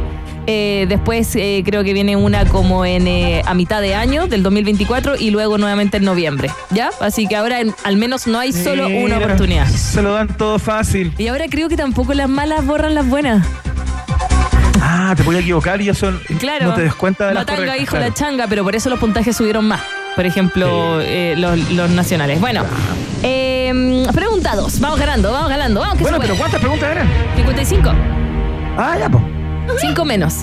eh, 0.47 0.85
después 0.90 1.35
eh, 1.37 1.62
creo 1.64 1.83
que 1.85 1.94
viene 1.94 2.16
una 2.16 2.44
como 2.44 2.85
en 2.85 3.07
eh, 3.07 3.40
a 3.47 3.55
mitad 3.55 3.81
de 3.81 3.94
año 3.94 4.27
del 4.27 4.42
2024 4.42 5.16
y 5.16 5.31
luego 5.31 5.57
nuevamente 5.57 5.97
en 5.97 6.05
noviembre. 6.05 6.51
¿Ya? 6.70 6.90
Así 7.01 7.27
que 7.27 7.37
ahora 7.37 7.61
en- 7.61 7.75
al 7.85 7.97
menos 7.97 8.27
no 8.27 8.38
hay 8.38 8.53
solo 8.53 8.88
una 8.88 9.16
oportunidad. 9.18 9.66
Se 9.68 10.03
lo 10.03 10.12
dan 10.12 10.29
todo 10.37 10.59
fácil. 10.59 11.14
Y 11.16 11.29
ahora 11.29 11.47
creo 11.49 11.68
que 11.70 11.77
tampoco 11.79 12.12
las 12.12 12.29
malas 12.29 12.66
borran 12.66 12.94
las 12.94 13.07
buenas. 13.09 13.47
Ah, 14.87 15.14
te 15.16 15.23
voy 15.23 15.37
a 15.37 15.38
equivocar 15.38 15.81
y 15.81 15.88
eso 15.88 16.12
Claro. 16.38 16.66
no 16.66 16.75
te 16.75 16.83
des 16.83 16.94
cuenta 16.94 17.29
de 17.29 17.35
las 17.35 17.40
Matanga, 17.42 17.59
correctas, 17.61 17.83
hijo 17.83 17.90
claro. 17.97 18.07
la 18.09 18.14
changa, 18.14 18.47
pero 18.49 18.64
por 18.64 18.77
eso 18.77 18.90
los 18.90 18.99
puntajes 18.99 19.35
subieron 19.35 19.64
más. 19.66 19.81
Por 20.16 20.27
ejemplo, 20.27 21.00
eh, 21.00 21.35
los, 21.37 21.59
los 21.72 21.90
nacionales. 21.90 22.40
Bueno, 22.40 22.64
eh, 23.22 24.07
pregunta 24.14 24.55
dos. 24.55 24.79
Vamos 24.81 24.98
ganando, 24.98 25.33
vamos 25.33 25.48
ganando. 25.50 25.81
Vamos 25.81 25.96
que 25.96 26.03
Bueno, 26.03 26.16
se 26.18 26.20
pero 26.22 26.35
puede. 26.35 26.38
¿cuántas 26.40 26.61
preguntas 26.61 26.90
eran? 26.90 27.09
55. 27.37 27.92
Ah, 28.77 28.96
ya, 28.98 29.09
pues. 29.09 29.22
5 29.81 30.05
menos. 30.05 30.35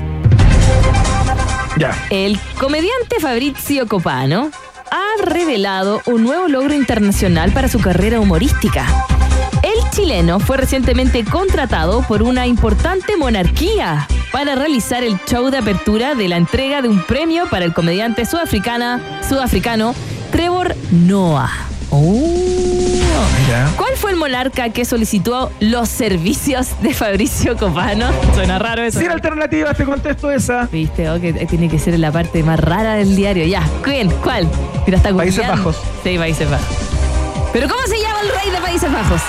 Ya. 1.77 1.91
El 2.09 2.37
comediante 2.59 3.19
Fabrizio 3.21 3.87
Copano 3.87 4.49
ha 4.91 5.23
revelado 5.25 6.01
un 6.05 6.23
nuevo 6.23 6.47
logro 6.47 6.73
internacional 6.73 7.51
para 7.51 7.67
su 7.69 7.79
carrera 7.79 8.19
humorística. 8.19 8.85
El 9.91 9.97
chileno 9.97 10.39
fue 10.39 10.55
recientemente 10.55 11.25
contratado 11.25 12.01
por 12.03 12.23
una 12.23 12.47
importante 12.47 13.17
monarquía 13.17 14.07
para 14.31 14.55
realizar 14.55 15.03
el 15.03 15.19
show 15.25 15.49
de 15.49 15.57
apertura 15.57 16.15
de 16.15 16.29
la 16.29 16.37
entrega 16.37 16.81
de 16.81 16.87
un 16.87 17.03
premio 17.03 17.49
para 17.49 17.65
el 17.65 17.73
comediante 17.73 18.25
sudafricana, 18.25 19.01
sudafricano 19.27 19.93
Trevor 20.31 20.77
Noah. 20.91 21.51
Oh. 21.89 22.07
¿Cuál 23.75 23.97
fue 23.97 24.11
el 24.11 24.15
monarca 24.15 24.69
que 24.69 24.85
solicitó 24.85 25.51
los 25.59 25.89
servicios 25.89 26.69
de 26.81 26.93
Fabricio 26.93 27.57
Copano? 27.57 28.11
Suena 28.33 28.59
raro 28.59 28.83
eso. 28.83 28.97
Sin 28.97 29.11
alternativas, 29.11 29.75
te 29.75 29.83
contesto 29.83 30.31
esa. 30.31 30.69
Viste, 30.71 31.09
oh, 31.09 31.19
que 31.19 31.33
tiene 31.33 31.67
que 31.67 31.79
ser 31.79 31.99
la 31.99 32.13
parte 32.13 32.43
más 32.43 32.61
rara 32.61 32.93
del 32.93 33.13
diario. 33.17 33.45
Ya, 33.45 33.67
¿quién? 33.83 34.09
¿Cuál? 34.23 34.47
Mira, 34.85 34.99
está 34.99 35.13
Países. 35.13 35.45
Bajos. 35.45 35.75
Sí, 36.01 36.17
Países 36.17 36.49
Bajos. 36.49 36.77
¿Pero 37.51 37.67
cómo 37.67 37.81
se 37.85 37.99
llama 38.01 38.21
el 38.21 38.29
rey 38.29 38.51
de 38.51 38.61
Países 38.61 38.89
Bajos? 38.89 39.21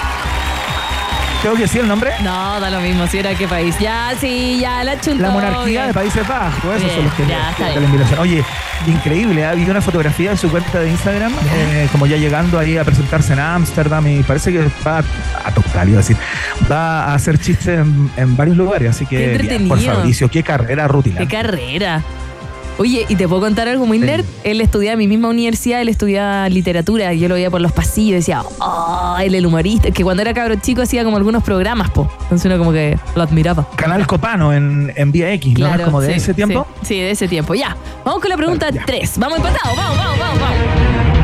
¿Tengo 1.43 1.57
que 1.57 1.63
decir 1.63 1.81
el 1.81 1.89
nombre? 1.89 2.13
No, 2.23 2.61
da 2.61 2.71
lo 2.71 2.81
mismo, 2.81 3.05
si 3.09 3.19
era 3.19 3.35
qué 3.35 3.49
país. 3.49 3.75
Ya, 3.81 4.13
sí, 4.21 4.59
ya, 4.61 4.85
la 4.85 5.01
chuntó. 5.01 5.23
La 5.25 5.31
monarquía 5.31 5.65
bien. 5.65 5.87
de 5.89 5.95
Países 5.95 6.29
Bajos, 6.29 6.77
esos 6.77 6.83
Bien, 6.85 6.95
son 6.95 7.05
los 7.05 7.15
que 7.15 7.27
ya, 7.27 7.53
que 7.57 7.81
la 7.81 7.85
invitación. 7.87 8.21
Oye, 8.21 8.45
increíble, 8.87 9.45
ha 9.45 9.51
habido 9.51 9.73
una 9.73 9.81
fotografía 9.81 10.31
de 10.31 10.37
su 10.37 10.49
cuenta 10.49 10.79
de 10.79 10.91
Instagram, 10.91 11.33
eh, 11.53 11.89
como 11.91 12.07
ya 12.07 12.17
llegando 12.17 12.61
ahí 12.61 12.79
a 12.79 12.85
presentarse 12.85 13.33
en 13.33 13.41
Ámsterdam 13.41 14.07
y 14.07 14.23
parece 14.23 14.53
que 14.53 14.69
va 14.87 14.99
a 15.45 15.51
tocar, 15.53 15.89
iba 15.89 15.97
a 15.99 16.03
decir, 16.03 16.17
va 16.71 17.07
a 17.07 17.15
hacer 17.15 17.37
chistes 17.39 17.67
en, 17.81 18.09
en 18.17 18.37
varios 18.37 18.57
lugares, 18.57 18.91
así 18.91 19.05
Qué 19.05 19.37
que 19.37 19.39
bien, 19.39 19.69
por. 19.69 19.81
Fabricio, 19.81 20.29
qué 20.31 20.45
carrera 20.45 20.85
¡Qué 20.85 20.89
rutilante. 20.93 21.27
carrera! 21.37 22.03
Oye, 22.79 23.05
¿y 23.09 23.17
te 23.17 23.29
puedo 23.29 23.41
contar 23.43 23.69
algo 23.69 23.87
muy 23.87 23.99
Sí. 23.99 24.05
nerd? 24.07 24.25
Él 24.45 24.61
estudiaba 24.61 24.95
en 24.95 24.99
mi 24.99 25.07
misma 25.09 25.29
universidad, 25.29 25.81
él 25.81 25.89
estudiaba 25.89 26.49
literatura. 26.49 27.13
Yo 27.13 27.29
lo 27.29 27.35
veía 27.35 27.51
por 27.51 27.61
los 27.61 27.71
pasillos 27.73 28.11
y 28.11 28.15
decía, 28.15 28.43
¡oh! 28.59 29.17
Él 29.23 29.35
el 29.35 29.47
humorista. 29.47 29.91
Que 29.91 30.03
cuando 30.03 30.23
era 30.23 30.33
cabro 30.35 30.55
chico 30.57 30.83
hacía 30.83 31.05
como 31.05 31.17
algunos 31.17 31.43
programas, 31.45 31.91
po. 31.91 32.11
Entonces 32.23 32.47
uno 32.47 32.59
como 32.59 32.73
que 32.73 32.99
lo 33.15 33.23
admiraba. 33.23 33.69
Canal 33.77 34.07
Copano 34.07 34.53
en, 34.53 34.93
en 34.97 35.13
Vía 35.13 35.33
X, 35.35 35.59
¿no? 35.59 35.71
Como 35.85 36.01
de 36.01 36.09
sí, 36.09 36.15
ese 36.15 36.35
tiempo. 36.35 36.67
Sí, 36.81 36.89
sí, 36.89 36.95
de 37.01 37.11
ese 37.13 37.29
tiempo. 37.29 37.55
Ya. 37.55 37.77
Vamos 38.05 38.21
con 38.21 38.31
la 38.31 38.37
pregunta 38.37 38.71
Ya. 38.71 38.85
3. 38.87 39.19
Vamos 39.19 39.39
empatados. 39.39 39.77
Vamos, 39.77 39.97
vamos, 39.99 40.19
vamos, 40.19 40.41
vamos. 40.41 41.22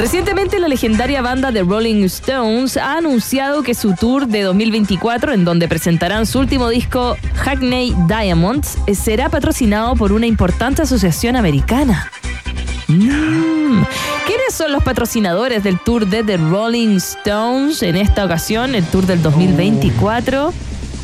Recientemente 0.00 0.58
la 0.58 0.66
legendaria 0.66 1.20
banda 1.20 1.52
de 1.52 1.62
Rolling 1.62 2.04
Stones 2.04 2.78
ha 2.78 2.96
anunciado 2.96 3.62
que 3.62 3.74
su 3.74 3.94
tour 3.94 4.26
de 4.26 4.40
2024, 4.40 5.34
en 5.34 5.44
donde 5.44 5.68
presentarán 5.68 6.24
su 6.24 6.38
último 6.38 6.70
disco 6.70 7.18
Hackney 7.34 7.94
Diamonds, 8.08 8.78
será 8.94 9.28
patrocinado 9.28 9.94
por 9.96 10.12
una 10.12 10.24
importante 10.24 10.80
asociación 10.80 11.36
americana. 11.36 12.10
Mm. 12.88 13.82
¿Quiénes 14.26 14.54
son 14.54 14.72
los 14.72 14.82
patrocinadores 14.82 15.62
del 15.62 15.78
tour 15.78 16.06
de 16.06 16.24
The 16.24 16.38
Rolling 16.38 16.96
Stones 16.96 17.82
en 17.82 17.96
esta 17.96 18.24
ocasión, 18.24 18.74
el 18.74 18.86
tour 18.86 19.04
del 19.04 19.20
2024? 19.20 20.54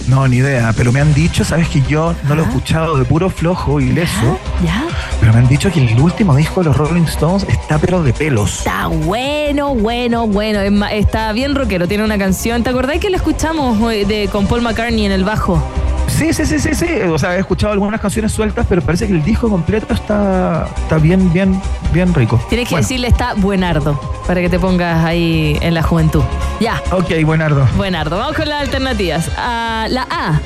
No, 0.07 0.27
ni 0.29 0.37
idea, 0.37 0.73
pero 0.77 0.93
me 0.93 1.01
han 1.01 1.13
dicho, 1.15 1.45
sabes 1.45 1.69
que 1.69 1.83
yo 1.83 2.15
no 2.29 2.35
lo 2.35 2.43
he 2.43 2.47
escuchado 2.47 2.97
de 2.97 3.05
puro 3.05 3.29
flojo 3.29 3.81
y 3.81 3.93
leso, 3.93 4.39
¿Ya? 4.65 4.85
pero 5.21 5.33
me 5.33 5.41
han 5.41 5.49
dicho 5.49 5.71
que 5.73 5.81
el 5.81 6.01
último 6.01 6.35
disco 6.37 6.61
de 6.61 6.67
los 6.67 6.77
Rolling 6.77 7.03
Stones 7.03 7.45
está 7.49 7.79
pero 7.79 8.03
de 8.03 8.13
pelos. 8.13 8.59
Está 8.59 8.87
bueno, 8.87 9.75
bueno, 9.75 10.27
bueno. 10.27 10.61
Está 10.61 11.33
bien 11.33 11.55
rockero, 11.55 11.89
tiene 11.89 12.05
una 12.05 12.19
canción. 12.19 12.63
¿Te 12.63 12.71
acordás 12.71 12.99
que 12.99 13.11
la 13.11 13.17
escuchamos 13.17 13.81
de, 13.81 14.29
con 14.31 14.47
Paul 14.47 14.63
McCartney 14.63 15.07
en 15.07 15.13
el 15.13 15.25
bajo? 15.25 15.63
Sí, 16.09 16.33
sí, 16.33 16.47
sí, 16.47 16.59
sí, 16.59 16.75
sí. 16.75 16.87
O 17.11 17.19
sea, 17.19 17.37
he 17.37 17.41
escuchado 17.41 17.73
algunas 17.73 18.01
canciones 18.01 18.33
sueltas, 18.33 18.65
pero 18.69 18.81
parece 18.83 19.07
que 19.07 19.13
el 19.13 19.23
disco 19.25 19.49
completo 19.51 19.93
está, 19.93 20.67
está 20.77 20.97
bien, 20.99 21.33
bien, 21.33 21.61
bien 21.93 22.15
rico. 22.15 22.41
Tienes 22.49 22.69
que 22.69 22.75
Bueno, 22.75 22.83
decirle 22.87 23.09
está 23.09 23.35
buenardo 23.35 24.01
para 24.27 24.41
que 24.41 24.49
te 24.49 24.59
pongas 24.59 25.05
ahí 25.05 25.59
en 25.61 25.75
la 25.75 25.83
juventud. 25.83 26.23
Ya, 26.61 26.81
Ok, 26.91 27.11
buenardo. 27.25 27.69
buenardo. 27.77 28.17
Vamos 28.19 28.35
con 28.37 28.49
las 28.49 28.63
alternativas. 28.63 29.31
Ah, 29.37 29.87
la 29.91 30.07
A. 30.11 30.41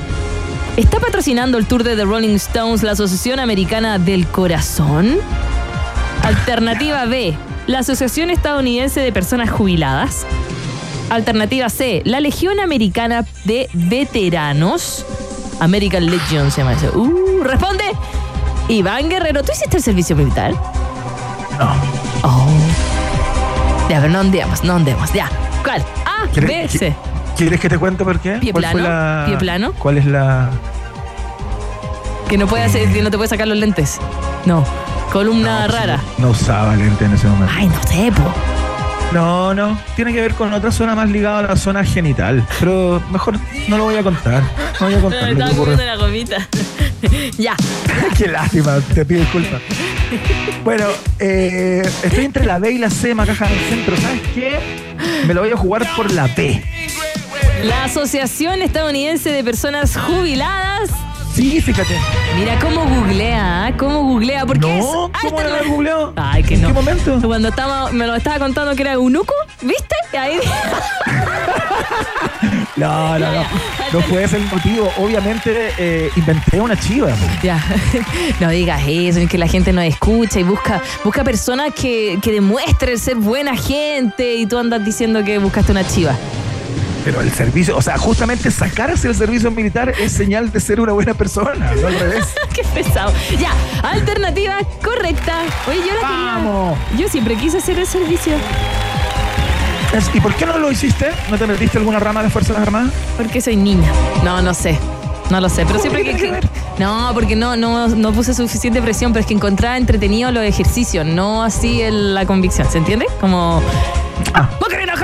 ¿Está 0.76 0.98
patrocinando 0.98 1.58
el 1.58 1.66
tour 1.66 1.84
de 1.84 1.94
The 1.94 2.04
Rolling 2.04 2.34
Stones 2.36 2.82
la 2.82 2.92
Asociación 2.92 3.38
Americana 3.38 3.98
del 3.98 4.26
Corazón? 4.26 5.18
Alternativa 6.22 7.04
B. 7.04 7.34
La 7.66 7.80
Asociación 7.80 8.30
Estadounidense 8.30 9.00
de 9.00 9.12
Personas 9.12 9.50
Jubiladas. 9.50 10.26
Alternativa 11.10 11.68
C. 11.68 12.02
La 12.04 12.20
Legión 12.20 12.60
Americana 12.60 13.24
de 13.44 13.68
Veteranos. 13.72 15.04
American 15.60 16.06
Legion 16.06 16.50
se 16.50 16.62
llama 16.62 16.72
eso. 16.74 16.90
Uh, 16.98 17.42
responde. 17.44 17.84
Iván 18.68 19.08
Guerrero, 19.08 19.42
¿tú 19.42 19.52
hiciste 19.52 19.76
el 19.78 19.82
servicio 19.82 20.14
militar? 20.16 20.52
No. 21.58 21.72
Oh. 22.22 22.46
Ya, 23.88 24.00
pero 24.00 24.12
no 24.12 24.20
andemos, 24.20 24.62
no 24.64 24.74
andemos. 24.74 25.12
Ya. 25.12 25.28
¿Cuál? 25.64 25.84
A, 26.06 26.26
B, 26.26 26.30
¿Quieres, 26.32 26.72
C. 26.72 26.94
¿Quieres 27.36 27.60
que 27.60 27.68
te 27.68 27.78
cuente 27.78 28.04
por 28.04 28.18
qué? 28.20 28.32
Pie 28.34 28.52
¿Cuál 28.52 28.64
fue 28.70 28.80
plano, 28.80 28.88
la- 28.88 29.24
pie 29.26 29.36
plano. 29.36 29.72
¿Cuál 29.78 29.98
es 29.98 30.04
la...? 30.06 30.50
Que 32.28 32.38
no 32.38 32.46
puede 32.46 32.62
hacer, 32.64 32.92
que 32.92 33.02
no 33.02 33.10
te 33.10 33.16
puede 33.16 33.28
sacar 33.28 33.48
los 33.48 33.58
lentes. 33.58 33.98
No. 34.46 34.64
Columna 35.12 35.66
No, 35.66 35.72
rara. 35.72 35.98
No 36.18 36.28
usaba 36.30 36.76
lente 36.76 37.04
en 37.04 37.14
ese 37.14 37.26
momento. 37.26 37.52
Ay, 37.56 37.66
no 37.66 37.82
sé, 37.88 38.12
po. 38.12 38.32
No, 39.12 39.54
no. 39.54 39.78
Tiene 39.96 40.12
que 40.12 40.20
ver 40.20 40.34
con 40.34 40.52
otra 40.52 40.70
zona 40.70 40.94
más 40.94 41.10
ligada 41.10 41.40
a 41.40 41.42
la 41.42 41.56
zona 41.56 41.84
genital. 41.84 42.46
Pero 42.60 43.02
mejor 43.10 43.38
no 43.68 43.76
lo 43.76 43.84
voy 43.84 43.96
a 43.96 44.02
contar. 44.02 44.42
No 44.80 44.86
voy 44.86 44.94
a 44.94 45.00
contar. 45.00 45.32
lo 45.32 45.76
que 45.76 45.84
la 45.84 45.96
gomita. 45.96 46.48
ya. 47.38 47.56
Qué 48.16 48.28
lástima, 48.28 48.78
te 48.94 49.04
pido 49.04 49.20
disculpas. 49.20 49.60
Bueno, 50.64 50.86
eh, 51.18 51.82
estoy 52.02 52.24
entre 52.24 52.46
la 52.46 52.58
B 52.58 52.72
y 52.72 52.78
la 52.78 52.90
C, 52.90 53.14
Macaja 53.14 53.46
del 53.48 53.58
Centro. 53.58 53.96
¿Sabes 53.96 54.20
qué? 54.34 54.58
Me 55.26 55.34
lo 55.34 55.40
voy 55.40 55.50
a 55.50 55.56
jugar 55.56 55.86
por 55.96 56.10
la 56.12 56.26
B. 56.28 56.62
La 57.64 57.84
Asociación 57.84 58.62
Estadounidense 58.62 59.30
de 59.30 59.42
Personas 59.44 59.96
Jubiladas. 59.96 60.90
Sí, 61.32 61.60
fíjate. 61.60 61.94
Mira 62.36 62.58
cómo 62.58 62.84
googlea, 62.84 63.66
¿ah? 63.66 63.72
¿Cómo 63.76 64.02
googlea? 64.02 64.44
Porque 64.46 64.60
No, 64.66 64.76
es 64.76 64.84
¿cómo 64.84 65.10
alterna- 65.38 65.58
no 65.58 65.64
lo 65.64 65.70
googleado? 65.70 66.12
Ay, 66.16 66.42
que 66.42 66.54
¿En 66.54 66.62
no. 66.62 66.68
qué 66.68 66.74
momento? 66.74 67.20
Cuando 67.22 67.48
estaba, 67.48 67.90
me 67.92 68.06
lo 68.06 68.14
estaba 68.16 68.38
contando 68.38 68.74
que 68.74 68.82
era 68.82 68.92
eunuco, 68.92 69.32
¿viste? 69.62 69.94
Y 70.12 70.16
ahí 70.16 70.38
No, 72.76 73.18
no, 73.18 73.32
no. 73.32 73.42
No 73.92 74.00
fue 74.02 74.24
ese 74.24 74.36
el 74.38 74.44
motivo. 74.46 74.90
Obviamente 74.98 75.72
eh, 75.78 76.10
inventé 76.16 76.60
una 76.60 76.78
chiva. 76.78 77.10
Ya, 77.42 77.62
no 78.40 78.48
digas 78.50 78.82
eso, 78.86 79.20
es 79.20 79.28
que 79.28 79.38
la 79.38 79.46
gente 79.48 79.72
nos 79.72 79.84
escucha 79.84 80.40
y 80.40 80.42
busca, 80.42 80.80
busca 81.04 81.22
personas 81.24 81.72
que, 81.74 82.18
que 82.22 82.32
demuestren 82.32 82.98
ser 82.98 83.16
buena 83.16 83.56
gente 83.56 84.34
y 84.34 84.46
tú 84.46 84.58
andas 84.58 84.84
diciendo 84.84 85.22
que 85.24 85.38
buscaste 85.38 85.72
una 85.72 85.86
chiva. 85.86 86.16
Pero 87.04 87.20
el 87.22 87.32
servicio, 87.32 87.76
o 87.76 87.82
sea, 87.82 87.96
justamente 87.98 88.50
sacarse 88.50 89.08
el 89.08 89.14
servicio 89.14 89.50
militar 89.50 89.92
es 89.98 90.12
señal 90.12 90.52
de 90.52 90.60
ser 90.60 90.80
una 90.80 90.92
buena 90.92 91.14
persona, 91.14 91.72
no 91.80 91.86
al 91.86 91.98
revés. 91.98 92.26
Qué 92.54 92.62
pesado. 92.74 93.12
Ya, 93.38 93.52
alternativa 93.88 94.58
correcta. 94.84 95.34
Oye, 95.68 95.78
yo 95.78 95.94
la 95.94 96.00
quería- 96.00 96.34
¡Vamos! 96.34 96.78
Yo 96.98 97.08
siempre 97.08 97.36
quise 97.36 97.58
hacer 97.58 97.78
el 97.78 97.86
servicio 97.86 98.34
¿Y 100.14 100.20
por 100.20 100.32
qué 100.34 100.46
no 100.46 100.56
lo 100.58 100.70
hiciste? 100.70 101.10
¿No 101.30 101.36
te 101.36 101.46
metiste 101.48 101.78
alguna 101.78 101.98
rama 101.98 102.20
de 102.20 102.24
las 102.26 102.32
Fuerzas 102.32 102.56
Armadas? 102.58 102.92
porque 103.16 103.40
soy 103.40 103.56
niña. 103.56 103.90
No, 104.24 104.40
no 104.40 104.54
sé. 104.54 104.78
No 105.30 105.40
lo 105.40 105.48
sé, 105.48 105.64
pero 105.66 105.78
¿Cómo 105.78 105.80
siempre 105.80 106.04
que 106.16 106.40
No, 106.78 107.10
porque 107.14 107.34
no, 107.36 107.56
no, 107.56 107.88
no 107.88 108.12
puse 108.12 108.32
suficiente 108.34 108.80
presión, 108.82 109.12
pero 109.12 109.20
es 109.20 109.26
que 109.26 109.34
encontraba 109.34 109.76
entretenido 109.76 110.30
los 110.32 110.44
ejercicios, 110.44 111.06
no 111.06 111.42
así 111.42 111.82
el- 111.82 112.14
la 112.14 112.24
convicción, 112.26 112.70
¿se 112.70 112.78
entiende? 112.78 113.06
Como... 113.20 113.62
Ah, 114.34 114.48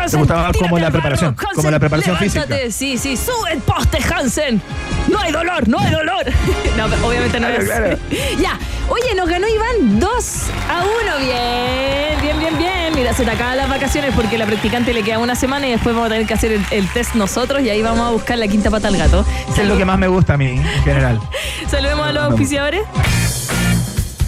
Hansen. 0.06 0.20
Te 0.26 0.34
gustaba 0.34 0.52
como 0.52 0.78
la 0.78 0.90
preparación, 0.90 1.36
como 1.54 1.70
la 1.70 1.78
preparación 1.78 2.16
levántate. 2.20 2.70
Sí, 2.70 2.96
sí, 2.98 3.16
sube 3.16 3.52
el 3.52 3.60
poste, 3.60 3.98
Hansen. 4.12 4.60
No 5.08 5.18
hay 5.20 5.32
dolor, 5.32 5.68
no 5.68 5.78
hay 5.78 5.90
dolor. 5.90 6.24
no, 6.76 7.06
obviamente 7.06 7.38
no 7.40 7.46
Claro, 7.48 7.62
es. 7.62 7.68
claro. 7.68 7.98
ya. 8.40 8.58
Oye, 8.88 9.14
nos 9.16 9.28
ganó 9.28 9.46
Iván 9.48 9.98
2 9.98 10.42
a 10.70 10.84
1. 10.84 11.18
Bien, 11.18 12.20
bien, 12.22 12.38
bien, 12.38 12.58
bien. 12.58 12.94
Mira, 12.94 13.12
se 13.12 13.24
te 13.24 13.30
acaban 13.32 13.56
las 13.56 13.68
vacaciones 13.68 14.12
porque 14.14 14.38
la 14.38 14.46
practicante 14.46 14.94
le 14.94 15.02
queda 15.02 15.18
una 15.18 15.34
semana 15.34 15.66
y 15.66 15.72
después 15.72 15.94
vamos 15.94 16.08
a 16.08 16.12
tener 16.12 16.26
que 16.26 16.34
hacer 16.34 16.52
el, 16.52 16.64
el 16.70 16.88
test 16.92 17.14
nosotros 17.14 17.62
y 17.62 17.68
ahí 17.70 17.82
vamos 17.82 18.06
a 18.06 18.10
buscar 18.10 18.38
la 18.38 18.46
quinta 18.46 18.70
pata 18.70 18.86
al 18.88 18.96
gato. 18.96 19.24
Es 19.56 19.66
lo 19.66 19.76
que 19.76 19.84
más 19.84 19.98
me 19.98 20.06
gusta 20.06 20.34
a 20.34 20.36
mí, 20.36 20.50
en 20.50 20.64
general. 20.84 21.20
Saludemos 21.68 22.06
a 22.06 22.12
los 22.12 22.24
auspiciadores. 22.24 22.82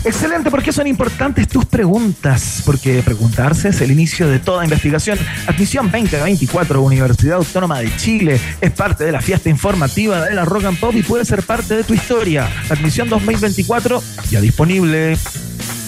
Excelente, 0.09 0.51
porque 0.51 0.73
son 0.73 0.87
importantes 0.87 1.47
tus 1.49 1.67
preguntas, 1.67 2.63
porque 2.65 3.03
preguntarse 3.03 3.69
es 3.69 3.83
el 3.83 3.91
inicio 3.91 4.27
de 4.27 4.39
toda 4.39 4.65
investigación. 4.65 5.19
Admisión 5.47 5.91
2024, 5.91 6.81
Universidad 6.81 7.37
Autónoma 7.37 7.81
de 7.81 7.95
Chile, 7.97 8.41
es 8.63 8.71
parte 8.71 9.05
de 9.05 9.13
la 9.13 9.21
fiesta 9.21 9.51
informativa 9.51 10.25
de 10.25 10.35
la 10.35 10.47
Rock 10.47 10.65
and 10.65 10.81
Pop 10.81 10.95
y 10.95 11.03
puede 11.03 11.27
ser 11.27 11.43
parte 11.43 11.77
de 11.77 11.85
tu 11.85 11.93
historia. 11.93 12.49
Admisión 12.71 13.11
2024, 13.11 14.03
ya 14.31 14.41
disponible. 14.41 15.19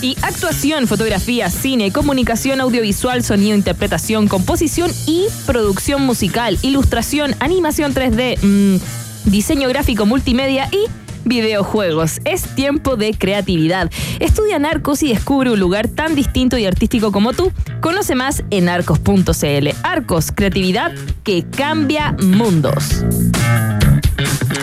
Y 0.02 0.18
actuación, 0.20 0.86
fotografía, 0.86 1.48
cine, 1.48 1.90
comunicación 1.90 2.60
audiovisual, 2.60 3.24
sonido, 3.24 3.56
interpretación, 3.56 4.28
composición 4.28 4.92
y 5.06 5.28
producción 5.46 6.02
musical, 6.02 6.58
ilustración, 6.60 7.34
animación 7.40 7.94
3D, 7.94 8.38
mm, 8.42 9.30
diseño 9.30 9.66
gráfico 9.70 10.04
multimedia 10.04 10.68
y 10.72 10.99
videojuegos. 11.24 12.20
Es 12.24 12.42
tiempo 12.54 12.96
de 12.96 13.14
creatividad. 13.14 13.90
Estudia 14.18 14.58
Narcos 14.58 15.02
y 15.02 15.08
descubre 15.08 15.50
un 15.50 15.60
lugar 15.60 15.88
tan 15.88 16.14
distinto 16.14 16.58
y 16.58 16.66
artístico 16.66 17.12
como 17.12 17.32
tú. 17.32 17.52
Conoce 17.80 18.14
más 18.14 18.42
en 18.50 18.68
arcos.cl. 18.68 19.68
Arcos, 19.82 20.32
creatividad 20.32 20.92
que 21.22 21.44
cambia 21.44 22.16
mundos. 22.22 23.04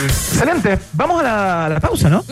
Excelente, 0.04 0.80
vamos 0.94 1.22
a 1.22 1.24
la, 1.24 1.66
a 1.66 1.70
la 1.70 1.80
pausa, 1.80 2.10
¿no? 2.10 2.24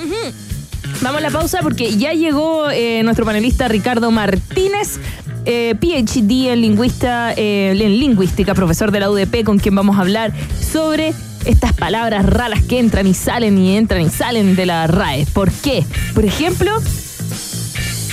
Vamos 1.02 1.20
a 1.20 1.22
la 1.22 1.30
pausa 1.30 1.60
porque 1.62 1.98
ya 1.98 2.14
llegó 2.14 2.70
eh, 2.70 3.02
nuestro 3.04 3.26
panelista 3.26 3.68
Ricardo 3.68 4.12
Martínez, 4.12 5.00
eh, 5.46 5.76
PhD 5.80 6.52
en, 6.52 6.62
lingüista, 6.62 7.34
eh, 7.34 7.72
en 7.72 8.00
lingüística, 8.00 8.54
profesor 8.54 8.92
de 8.92 9.02
la 9.02 9.10
UDP, 9.10 9.44
con 9.44 9.60
quien 9.60 9.76
vamos 9.76 9.98
a 9.98 10.02
hablar 10.02 10.34
sobre 10.60 11.14
estas 11.46 11.74
palabras 11.74 12.26
raras 12.26 12.62
que 12.64 12.80
entran 12.80 13.08
y 13.08 13.14
salen 13.14 13.58
y 13.58 13.76
entran 13.78 14.02
y 14.02 14.10
salen 14.10 14.56
de 14.56 14.66
la 14.66 14.88
RAE. 14.88 15.26
¿Por 15.34 15.52
qué? 15.52 15.86
Por 16.14 16.26
ejemplo, 16.26 16.72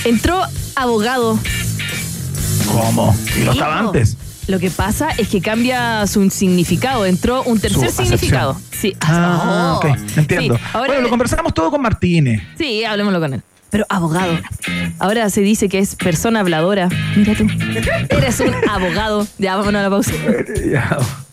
entró 0.05 0.41
abogado. 0.75 1.39
¿Cómo? 2.71 3.15
Y 3.39 3.43
no 3.45 3.51
estaba 3.51 3.79
antes. 3.79 4.17
Lo 4.47 4.59
que 4.59 4.69
pasa 4.69 5.09
es 5.17 5.29
que 5.29 5.41
cambia 5.41 6.05
su 6.07 6.29
significado. 6.29 7.05
Entró 7.05 7.43
un 7.43 7.59
tercer 7.59 7.89
significado. 7.91 8.59
Sí. 8.71 8.95
Ah, 9.01 9.75
Oh. 9.75 9.77
ok, 9.77 9.85
entiendo. 10.17 10.55
Sí, 10.57 10.61
ahora- 10.73 10.87
bueno, 10.87 11.01
lo 11.03 11.09
conversamos 11.09 11.53
todo 11.53 11.71
con 11.71 11.81
Martínez. 11.81 12.41
Sí, 12.57 12.83
hablemoslo 12.83 13.19
con 13.21 13.33
él. 13.35 13.41
Pero 13.69 13.85
abogado. 13.89 14.37
Ahora 14.99 15.29
se 15.29 15.41
dice 15.41 15.67
que 15.69 15.79
es 15.79 15.95
persona 15.95 16.41
habladora. 16.41 16.89
Mira 17.15 17.33
tú. 17.35 17.47
Eres 18.09 18.39
un 18.41 18.53
abogado. 18.69 19.25
Ya, 19.39 19.55
vámonos 19.55 19.79
a 19.79 19.83
la 19.83 19.89
pausa. 19.89 20.11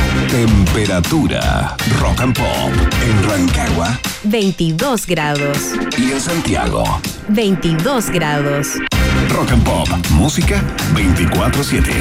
Temperatura. 0.29 1.75
Rock 1.99 2.21
and 2.21 2.37
Pop. 2.37 2.71
En 3.03 3.29
Rancagua 3.29 3.99
22 4.23 5.05
grados. 5.07 5.57
y 5.97 6.11
en 6.11 6.21
Santiago. 6.21 6.83
22 7.29 8.09
grados. 8.09 8.75
Rock 9.29 9.51
and 9.51 9.63
Pop. 9.63 9.89
Música 10.11 10.61
24-7. 10.93 11.91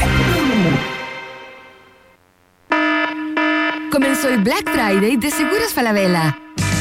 Comenzó 3.90 4.28
el 4.28 4.38
Black 4.42 4.70
Friday 4.70 5.16
de 5.16 5.30
Seguros 5.30 5.72
Falabella. 5.74 6.36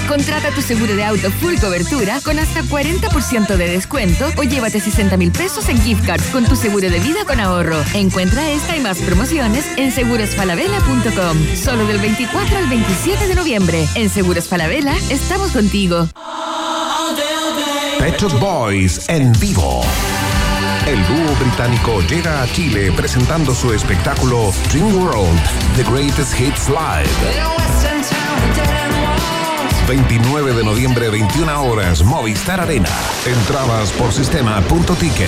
Contrata 0.10 0.50
tu 0.50 0.64
seguro 0.64 0.96
de 0.96 1.04
auto 1.06 1.30
full 1.30 1.54
cobertura 1.62 2.20
con 2.22 2.40
hasta 2.40 2.64
40% 2.64 3.56
de 3.56 3.68
descuento 3.68 4.28
o 4.38 4.44
llévate 4.44 4.80
60 4.80 5.16
mil 5.18 5.32
pesos 5.32 5.70
en 5.70 5.80
gift 5.80 6.04
cards 6.04 6.26
con 6.32 6.46
tu 6.46 6.56
seguro 6.56 6.90
de 6.90 7.00
vida 7.00 7.26
con 7.28 7.40
ahorro. 7.40 7.78
Encuentra 7.94 8.50
esta 8.50 8.76
y 8.76 8.80
más 8.80 8.98
promociones 8.98 9.66
en 9.78 9.92
segurosfalabella.com. 9.92 11.38
Solo 11.56 11.86
del 11.86 12.00
24 12.00 12.58
al 12.58 12.68
27 12.68 13.28
de 13.28 13.36
noviembre. 13.36 13.88
En 13.94 14.10
Seguros 14.10 14.48
Falabella 14.48 14.96
estamos 15.12 15.52
contigo. 15.52 16.10
Pet 18.00 18.20
Shop 18.20 18.40
Boys 18.40 19.08
en 19.10 19.32
vivo. 19.34 19.84
El 20.88 21.06
dúo 21.06 21.36
británico 21.40 22.02
llega 22.10 22.42
a 22.42 22.52
Chile 22.52 22.92
presentando 22.94 23.54
su 23.54 23.72
espectáculo 23.74 24.52
Dream 24.72 24.92
World, 24.96 25.40
The 25.76 25.84
Greatest 25.84 26.40
Hits 26.40 26.68
Live. 26.68 27.10
29 29.90 30.54
de 30.54 30.64
noviembre, 30.64 31.10
21 31.10 31.64
horas, 31.64 32.04
Movistar 32.04 32.62
Arena. 32.62 32.90
Entradas 33.26 33.92
por 33.94 34.14
sistema.ticket. 34.14 35.28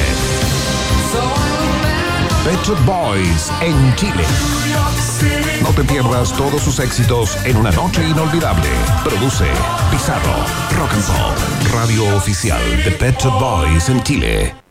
Pet 2.43 2.85
Boys 2.85 3.51
en 3.61 3.95
Chile. 3.95 4.23
No 5.63 5.69
te 5.69 5.83
pierdas 5.83 6.31
todos 6.33 6.61
sus 6.61 6.77
éxitos 6.77 7.43
en 7.43 7.57
una 7.57 7.71
noche 7.71 8.07
inolvidable. 8.07 8.69
Produce 9.03 9.47
Pizarro, 9.89 10.35
Rock 10.77 10.93
and 10.93 11.05
Pop, 11.07 11.73
radio 11.73 12.15
oficial 12.15 12.61
de 12.83 12.91
Pet 12.91 13.23
Boys 13.39 13.89
en 13.89 14.03
Chile. 14.03 14.70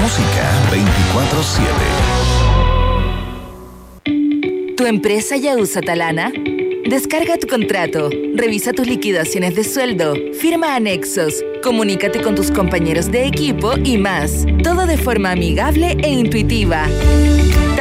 música 0.00 0.44
24/7. 0.70 1.66
¿Tu 4.76 4.86
empresa 4.86 5.36
ya 5.36 5.56
usa 5.56 5.80
Talana? 5.80 6.32
Descarga 6.88 7.36
tu 7.38 7.48
contrato, 7.48 8.10
revisa 8.34 8.72
tus 8.72 8.86
liquidaciones 8.86 9.56
de 9.56 9.64
sueldo, 9.64 10.14
firma 10.38 10.76
anexos, 10.76 11.42
comunícate 11.62 12.22
con 12.22 12.36
tus 12.36 12.52
compañeros 12.52 13.10
de 13.10 13.26
equipo 13.26 13.72
y 13.82 13.98
más. 13.98 14.46
Todo 14.62 14.86
de 14.86 14.96
forma 14.96 15.32
amigable 15.32 15.96
e 16.02 16.08
intuitiva. 16.08 16.86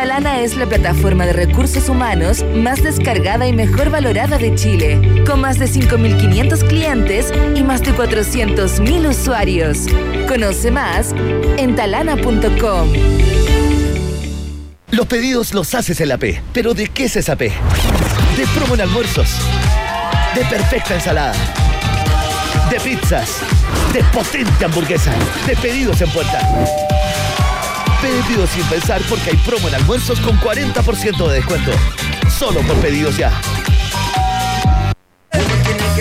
Talana 0.05 0.41
es 0.41 0.55
la 0.55 0.67
plataforma 0.67 1.25
de 1.25 1.33
recursos 1.33 1.89
humanos 1.89 2.45
más 2.53 2.83
descargada 2.83 3.47
y 3.47 3.53
mejor 3.53 3.89
valorada 3.89 4.37
de 4.37 4.53
Chile, 4.53 5.23
con 5.25 5.41
más 5.41 5.57
de 5.57 5.65
5.500 5.65 6.67
clientes 6.67 7.33
y 7.55 7.63
más 7.63 7.81
de 7.81 7.91
400.000 7.91 9.09
usuarios. 9.09 9.87
Conoce 10.27 10.69
más 10.69 11.11
en 11.57 11.75
talana.com. 11.75 12.93
Los 14.91 15.07
pedidos 15.07 15.55
los 15.55 15.73
haces 15.73 15.99
en 15.99 16.09
la 16.09 16.19
P. 16.19 16.39
¿Pero 16.53 16.75
de 16.75 16.87
qué 16.87 17.05
es 17.05 17.15
esa 17.15 17.35
P? 17.35 17.51
De 18.37 18.45
promo 18.53 18.75
en 18.75 18.81
almuerzos. 18.81 19.39
De 20.35 20.45
perfecta 20.45 20.93
ensalada. 20.93 21.33
De 22.69 22.79
pizzas. 22.79 23.39
De 23.91 24.03
potente 24.03 24.65
hamburguesa. 24.65 25.11
De 25.47 25.55
pedidos 25.55 25.99
en 25.99 26.11
puerta. 26.11 26.84
Pedidos 28.05 28.51
sin 28.51 28.63
pensar 28.65 29.01
porque 29.09 29.31
hay 29.31 29.37
promo 29.37 29.67
en 29.67 29.73
almuerzos 29.73 30.19
con 30.19 30.39
40% 30.39 31.27
de 31.27 31.33
descuento. 31.33 31.71
Solo 32.29 32.61
por 32.61 32.75
pedidos 32.75 33.17
ya. 33.17 33.31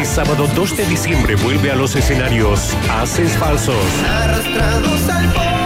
Este 0.00 0.04
sábado 0.04 0.48
2 0.54 0.76
de 0.76 0.86
diciembre 0.86 1.34
vuelve 1.34 1.70
a 1.70 1.74
los 1.74 1.94
escenarios 1.94 2.74
Haces 2.90 3.36
Falsos. 3.36 3.76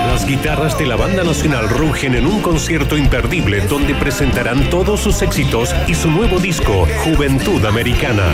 Las 0.09 0.27
guitarras 0.27 0.77
de 0.79 0.87
la 0.87 0.97
Banda 0.97 1.23
Nacional 1.23 1.69
rugen 1.69 2.15
en 2.15 2.27
un 2.27 2.41
concierto 2.41 2.97
imperdible 2.97 3.61
donde 3.69 3.95
presentarán 3.95 4.71
todos 4.71 5.01
sus 5.01 5.23
éxitos 5.23 5.75
y 5.87 5.95
su 5.95 6.11
nuevo 6.11 6.39
disco, 6.41 6.87
Juventud 7.05 7.65
Americana. 7.65 8.25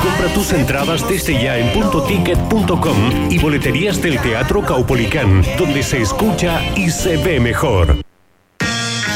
Compra 0.00 0.32
tus 0.34 0.52
entradas 0.52 1.06
desde 1.08 1.42
ya 1.42 1.58
en 1.58 1.70
puntoticket.com 1.72 3.30
y 3.30 3.38
boleterías 3.38 4.00
del 4.00 4.18
Teatro 4.20 4.62
Caupolicán, 4.62 5.42
donde 5.58 5.82
se 5.82 6.00
escucha 6.00 6.62
y 6.74 6.90
se 6.90 7.16
ve 7.18 7.38
mejor. 7.38 8.09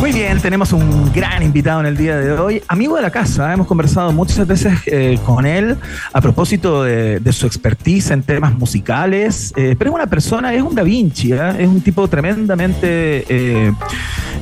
Muy 0.00 0.12
bien, 0.12 0.40
tenemos 0.40 0.72
un 0.72 1.12
gran 1.12 1.42
invitado 1.42 1.80
en 1.80 1.86
el 1.86 1.96
día 1.96 2.16
de 2.16 2.32
hoy, 2.32 2.62
amigo 2.66 2.96
de 2.96 3.02
la 3.02 3.10
casa. 3.10 3.52
Hemos 3.52 3.66
conversado 3.66 4.12
muchas 4.12 4.46
veces 4.46 4.78
eh, 4.86 5.18
con 5.24 5.46
él 5.46 5.76
a 6.12 6.20
propósito 6.20 6.82
de, 6.82 7.20
su 7.32 7.46
expertise 7.46 8.10
en 8.10 8.22
temas 8.22 8.52
musicales, 8.58 9.52
eh, 9.56 9.74
pero 9.78 9.90
es 9.90 9.94
una 9.94 10.06
persona, 10.06 10.52
es 10.52 10.62
un 10.62 10.74
Da 10.74 10.82
Vinci, 10.82 11.32
¿eh? 11.32 11.54
es 11.58 11.68
un 11.68 11.80
tipo 11.80 12.06
tremendamente, 12.08 13.24
eh, 13.28 13.72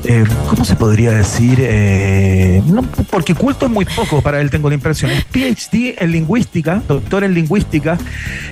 eh, 0.03 0.23
¿cómo 0.49 0.65
se 0.65 0.75
podría 0.75 1.11
decir? 1.11 1.59
Eh, 1.61 2.61
porque 3.09 3.35
culto 3.35 3.67
es 3.67 3.71
muy 3.71 3.85
poco 3.85 4.21
para 4.21 4.41
él, 4.41 4.49
tengo 4.49 4.67
la 4.67 4.75
impresión. 4.75 5.11
Es 5.11 5.23
PhD 5.25 5.95
en 5.99 6.11
lingüística, 6.11 6.81
doctor 6.87 7.23
en 7.23 7.33
lingüística, 7.33 7.97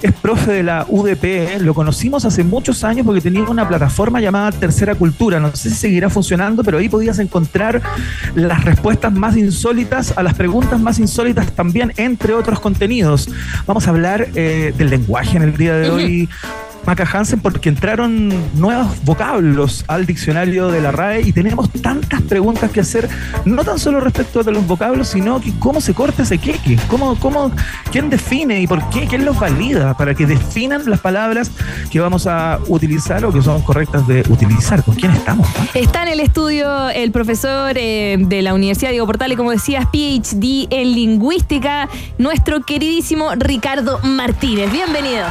es 0.01 0.13
profe 0.13 0.51
de 0.51 0.63
la 0.63 0.85
UDP, 0.87 1.59
lo 1.61 1.73
conocimos 1.73 2.23
hace 2.25 2.43
muchos 2.43 2.83
años 2.83 3.05
porque 3.05 3.21
tenía 3.21 3.43
una 3.43 3.67
plataforma 3.67 4.21
llamada 4.21 4.51
Tercera 4.51 4.95
Cultura, 4.95 5.39
no 5.39 5.55
sé 5.55 5.69
si 5.69 5.75
seguirá 5.75 6.09
funcionando, 6.09 6.63
pero 6.63 6.78
ahí 6.79 6.89
podías 6.89 7.19
encontrar 7.19 7.81
las 8.35 8.63
respuestas 8.63 9.13
más 9.13 9.37
insólitas 9.37 10.17
a 10.17 10.23
las 10.23 10.33
preguntas 10.33 10.79
más 10.79 10.99
insólitas 10.99 11.51
también, 11.53 11.93
entre 11.97 12.33
otros 12.33 12.59
contenidos. 12.59 13.29
Vamos 13.65 13.87
a 13.87 13.91
hablar 13.91 14.27
eh, 14.35 14.73
del 14.77 14.89
lenguaje 14.89 15.37
en 15.37 15.43
el 15.43 15.57
día 15.57 15.75
de 15.75 15.89
hoy. 15.89 16.29
Maca 16.85 17.07
Hansen, 17.11 17.39
porque 17.39 17.69
entraron 17.69 18.33
nuevos 18.59 19.03
vocablos 19.03 19.83
al 19.87 20.05
diccionario 20.05 20.69
de 20.69 20.81
la 20.81 20.91
RAE 20.91 21.21
y 21.21 21.33
tenemos 21.33 21.69
tantas 21.71 22.21
preguntas 22.21 22.71
que 22.71 22.79
hacer, 22.79 23.07
no 23.45 23.63
tan 23.63 23.79
solo 23.79 23.99
respecto 23.99 24.43
de 24.43 24.51
los 24.51 24.65
vocablos, 24.65 25.09
sino 25.09 25.39
que 25.39 25.53
cómo 25.59 25.81
se 25.81 25.93
corta 25.93 26.23
ese 26.23 26.37
queque, 26.37 26.77
cómo, 26.87 27.15
cómo, 27.19 27.51
quién 27.91 28.09
define 28.09 28.61
y 28.61 28.67
por 28.67 28.87
qué, 28.89 29.07
quién 29.07 29.25
los 29.25 29.39
valida 29.39 29.95
para 29.95 30.15
que 30.15 30.25
definan 30.25 30.89
las 30.89 30.99
palabras 30.99 31.51
que 31.91 31.99
vamos 31.99 32.27
a 32.27 32.59
utilizar 32.67 33.23
o 33.25 33.31
que 33.31 33.41
son 33.41 33.61
correctas 33.61 34.07
de 34.07 34.23
utilizar. 34.29 34.83
¿Con 34.83 34.95
quién 34.95 35.11
estamos? 35.11 35.47
Está 35.73 36.03
en 36.03 36.09
el 36.09 36.19
estudio 36.19 36.89
el 36.89 37.11
profesor 37.11 37.73
eh, 37.77 38.17
de 38.19 38.41
la 38.41 38.53
Universidad 38.53 38.91
Diego 38.91 39.05
Portales, 39.05 39.37
como 39.37 39.51
decías, 39.51 39.85
PhD 39.91 40.67
en 40.69 40.93
lingüística, 40.93 41.89
nuestro 42.17 42.61
queridísimo 42.61 43.31
Ricardo 43.35 43.99
Martínez. 44.03 44.71
Bienvenido. 44.71 45.25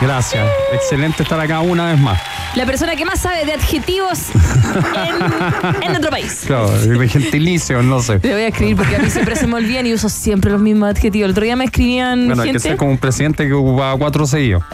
Gracias. 0.00 0.46
Excelente 0.90 1.22
estar 1.22 1.38
acá 1.38 1.60
una 1.60 1.86
vez 1.92 2.00
más. 2.00 2.20
La 2.56 2.66
persona 2.66 2.96
que 2.96 3.04
más 3.04 3.20
sabe 3.20 3.44
de 3.44 3.52
adjetivos 3.52 4.22
en, 5.76 5.82
en 5.82 5.88
nuestro 5.88 6.10
país. 6.10 6.42
Claro, 6.48 6.68
de 6.72 7.08
gentilicio, 7.08 7.80
no 7.80 8.02
sé. 8.02 8.18
Te 8.18 8.32
voy 8.32 8.42
a 8.42 8.48
escribir 8.48 8.74
porque 8.76 8.96
a 8.96 8.98
mí 8.98 9.08
siempre 9.08 9.36
se 9.36 9.46
me 9.46 9.54
olvidan 9.54 9.86
y 9.86 9.92
uso 9.94 10.08
siempre 10.08 10.50
los 10.50 10.60
mismos 10.60 10.90
adjetivos. 10.90 11.26
El 11.26 11.30
otro 11.30 11.44
día 11.44 11.54
me 11.54 11.66
escribían 11.66 12.26
Bueno, 12.26 12.42
hay 12.42 12.48
que 12.48 12.52
gente... 12.54 12.68
ser 12.70 12.76
como 12.76 12.90
un 12.90 12.98
presidente 12.98 13.46
que 13.46 13.52
ocupaba 13.52 13.96
cuatro 13.98 14.26
seguidos. 14.26 14.64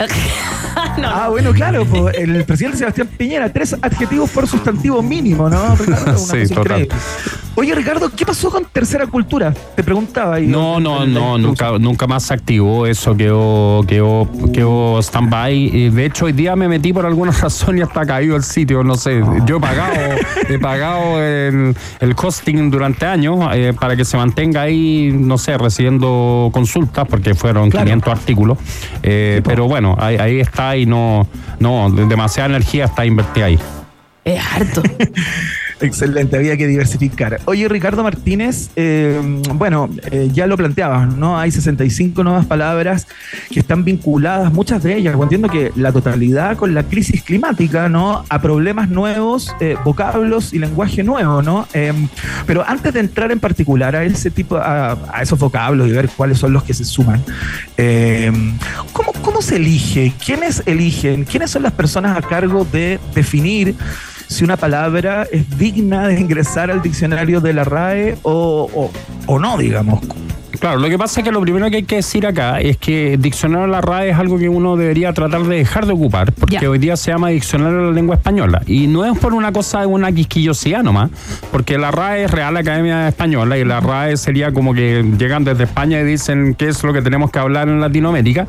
Ah, 1.05 1.29
bueno, 1.29 1.53
claro, 1.53 1.85
po, 1.85 2.09
el 2.09 2.45
presidente 2.45 2.79
Sebastián 2.79 3.07
Piñera, 3.19 3.53
tres 3.53 3.77
adjetivos 3.83 4.31
por 4.31 4.47
sustantivo 4.47 5.03
mínimo, 5.03 5.49
¿no, 5.51 5.77
Ricardo? 5.77 6.11
Una 6.13 6.17
Sí, 6.19 6.43
cosa 6.43 6.55
total. 6.55 6.81
increíble. 6.83 6.97
Oye, 7.59 7.75
Ricardo, 7.75 8.11
¿qué 8.15 8.27
pasó 8.27 8.51
con 8.51 8.67
Tercera 8.67 9.07
Cultura? 9.07 9.51
Te 9.75 9.83
preguntaba. 9.83 10.35
ahí. 10.35 10.47
No, 10.47 10.79
no, 10.79 11.07
no, 11.07 11.39
nunca, 11.39 11.79
nunca 11.79 12.07
más 12.07 12.25
se 12.25 12.35
activó. 12.35 12.87
Eso 12.87 13.17
quedó, 13.17 13.83
quedó, 13.89 14.29
quedó 14.53 14.99
stand-by. 15.01 15.55
Y 15.75 15.89
De 15.89 16.05
hecho, 16.05 16.27
hoy 16.27 16.33
día 16.33 16.55
me 16.55 16.69
metí 16.69 16.93
por 16.93 17.07
alguna 17.07 17.33
razón 17.41 17.79
y 17.79 17.81
hasta 17.81 18.05
caído 18.05 18.37
el 18.37 18.43
sitio. 18.43 18.85
No 18.85 18.95
sé, 18.97 19.23
yo 19.47 19.57
he 19.57 19.61
pagado, 19.61 19.95
he 20.51 20.59
pagado 20.59 21.23
el, 21.23 21.75
el 22.01 22.15
hosting 22.23 22.71
durante 22.71 23.07
años 23.07 23.39
eh, 23.55 23.73
para 23.79 23.97
que 23.97 24.05
se 24.05 24.19
mantenga 24.19 24.61
ahí, 24.61 25.11
no 25.19 25.39
sé, 25.39 25.57
recibiendo 25.57 26.51
consultas, 26.53 27.07
porque 27.09 27.35
fueron 27.35 27.71
Claro. 27.71 27.87
500 27.87 28.13
artículos. 28.13 28.59
Eh, 29.03 29.41
pero 29.45 29.67
bueno, 29.67 29.97
ahí, 29.99 30.17
ahí 30.17 30.41
está 30.41 30.77
y 30.77 30.85
no, 30.85 31.27
no, 31.59 31.91
demasiada 31.91 32.51
energía 32.51 32.85
está 32.85 33.07
invertida 33.07 33.47
ahí. 33.47 33.59
Es 34.27 34.43
harto. 34.45 34.83
Excelente, 35.81 36.37
había 36.37 36.57
que 36.57 36.67
diversificar. 36.67 37.39
Oye, 37.45 37.69
Ricardo 37.69 38.03
Martínez, 38.03 38.71
eh, 38.77 39.21
bueno, 39.55 39.91
eh, 40.11 40.31
ya 40.33 40.47
lo 40.47 40.57
planteabas, 40.57 41.15
¿no? 41.15 41.39
Hay 41.39 41.51
65 41.51 42.25
nuevas 42.25 42.47
palabras 42.47 43.07
que 43.51 43.61
están 43.61 43.85
vinculadas, 43.85 44.51
muchas 44.53 44.83
de 44.83 44.97
ellas, 44.97 45.15
entiendo 45.21 45.49
que 45.49 45.73
la 45.77 45.93
totalidad 45.93 46.57
con 46.57 46.73
la 46.73 46.83
crisis 46.85 47.23
climática, 47.23 47.91
¿no? 47.91 48.25
A 48.29 48.41
problemas 48.41 48.89
nuevos, 48.89 49.55
eh, 49.61 49.77
vocablos 49.85 50.55
y 50.55 50.59
lenguaje 50.59 51.03
nuevo, 51.03 51.43
¿no? 51.43 51.69
Eh, 51.75 51.93
pero 52.47 52.65
antes 52.67 52.95
de 52.95 53.01
entrar 53.01 53.31
en 53.31 53.41
particular 53.41 53.97
a 53.97 54.05
ese 54.05 54.31
tipo, 54.31 54.57
a, 54.57 54.93
a 55.13 55.23
esos 55.23 55.39
vocablos 55.39 55.89
y 55.89 55.93
ver 55.93 56.09
cuáles 56.09 56.39
son 56.39 56.55
los 56.55 56.63
que 56.63 56.73
se 56.73 56.87
suman, 56.87 57.23
eh, 57.77 58.33
¿cómo, 58.93 59.13
¿cómo 59.21 59.43
se 59.43 59.57
elige? 59.57 60.15
¿Quiénes 60.25 60.63
eligen? 60.65 61.25
¿Quiénes 61.25 61.51
son 61.51 61.63
las 61.63 61.73
personas 61.73 62.17
a 62.17 62.23
cargo 62.23 62.67
de 62.73 62.99
definir? 63.15 63.75
Si 64.29 64.45
una 64.45 64.57
palabra 64.57 65.27
es 65.31 65.59
digna 65.59 66.09
de 66.09 66.21
ingresar 66.21 66.71
al 66.71 66.83
diccionario 66.83 67.41
de 67.41 67.53
la 67.53 67.65
RAE 67.65 68.17
o, 68.23 68.69
o- 68.75 68.91
o 69.27 69.39
no, 69.39 69.57
digamos. 69.59 70.01
Claro, 70.61 70.79
lo 70.79 70.89
que 70.89 70.99
pasa 70.99 71.21
es 71.21 71.25
que 71.25 71.33
lo 71.33 71.41
primero 71.41 71.69
que 71.71 71.77
hay 71.77 71.83
que 71.83 71.97
decir 71.97 72.27
acá 72.27 72.61
es 72.61 72.77
que 72.77 73.17
diccionario 73.19 73.67
de 73.67 73.73
la 73.73 73.81
RAE 73.81 74.11
es 74.11 74.17
algo 74.17 74.39
que 74.39 74.49
uno 74.49 74.77
debería 74.77 75.13
tratar 75.13 75.43
de 75.43 75.57
dejar 75.57 75.87
de 75.87 75.93
ocupar, 75.93 76.33
porque 76.33 76.67
hoy 76.67 76.79
día 76.79 76.97
se 76.97 77.11
llama 77.11 77.29
diccionario 77.29 77.79
de 77.79 77.85
la 77.87 77.93
lengua 77.93 78.17
española. 78.17 78.63
Y 78.67 78.87
no 78.87 79.05
es 79.05 79.19
por 79.19 79.35
una 79.35 79.53
cosa 79.53 79.81
de 79.81 79.87
una 79.87 80.13
quisquillosidad 80.13 80.83
nomás, 80.83 81.11
porque 81.51 81.79
la 81.79 81.91
RAE 81.91 82.25
es 82.25 82.31
Real 82.31 82.57
Academia 82.57 83.09
Española 83.09 83.59
y 83.59 83.65
la 83.65 83.81
RAE 83.81 84.17
sería 84.17 84.53
como 84.53 84.75
que 84.75 85.05
llegan 85.19 85.45
desde 85.45 85.65
España 85.65 86.01
y 86.01 86.05
dicen 86.05 86.55
qué 86.55 86.69
es 86.69 86.83
lo 86.83 86.93
que 86.93 87.03
tenemos 87.03 87.31
que 87.31 87.39
hablar 87.39 87.69
en 87.69 87.81
Latinoamérica. 87.81 88.47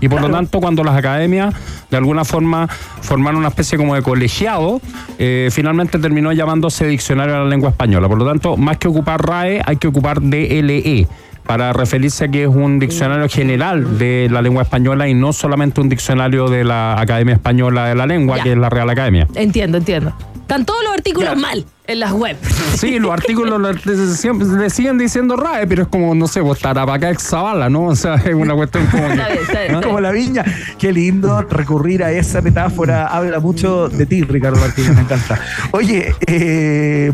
Y 0.00 0.08
por 0.08 0.20
lo 0.22 0.30
tanto, 0.30 0.60
cuando 0.60 0.82
las 0.82 0.96
academias 0.96 1.54
de 1.90 1.96
alguna 1.96 2.24
forma 2.24 2.68
formaron 3.02 3.40
una 3.40 3.48
especie 3.48 3.76
como 3.76 3.94
de 3.94 4.02
colegiado, 4.02 4.80
eh, 5.18 5.48
finalmente 5.50 5.98
terminó 5.98 6.32
llamándose 6.32 6.86
diccionario 6.86 7.34
de 7.34 7.40
la 7.40 7.46
lengua 7.46 7.70
española. 7.70 8.08
Por 8.08 8.18
lo 8.18 8.26
tanto, 8.26 8.56
más 8.56 8.78
que 8.78 8.88
ocupar 8.88 9.20
RAE, 9.24 9.60
hay 9.64 9.76
que 9.76 9.88
ocupar 9.88 10.20
DLE 10.20 11.06
para 11.50 11.72
referirse 11.72 12.26
a 12.26 12.28
que 12.28 12.44
es 12.44 12.48
un 12.48 12.78
diccionario 12.78 13.28
general 13.28 13.98
de 13.98 14.28
la 14.30 14.40
lengua 14.40 14.62
española 14.62 15.08
y 15.08 15.14
no 15.14 15.32
solamente 15.32 15.80
un 15.80 15.88
diccionario 15.88 16.48
de 16.48 16.62
la 16.62 17.00
Academia 17.00 17.34
Española 17.34 17.86
de 17.86 17.96
la 17.96 18.06
Lengua, 18.06 18.36
Ya. 18.36 18.44
que 18.44 18.52
es 18.52 18.56
la 18.56 18.68
Real 18.70 18.88
Academia. 18.88 19.26
Entiendo, 19.34 19.78
entiendo. 19.78 20.12
Están 20.42 20.64
todos 20.64 20.80
los 20.84 20.92
artículos 20.92 21.36
mal 21.36 21.64
en 21.88 21.98
las 21.98 22.12
web. 22.12 22.36
Sí, 22.76 23.00
los 23.00 23.10
artículos 23.18 23.60
le, 23.84 24.70
siguen 24.70 24.96
diciendo 24.96 25.34
RAE, 25.36 25.66
pero 25.66 25.82
es 25.82 25.88
como, 25.88 26.14
no 26.14 26.28
sé, 26.28 26.40
pues 26.40 26.60
Tarapacá 26.60 27.10
ex 27.10 27.20
Zavala, 27.24 27.68
¿no? 27.68 27.86
O 27.86 27.96
sea, 27.96 28.14
es 28.14 28.32
una 28.32 28.54
cuestión 28.54 28.86
como 28.86 29.08
que- 29.08 29.12
Está 29.14 29.26
bien, 29.26 29.38
está 29.42 29.60
bien. 29.62 29.72
¿no? 29.72 29.80
Como 29.80 30.00
la 30.00 30.12
viña. 30.12 30.44
Qué 30.78 30.92
lindo 30.92 31.42
recurrir 31.42 32.04
a 32.04 32.12
esa 32.12 32.40
metáfora. 32.42 33.08
Habla 33.08 33.40
mucho 33.40 33.88
de 33.88 34.06
ti, 34.06 34.22
Ricardo 34.22 34.60
Martínez, 34.60 34.94
me 34.94 35.00
encanta. 35.00 35.40
Oye, 35.72 36.14
eh, 36.28 37.10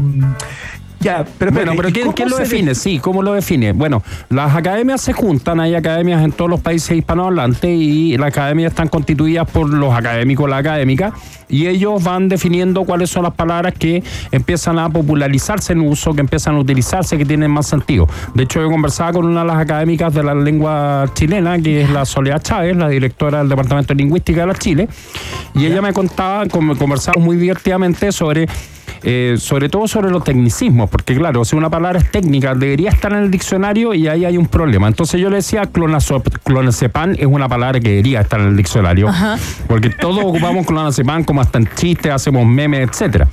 ya, 1.01 1.25
pero 1.39 1.53
Bueno, 1.53 1.73
pero 1.77 1.89
¿y 1.89 1.93
¿quién, 1.93 2.29
lo 2.29 2.37
define? 2.37 2.75
Sí, 2.75 2.99
¿cómo 2.99 3.23
lo 3.23 3.33
define? 3.35 3.73
Bueno, 3.73 4.03
las 4.31 4.55
academias 4.57 5.01
se 5.01 5.13
juntan, 5.13 5.61
hay 5.61 5.75
academias 5.75 6.23
en 6.25 6.33
todos 6.33 6.51
los 6.51 6.61
países 6.61 6.97
hispanohablantes 6.97 7.71
y 7.71 8.17
las 8.17 8.29
academias 8.29 8.73
están 8.73 8.89
constituidas 8.89 9.49
por 9.51 9.69
los 9.69 9.95
académicos, 9.95 10.49
la 10.49 10.57
académica, 10.57 11.13
y 11.49 11.67
ellos 11.67 12.03
van 12.03 12.29
definiendo 12.29 12.85
cuáles 12.85 13.11
son 13.11 13.23
las 13.25 13.35
palabras 13.35 13.75
que 13.79 14.03
empiezan 14.33 14.79
a 14.79 14.89
popularizarse 14.91 15.75
en 15.75 15.81
uso, 15.83 16.15
que 16.15 16.21
empiezan 16.23 16.57
a 16.57 16.59
utilizarse, 16.59 17.17
que 17.19 17.25
tienen 17.25 17.51
más 17.51 17.67
sentido. 17.67 18.09
De 18.35 18.45
hecho, 18.45 18.61
yo 18.61 18.71
conversaba 18.71 19.13
con 19.13 19.27
una 19.27 19.41
de 19.43 19.47
las 19.47 19.59
académicas 19.59 20.13
de 20.15 20.23
la 20.23 20.35
lengua 20.35 21.07
chilena, 21.15 21.59
que 21.59 21.83
es 21.83 21.91
la 21.91 22.05
Soledad 22.05 22.43
Chávez, 22.43 22.77
la 22.77 22.89
directora 22.89 23.39
del 23.39 23.49
Departamento 23.49 23.95
de 23.95 24.03
Lingüística 24.03 24.41
de 24.41 24.47
la 24.47 24.55
Chile, 24.55 24.89
y 25.55 25.67
ella 25.67 25.83
me 25.83 25.93
contaba, 25.93 26.47
con- 26.47 26.75
conversamos 26.77 27.23
muy 27.25 27.37
divertidamente 27.37 28.11
sobre 28.13 28.49
eh, 29.03 29.37
sobre 29.39 29.69
todo 29.69 29.87
sobre 29.89 30.11
los 30.11 30.25
tecnicismos, 30.25 30.89
porque 30.91 31.15
claro, 31.17 31.45
si 31.45 31.57
una 31.57 31.71
palabra 31.71 31.99
es 32.01 32.11
técnica, 32.11 32.55
debería 32.55 32.91
estar 32.91 33.13
en 33.13 33.19
el 33.19 33.31
diccionario 33.31 33.95
y 33.95 34.09
ahí 34.09 34.25
hay 34.25 34.37
un 34.37 34.47
problema. 34.47 34.89
Entonces 34.89 35.21
yo 35.21 35.31
le 35.31 35.37
decía, 35.37 35.63
clonazepam 36.45 37.13
es 37.19 37.27
una 37.27 37.49
palabra 37.49 37.81
que 37.81 37.91
debería 37.91 38.21
estar 38.21 38.41
en 38.41 38.47
el 38.49 38.57
diccionario, 38.57 39.09
porque 39.67 39.91
todos 39.91 40.25
ocupamos 40.25 40.67
clonazepam 40.67 41.25
como 41.25 41.41
hasta 41.41 41.59
en 41.59 41.69
chistes, 41.75 42.13
hacemos 42.13 42.47
memes, 42.47 42.89
etcétera. 42.89 43.29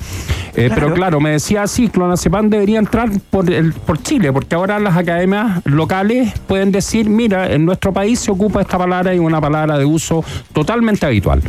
Eh, 0.56 0.70
Pero 0.74 0.94
claro, 0.94 1.20
me 1.20 1.32
decía, 1.32 1.66
sí, 1.68 1.90
clonazepam 1.90 2.50
debería 2.50 2.80
entrar 2.80 3.10
por, 3.30 3.50
el- 3.52 3.74
por 3.74 4.02
Chile, 4.02 4.32
porque 4.32 4.56
ahora 4.56 4.80
las 4.80 4.96
academias 4.98 5.62
locales 5.66 6.32
pueden 6.48 6.72
decir, 6.72 7.10
mira, 7.10 7.52
en 7.52 7.66
nuestro 7.66 7.92
país 7.94 8.20
se 8.20 8.32
ocupa 8.32 8.62
esta 8.62 8.78
palabra 8.78 9.14
y 9.16 9.20
una 9.20 9.42
palabra 9.42 9.78
de 9.78 9.86
uso 9.86 10.24
totalmente 10.54 11.06
habitual. 11.06 11.42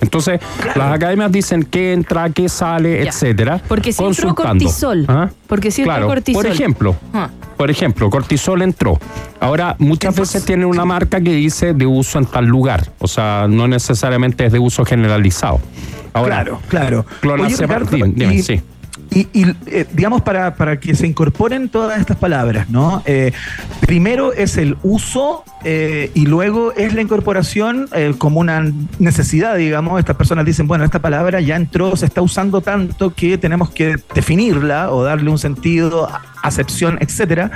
Entonces, 0.00 0.40
las 0.76 0.92
academias 0.92 1.30
dicen 1.32 1.64
qué 1.64 1.92
entra, 1.92 2.30
qué 2.30 2.48
sale, 2.48 3.02
Ya. 3.04 3.10
etcétera. 3.10 3.60
Porque 3.68 3.92
si 3.92 4.04
entró 4.04 4.34
cortisol. 4.34 5.04
¿Ah? 5.08 5.28
Porque 5.46 5.70
si 5.70 5.82
entró 5.82 5.94
Claro, 5.94 6.06
cortisol. 6.08 6.42
Por 6.42 6.52
ejemplo, 6.52 6.96
Ah. 7.12 7.30
por 7.56 7.70
ejemplo, 7.70 8.10
cortisol 8.10 8.62
entró. 8.62 8.98
Ahora, 9.40 9.74
muchas 9.78 10.14
veces 10.16 10.44
tiene 10.44 10.66
una 10.66 10.84
marca 10.84 11.20
que 11.20 11.32
dice 11.32 11.74
de 11.74 11.86
uso 11.86 12.18
en 12.18 12.26
tal 12.26 12.46
lugar. 12.46 12.90
O 12.98 13.08
sea, 13.08 13.46
no 13.48 13.66
necesariamente 13.68 14.46
es 14.46 14.52
de 14.52 14.58
uso 14.58 14.84
generalizado. 14.84 15.60
Ahora, 16.12 16.42
Claro, 16.44 16.60
claro. 16.70 17.06
Oye, 17.44 17.56
Ricardo, 17.56 17.96
y- 17.96 18.42
sí. 18.42 18.60
Y, 19.10 19.26
eh, 19.66 19.86
digamos, 19.92 20.22
para, 20.22 20.54
para 20.54 20.78
que 20.78 20.94
se 20.94 21.06
incorporen 21.06 21.68
todas 21.68 21.98
estas 21.98 22.16
palabras, 22.16 22.68
¿no? 22.68 23.02
Eh, 23.06 23.32
primero 23.80 24.32
es 24.32 24.56
el 24.58 24.76
uso 24.82 25.44
eh, 25.64 26.10
y 26.14 26.26
luego 26.26 26.72
es 26.72 26.92
la 26.94 27.00
incorporación 27.00 27.88
como 28.18 28.40
una 28.40 28.70
necesidad, 28.98 29.56
digamos. 29.56 29.98
Estas 29.98 30.16
personas 30.16 30.44
dicen, 30.44 30.68
bueno, 30.68 30.84
esta 30.84 31.00
palabra 31.00 31.40
ya 31.40 31.56
entró, 31.56 31.96
se 31.96 32.06
está 32.06 32.20
usando 32.22 32.60
tanto 32.60 33.14
que 33.14 33.38
tenemos 33.38 33.70
que 33.70 33.96
definirla 34.14 34.92
o 34.92 35.02
darle 35.02 35.30
un 35.30 35.38
sentido, 35.38 36.08
acepción, 36.42 36.98
etcétera. 37.00 37.50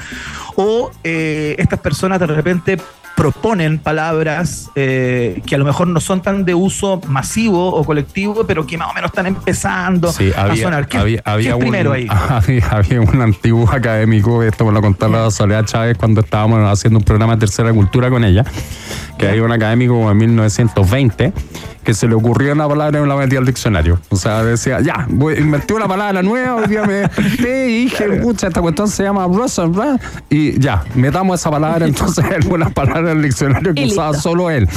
O 0.57 0.91
estas 1.03 1.81
personas 1.81 2.19
de 2.19 2.27
repente 2.27 2.79
proponen 3.23 3.79
palabras 3.79 4.69
eh, 4.75 5.43
que 5.47 5.55
a 5.55 5.59
lo 5.59 5.65
mejor 5.65 5.87
no 5.87 6.01
son 6.01 6.23
tan 6.23 6.45
de 6.45 6.57
uso 6.57 7.01
masivo 7.07 7.73
o 7.73 7.85
colectivo, 7.85 8.45
pero 8.49 8.67
que 8.67 8.77
más 8.77 8.91
o 8.91 8.95
menos 8.95 9.11
están 9.11 9.29
empezando 9.29 10.11
Sí, 10.11 10.33
a 10.37 10.57
sonar. 10.57 10.89
¿Qué, 10.89 10.99
había, 10.99 11.23
qué 11.23 11.49
es 11.49 11.55
un, 11.55 11.61
primero 11.61 11.93
ahí? 11.93 12.09
había, 12.11 12.67
había 12.67 13.01
un 13.01 13.23
antiguo 13.23 13.71
académico, 13.71 14.43
esto 14.43 14.65
me 14.65 14.73
lo 14.73 14.81
contó 14.81 15.07
la 15.09 15.31
Soledad 15.31 15.65
Chávez 15.67 15.97
cuando 15.97 16.23
estábamos 16.23 16.69
haciendo 16.69 16.99
un 16.99 17.05
programa 17.05 17.35
de 17.35 17.41
tercera 17.41 17.73
cultura 17.73 18.11
con 18.11 18.25
ella, 18.25 18.45
que 19.19 19.29
había 19.29 19.45
un 19.45 19.53
académico 19.53 20.11
en 20.11 20.17
1920 20.17 21.33
que 21.85 21.95
se 21.95 22.07
le 22.07 22.15
ocurrió 22.15 22.53
una 22.53 22.69
palabra 22.69 22.99
y 22.99 23.03
me 23.03 23.09
la 23.09 23.17
metí 23.17 23.37
al 23.37 23.47
diccionario. 23.47 23.99
O 24.11 24.17
sea, 24.17 24.43
decía, 24.45 24.81
ya, 24.81 25.07
voy, 25.09 25.35
inventé 25.35 25.75
una 25.75 25.89
palabra 25.89 26.23
nueva, 26.23 26.57
hoy 26.57 26.67
día 26.69 26.85
me 26.85 27.03
y 27.39 27.85
dije, 27.85 28.05
pucha, 28.21 28.49
esta 28.49 28.61
cuestión 28.61 28.89
se 28.89 29.03
llama 29.03 29.27
Russell, 29.27 29.71
¿verdad? 29.71 30.01
Y 30.31 30.59
ya, 30.61 30.85
metamos 30.95 31.41
esa 31.41 31.51
palabra, 31.51 31.87
entonces 31.87 32.25
algunas 32.43 32.73
palabras 32.73 33.07
del 33.07 33.23
diccionario 33.23 33.75
que 33.75 33.87
usaba 33.87 34.15
solo 34.15 34.51
él. 34.51 34.69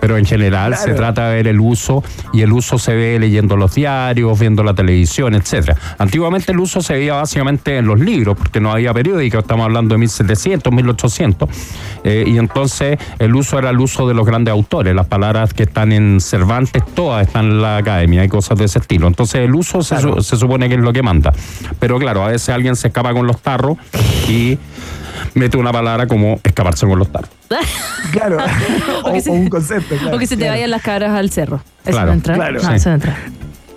Pero 0.00 0.18
en 0.18 0.26
general 0.26 0.76
se 0.76 0.94
trata 0.94 1.28
de 1.28 1.36
ver 1.36 1.48
el 1.48 1.60
uso 1.60 2.02
y 2.32 2.42
el 2.42 2.52
uso 2.52 2.78
se 2.78 2.94
ve 2.94 3.18
leyendo 3.18 3.56
los 3.56 3.74
diarios, 3.74 4.38
viendo 4.38 4.64
la 4.64 4.74
televisión, 4.74 5.34
etcétera. 5.34 5.76
Antiguamente 5.98 6.52
el 6.52 6.58
uso 6.58 6.82
se 6.82 6.94
veía 6.94 7.14
básicamente 7.14 7.78
en 7.78 7.86
los 7.86 8.00
libros, 8.00 8.36
porque 8.36 8.60
no 8.60 8.72
había 8.72 8.92
periódico, 8.92 9.38
estamos 9.38 9.64
hablando 9.64 9.94
de 9.94 9.98
1700, 9.98 10.72
1800, 10.72 11.48
eh, 12.04 12.24
y 12.26 12.38
entonces 12.38 12.98
el 13.18 13.34
uso 13.34 13.58
era 13.58 13.70
el 13.70 13.78
uso 13.78 14.08
de 14.08 14.14
los 14.14 14.26
grandes 14.26 14.52
autores, 14.52 14.94
las 14.94 15.06
palabras 15.06 15.54
que 15.54 15.62
están 15.62 15.92
en 15.92 16.20
Cervantes, 16.42 16.82
todas 16.94 17.24
están 17.24 17.44
en 17.46 17.62
la 17.62 17.76
academia, 17.76 18.22
hay 18.22 18.28
cosas 18.28 18.58
de 18.58 18.64
ese 18.64 18.80
estilo. 18.80 19.06
Entonces 19.06 19.36
el 19.42 19.54
uso 19.54 19.80
se, 19.82 20.00
su- 20.00 20.22
se 20.22 20.36
supone 20.36 20.68
que 20.68 20.74
es 20.74 20.80
lo 20.80 20.92
que 20.92 21.00
manda. 21.02 21.32
Pero 21.78 21.98
claro, 22.00 22.24
a 22.24 22.28
veces 22.28 22.48
alguien 22.48 22.74
se 22.74 22.88
escapa 22.88 23.12
con 23.12 23.28
los 23.28 23.40
tarros 23.40 23.76
y 24.28 24.58
mete 25.34 25.56
una 25.56 25.70
palabra 25.70 26.08
como 26.08 26.40
escaparse 26.42 26.84
con 26.86 26.98
los 26.98 27.10
tarros. 27.12 27.30
Claro. 28.10 28.38
O 29.04 29.10
o, 29.10 29.12
que 29.12 29.20
se- 29.20 29.30
o 29.30 29.34
un 29.34 29.48
concepto. 29.48 29.94
claro, 29.96 30.16
o 30.16 30.18
que 30.18 30.26
se 30.26 30.34
te 30.36 30.40
claro. 30.42 30.54
vayan 30.54 30.70
las 30.70 30.82
cabras 30.82 31.12
al 31.12 31.30
cerro. 31.30 31.62
¿Eso 31.84 31.92
Claro, 31.92 32.06
no 32.08 32.12
entra? 32.14 32.34
claro, 32.34 32.60
No, 32.60 32.68
sí. 32.68 32.74
eso 32.74 32.88
no 32.90 32.94
entra. 32.96 33.16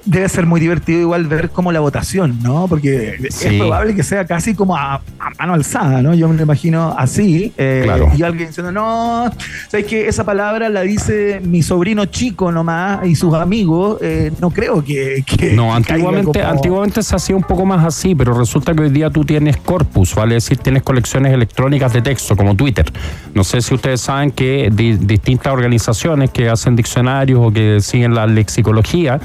Debe 0.06 0.30
ser 0.30 0.45
muy 0.45 0.60
divertido 0.60 0.99
igual 0.99 1.26
ver 1.26 1.49
como 1.49 1.72
la 1.72 1.80
votación, 1.80 2.38
¿no? 2.43 2.68
Porque 2.68 3.16
es 3.24 3.43
probable 3.58 3.95
que 3.95 4.03
sea 4.03 4.24
casi 4.26 4.53
como 4.53 4.76
a, 4.78 4.95
a 5.20 5.30
mano 5.39 5.53
alzada, 5.56 6.01
¿no? 6.03 6.14
Yo 6.14 6.28
me 6.30 6.36
lo 6.36 6.43
imagino 6.43 6.93
así. 6.97 7.51
eh, 7.58 7.82
Claro. 7.86 8.12
Y 8.16 8.22
alguien 8.22 8.47
diciendo, 8.49 8.72
no, 8.72 9.32
¿sabes 9.68 9.86
que 9.88 10.08
Esa 10.08 10.24
palabra 10.24 10.70
la 10.70 10.82
dice 10.82 11.41
mi 11.43 11.64
sobrino 11.64 12.06
chico 12.06 12.51
nomás 12.51 13.06
y 13.08 13.16
sus 13.16 13.34
amigos. 13.34 13.97
eh, 14.01 14.32
no 14.39 14.51
creo 14.51 14.84
que. 14.84 15.24
que 15.26 15.53
No, 15.53 15.74
antiguamente, 15.74 16.39
como- 16.39 16.51
antiguamente 16.51 17.01
se 17.01 17.16
hacía 17.16 17.36
un 17.36 17.43
poco 17.43 17.66
más 17.66 17.84
así, 17.84 18.14
pero 18.14 18.38
resulta 18.38 18.76
que 18.76 18.84
hoy 18.84 18.89
día 18.91 19.10
tú 19.10 19.26
tienes 19.26 19.58
corpus, 19.58 20.14
vale 20.14 20.36
decir, 20.36 20.58
tienes 20.60 20.84
colecciones 20.84 21.34
electrónicas 21.34 21.91
de 21.93 22.01
texto 22.03 22.36
como 22.36 22.56
Twitter. 22.56 22.86
No 23.34 23.43
sé 23.43 23.62
si 23.62 23.74
ustedes 23.74 24.01
saben 24.01 24.30
que 24.32 24.70
di- 24.72 24.97
distintas 24.97 25.51
organizaciones 25.51 26.30
que 26.30 26.47
hacen 26.49 26.76
diccionarios 26.76 27.39
o 27.41 27.51
que 27.51 27.80
siguen 27.82 28.14
la 28.14 28.28
lexicología 28.28 29.20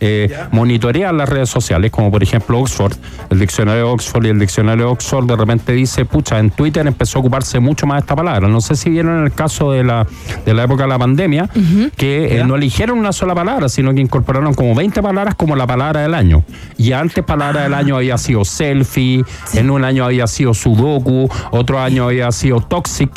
eh, 0.00 0.21
monitorean 0.50 1.16
las 1.16 1.28
redes 1.28 1.48
sociales, 1.48 1.90
como 1.90 2.10
por 2.10 2.22
ejemplo 2.22 2.58
Oxford, 2.58 2.94
el 3.30 3.38
diccionario 3.38 3.86
de 3.86 3.90
Oxford 3.90 4.26
y 4.26 4.28
el 4.28 4.38
diccionario 4.38 4.86
de 4.86 4.90
Oxford 4.92 5.26
de 5.26 5.36
repente 5.36 5.72
dice, 5.72 6.04
pucha, 6.04 6.38
en 6.38 6.50
Twitter 6.50 6.86
empezó 6.86 7.18
a 7.18 7.20
ocuparse 7.20 7.60
mucho 7.60 7.86
más 7.86 8.02
esta 8.02 8.16
palabra. 8.16 8.48
No 8.48 8.60
sé 8.60 8.76
si 8.76 8.90
vieron 8.90 9.24
el 9.24 9.32
caso 9.32 9.72
de 9.72 9.84
la, 9.84 10.06
de 10.44 10.54
la 10.54 10.64
época 10.64 10.84
de 10.84 10.88
la 10.88 10.98
pandemia, 10.98 11.48
que 11.96 12.38
eh, 12.38 12.44
no 12.44 12.56
eligieron 12.56 12.98
una 12.98 13.12
sola 13.12 13.34
palabra, 13.34 13.68
sino 13.68 13.94
que 13.94 14.00
incorporaron 14.00 14.54
como 14.54 14.74
20 14.74 15.02
palabras 15.02 15.34
como 15.34 15.56
la 15.56 15.66
palabra 15.66 16.02
del 16.02 16.14
año. 16.14 16.44
Y 16.76 16.92
antes 16.92 17.24
palabra 17.24 17.62
del 17.62 17.74
año 17.74 17.96
había 17.96 18.18
sido 18.18 18.44
selfie, 18.44 19.24
en 19.54 19.70
un 19.70 19.84
año 19.84 20.04
había 20.04 20.26
sido 20.26 20.54
sudoku, 20.54 21.28
otro 21.50 21.80
año 21.80 22.04
había 22.04 22.30
sido 22.32 22.60
toxic. 22.60 23.10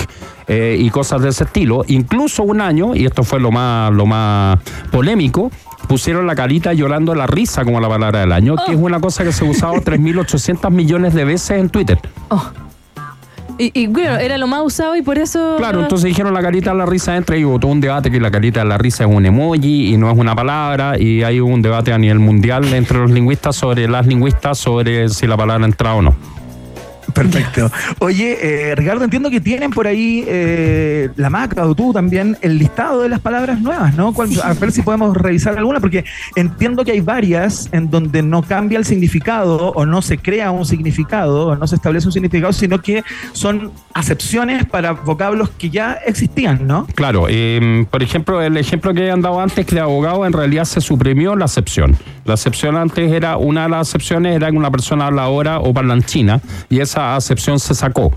Eh, 0.47 0.77
y 0.79 0.89
cosas 0.89 1.21
de 1.21 1.29
ese 1.29 1.45
estilo. 1.45 1.83
Incluso 1.87 2.43
un 2.43 2.61
año, 2.61 2.95
y 2.95 3.05
esto 3.05 3.23
fue 3.23 3.39
lo 3.39 3.51
más, 3.51 3.91
lo 3.91 4.05
más 4.05 4.59
polémico, 4.91 5.51
pusieron 5.87 6.27
la 6.27 6.35
carita 6.35 6.73
llorando 6.73 7.15
la 7.15 7.27
risa 7.27 7.63
como 7.63 7.79
la 7.79 7.87
palabra 7.87 8.19
del 8.19 8.31
año, 8.31 8.55
que 8.65 8.73
es 8.73 8.79
una 8.79 8.99
cosa 8.99 9.23
que 9.23 9.31
se 9.31 9.45
ha 9.45 9.49
usado 9.49 9.75
3.800 9.75 10.69
millones 10.71 11.13
de 11.13 11.25
veces 11.25 11.59
en 11.59 11.69
Twitter. 11.69 11.99
Y, 13.57 13.71
y, 13.73 13.87
bueno, 13.87 14.17
era 14.17 14.37
lo 14.37 14.47
más 14.47 14.63
usado 14.63 14.97
y 14.97 15.01
por 15.01 15.17
eso. 15.17 15.55
Claro, 15.57 15.81
entonces 15.81 16.09
dijeron 16.09 16.33
la 16.33 16.41
carita 16.41 16.71
de 16.71 16.77
la 16.77 16.85
risa 16.85 17.15
entra 17.15 17.37
y 17.37 17.45
hubo 17.45 17.57
todo 17.57 17.71
un 17.71 17.79
debate 17.79 18.11
que 18.11 18.19
la 18.19 18.29
carita 18.29 18.59
de 18.59 18.65
la 18.65 18.77
risa 18.77 19.05
es 19.05 19.09
un 19.09 19.25
emoji 19.25 19.93
y 19.93 19.97
no 19.97 20.11
es 20.11 20.17
una 20.17 20.35
palabra 20.35 20.99
y 20.99 21.23
hay 21.23 21.39
un 21.39 21.61
debate 21.61 21.93
a 21.93 21.97
nivel 21.97 22.19
mundial 22.19 22.65
entre 22.73 22.99
los 22.99 23.11
lingüistas 23.11 23.55
sobre 23.55 23.87
las 23.87 24.05
lingüistas 24.07 24.57
sobre 24.57 25.07
si 25.07 25.25
la 25.25 25.37
palabra 25.37 25.65
entra 25.65 25.95
o 25.95 26.01
no. 26.01 26.15
Perfecto. 27.15 27.71
Oye, 27.99 28.37
eh, 28.71 28.75
Ricardo, 28.75 29.05
entiendo 29.05 29.29
que 29.29 29.39
tienen 29.39 29.71
por 29.71 29.87
ahí 29.87 30.23
eh, 30.27 31.09
la 31.15 31.29
maca 31.29 31.65
o 31.65 31.73
tú 31.73 31.93
también 31.93 32.37
el 32.41 32.57
listado 32.59 33.01
de 33.01 33.09
las 33.09 33.21
palabras 33.21 33.61
nuevas, 33.61 33.95
¿no? 33.95 34.13
¿Cuál- 34.13 34.29
A 34.43 34.53
ver 34.53 34.71
si 34.73 34.81
podemos 34.81 35.15
revisar 35.15 35.57
alguna, 35.57 35.79
porque 35.79 36.03
entiendo 36.35 36.83
que 36.83 36.91
hay 36.91 36.99
varias 36.99 37.69
en 37.71 37.89
donde 37.89 38.21
no 38.21 38.43
cambia 38.43 38.77
el 38.77 38.85
significado 38.85 39.69
o 39.71 39.85
no 39.85 40.01
se 40.01 40.17
crea 40.17 40.51
un 40.51 40.65
significado 40.65 41.47
o 41.47 41.55
no 41.55 41.65
se 41.67 41.75
establece 41.77 42.07
un 42.07 42.11
significado, 42.11 42.51
sino 42.51 42.81
que 42.81 43.01
son 43.31 43.71
acepciones 43.93 44.65
para 44.65 44.91
vocablos 44.91 45.49
que 45.57 45.69
ya 45.69 45.93
existían, 46.05 46.67
¿no? 46.67 46.85
Claro, 46.95 47.27
eh, 47.29 47.85
por 47.89 48.03
ejemplo, 48.03 48.41
el 48.41 48.57
ejemplo 48.57 48.93
que 48.93 49.09
han 49.09 49.21
dado 49.21 49.39
antes 49.39 49.65
que 49.65 49.75
de 49.75 49.81
abogado 49.81 50.25
en 50.25 50.33
realidad 50.33 50.65
se 50.65 50.81
suprimió 50.81 51.35
la 51.37 51.45
acepción. 51.45 51.95
La 52.25 52.33
acepción 52.33 52.75
antes 52.75 53.09
era, 53.11 53.37
una 53.37 53.63
de 53.63 53.69
las 53.69 53.87
acepciones 53.89 54.35
era 54.35 54.51
que 54.51 54.57
una 54.57 54.69
persona 54.71 55.07
habladora 55.07 55.59
o 55.59 55.73
parlanchina 55.73 56.41
y 56.69 56.79
esa 56.81 57.04
acepción 57.15 57.59
se 57.59 57.75
sacó. 57.75 58.11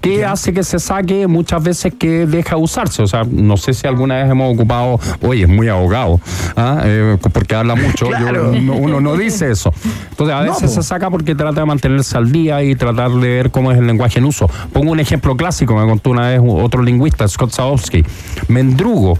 ¿Qué 0.00 0.24
hace 0.24 0.52
que 0.52 0.62
se 0.62 0.78
saque? 0.78 1.26
Muchas 1.26 1.60
veces 1.64 1.92
que 1.98 2.26
deja 2.26 2.56
usarse. 2.56 3.02
O 3.02 3.08
sea, 3.08 3.24
no 3.28 3.56
sé 3.56 3.74
si 3.74 3.88
alguna 3.88 4.16
vez 4.22 4.30
hemos 4.30 4.54
ocupado, 4.54 5.00
oye, 5.20 5.42
es 5.42 5.48
muy 5.48 5.68
abogado, 5.68 6.20
¿ah? 6.54 6.80
Eh, 6.84 7.16
porque 7.32 7.56
habla 7.56 7.74
mucho. 7.74 8.04
Yo- 8.10 8.16
Claro. 8.16 8.52
no- 8.52 8.74
uno 8.76 9.00
no 9.00 9.16
dice 9.16 9.50
eso. 9.50 9.72
Entonces, 10.10 10.36
a 10.36 10.42
veces 10.42 10.72
se 10.72 10.82
saca 10.84 11.10
porque 11.10 11.34
trata 11.34 11.58
de 11.60 11.66
mantenerse 11.66 12.16
al 12.16 12.30
día 12.30 12.62
y 12.62 12.76
tratar 12.76 13.10
de 13.10 13.28
ver 13.28 13.50
cómo 13.50 13.72
es 13.72 13.78
el 13.78 13.86
lenguaje 13.88 14.20
en 14.20 14.26
uso. 14.26 14.48
Pongo 14.72 14.92
un 14.92 15.00
ejemplo 15.00 15.36
clásico, 15.36 15.74
me 15.74 15.84
contó 15.88 16.10
una 16.10 16.28
vez 16.28 16.40
otro 16.46 16.82
lingüista, 16.82 17.26
Scott 17.26 17.50
Sadowski. 17.50 18.04
Mendrugo. 18.46 19.18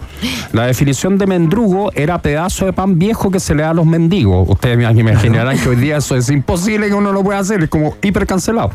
La 0.53 0.67
definición 0.67 1.19
de 1.19 1.27
mendrugo 1.27 1.91
era 1.95 2.23
pedazo 2.23 2.65
de 2.65 2.73
pan 2.73 2.97
viejo 2.97 3.33
que 3.33 3.41
se 3.41 3.57
le 3.57 3.63
da 3.65 3.71
a 3.71 3.75
los 3.75 3.87
mendigos. 3.87 4.49
Ustedes 4.49 4.79
me 4.79 4.85
imaginarán 5.01 5.59
que 5.59 5.69
hoy 5.69 5.77
día 5.77 5.97
eso 5.97 6.15
es 6.15 6.31
imposible 6.31 6.87
que 6.87 6.95
uno 6.95 7.11
lo 7.13 7.25
pueda 7.25 7.41
hacer, 7.41 7.65
es 7.65 7.69
como 7.71 7.97
hiper 8.03 8.25
cancelado. 8.25 8.71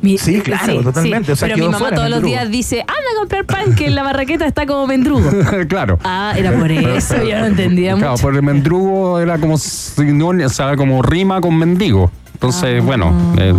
Mi- 0.00 0.18
Sí, 0.18 0.40
claro, 0.40 0.82
totalmente. 0.82 1.32
O 1.32 1.36
sea, 1.36 1.48
Pero 1.48 1.64
mi 1.64 1.70
mamá 1.72 1.90
todos 1.90 2.10
los 2.10 2.22
días 2.22 2.50
dice: 2.50 2.80
anda 2.80 2.92
a 3.14 3.18
comprar 3.18 3.44
pan, 3.44 3.74
que 3.74 3.86
en 3.86 3.94
la 3.94 4.02
barraqueta 4.02 4.46
está 4.46 4.66
como 4.66 4.86
mendrugo. 4.86 5.28
claro. 5.68 5.98
Ah, 6.04 6.34
era 6.36 6.52
por 6.52 6.70
eso, 6.70 7.22
yo 7.22 7.38
no 7.38 7.46
entendía 7.46 7.94
Claro, 7.94 8.12
mucho. 8.12 8.22
por 8.22 8.34
el 8.36 8.42
mendrugo 8.42 9.18
era 9.20 9.38
como 9.38 9.54
o 9.54 10.48
sea, 10.48 10.76
como 10.76 11.02
rima 11.02 11.40
con 11.40 11.56
mendigo. 11.58 12.10
Entonces, 12.34 12.80
Ah. 12.80 12.84
bueno, 12.84 13.34
eh, 13.38 13.54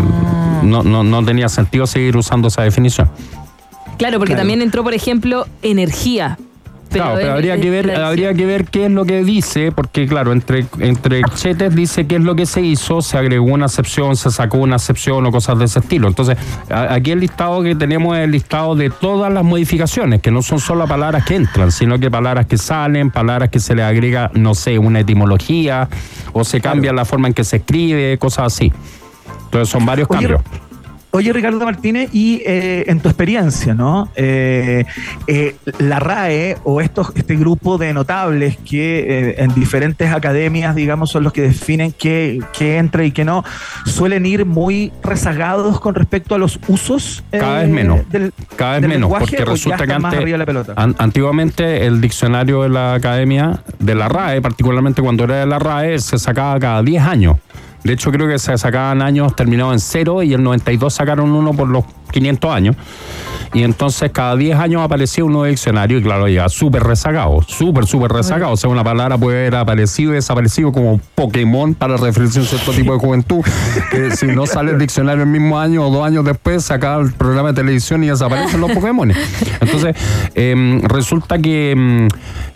no, 0.64 0.84
no, 0.84 1.04
no 1.04 1.24
tenía 1.26 1.48
sentido 1.50 1.88
seguir 1.88 2.18
usando 2.18 2.48
esa 2.50 2.64
definición. 2.64 3.10
Claro, 3.98 4.18
porque 4.18 4.34
Claro. 4.34 4.42
también 4.42 4.62
entró, 4.62 4.84
por 4.84 4.94
ejemplo, 4.94 5.46
energía. 5.62 6.38
Claro, 7.00 7.16
pero 7.16 7.34
habría 7.34 7.60
que 7.60 7.70
ver, 7.70 7.92
habría 7.96 8.34
que 8.34 8.46
ver 8.46 8.66
qué 8.66 8.86
es 8.86 8.92
lo 8.92 9.06
que 9.06 9.24
dice, 9.24 9.72
porque 9.72 10.08
claro, 10.08 10.32
entre, 10.32 10.66
entre 10.80 11.22
chetes 11.36 11.76
dice 11.76 12.08
qué 12.08 12.16
es 12.16 12.22
lo 12.22 12.36
que 12.36 12.46
se 12.46 12.62
hizo, 12.62 13.02
se 13.02 13.18
agregó 13.18 13.46
una 13.46 13.66
acepción, 13.66 14.16
se 14.16 14.32
sacó 14.32 14.58
una 14.58 14.76
acepción 14.78 15.26
o 15.26 15.32
cosas 15.32 15.60
de 15.60 15.66
ese 15.66 15.80
estilo. 15.80 16.08
Entonces, 16.08 16.38
a- 16.70 16.94
aquí 16.94 17.12
el 17.12 17.20
listado 17.20 17.62
que 17.64 17.76
tenemos 17.76 18.18
es 18.18 18.24
el 18.24 18.32
listado 18.32 18.76
de 18.76 18.90
todas 18.90 19.32
las 19.32 19.44
modificaciones, 19.44 20.22
que 20.22 20.32
no 20.32 20.42
son 20.42 20.60
solo 20.60 20.88
palabras 20.88 21.26
que 21.26 21.36
entran, 21.36 21.72
sino 21.72 22.00
que 22.00 22.10
palabras 22.12 22.46
que 22.46 22.58
salen, 22.58 23.12
palabras 23.12 23.50
que 23.50 23.60
se 23.60 23.76
le 23.76 23.84
agrega, 23.84 24.32
no 24.34 24.54
sé, 24.56 24.78
una 24.80 25.00
etimología, 25.02 25.88
o 26.34 26.44
se 26.44 26.62
cambia 26.62 26.94
la 26.94 27.06
forma 27.06 27.28
en 27.28 27.34
que 27.34 27.44
se 27.44 27.58
escribe, 27.58 28.18
cosas 28.18 28.54
así. 28.54 28.72
Entonces 29.46 29.70
son 29.70 29.86
varios 29.86 30.08
Oye, 30.10 30.20
cambios. 30.28 30.42
Oye, 31.16 31.32
Ricardo 31.32 31.64
Martínez, 31.64 32.10
y 32.12 32.42
eh, 32.44 32.86
en 32.88 33.00
tu 33.00 33.08
experiencia, 33.08 33.76
¿no? 33.76 34.10
Eh, 34.16 34.84
eh, 35.28 35.56
la 35.78 36.00
RAE 36.00 36.58
o 36.64 36.82
estos, 36.82 37.12
este 37.16 37.36
grupo 37.36 37.78
de 37.78 37.94
notables 37.94 38.58
que 38.58 39.30
eh, 39.30 39.36
en 39.38 39.54
diferentes 39.54 40.12
academias, 40.12 40.74
digamos, 40.74 41.12
son 41.12 41.22
los 41.24 41.32
que 41.32 41.44
definen 41.44 41.92
qué, 41.92 42.40
qué 42.58 42.78
entra 42.78 43.06
y 43.06 43.12
qué 43.12 43.26
no, 43.26 43.44
suelen 43.86 44.26
ir 44.26 44.46
muy 44.48 44.92
rezagados 45.04 45.80
con 45.80 45.94
respecto 45.94 46.34
a 46.34 46.40
los 46.40 46.60
usos. 46.68 47.24
Cada 47.30 47.60
vez 47.60 47.70
menos. 47.70 48.10
del- 48.10 48.34
Cada 48.56 48.72
vez 48.74 48.82
del 48.82 48.90
menos, 48.90 49.12
porque 49.20 49.46
resulta 49.46 49.86
que 49.86 49.94
antes, 49.94 50.14
arriba 50.20 50.34
de 50.34 50.38
la 50.40 50.46
pelota. 50.48 50.74
an- 50.78 50.96
antiguamente 50.98 51.86
el 51.86 52.02
diccionario 52.02 52.64
de 52.64 52.70
la 52.70 52.96
academia, 52.96 53.62
de 53.78 53.94
la 53.94 54.10
RAE, 54.10 54.42
particularmente 54.42 55.04
cuando 55.04 55.26
era 55.26 55.36
de 55.42 55.46
la 55.46 55.60
RAE, 55.60 56.00
se 56.00 56.18
sacaba 56.18 56.60
cada 56.60 56.82
10 56.82 57.04
años. 57.04 57.38
De 57.84 57.94
hecho, 57.94 58.12
creo 58.12 58.28
que 58.28 58.40
se 58.40 58.58
sacaban 58.58 59.02
años 59.02 59.36
terminados 59.36 59.74
en 59.74 59.80
cero 59.80 60.24
y 60.24 60.34
el 60.34 60.42
92 60.42 60.94
sacaron 60.94 61.32
uno 61.32 61.54
por 61.54 61.68
los 61.68 61.84
500 62.12 62.52
años. 62.52 62.76
Y 63.54 63.62
entonces 63.62 64.12
cada 64.12 64.36
10 64.36 64.58
años 64.58 64.82
aparecía 64.82 65.24
un 65.24 65.34
nuevo 65.34 65.46
diccionario 65.46 66.00
y 66.00 66.02
claro, 66.02 66.28
ya 66.28 66.50
súper 66.50 66.84
rezagado, 66.84 67.42
súper, 67.44 67.86
súper 67.86 68.12
rezagado. 68.12 68.54
O 68.54 68.58
sea, 68.58 68.70
una 68.70 68.84
palabra 68.84 69.18
puede 69.18 69.42
haber 69.42 69.56
aparecido 69.56 70.12
y 70.12 70.16
desaparecido 70.16 70.72
como 70.72 71.00
Pokémon 71.14 71.76
para 71.76 71.98
referirse 71.98 72.40
a 72.40 72.42
un 72.42 72.48
cierto 72.48 72.72
tipo 72.72 72.94
de 72.94 73.00
juventud. 73.00 73.42
Que 73.92 74.16
si 74.16 74.28
no 74.28 74.48
sale 74.48 74.72
el 74.72 74.80
diccionario 74.80 75.24
el 75.24 75.30
mismo 75.30 75.60
año 75.60 75.88
o 75.88 75.92
dos 75.92 76.06
años 76.06 76.26
después, 76.26 76.64
se 76.64 76.74
acaba 76.74 77.04
el 77.04 77.12
programa 77.12 77.50
de 77.50 77.56
televisión 77.56 78.04
y 78.04 78.08
desaparecen 78.08 78.60
los 78.60 78.72
Pokémon. 78.72 79.12
Entonces, 79.62 79.96
em, 80.34 80.82
resulta 80.82 81.38
que, 81.38 81.72
em, 81.72 82.08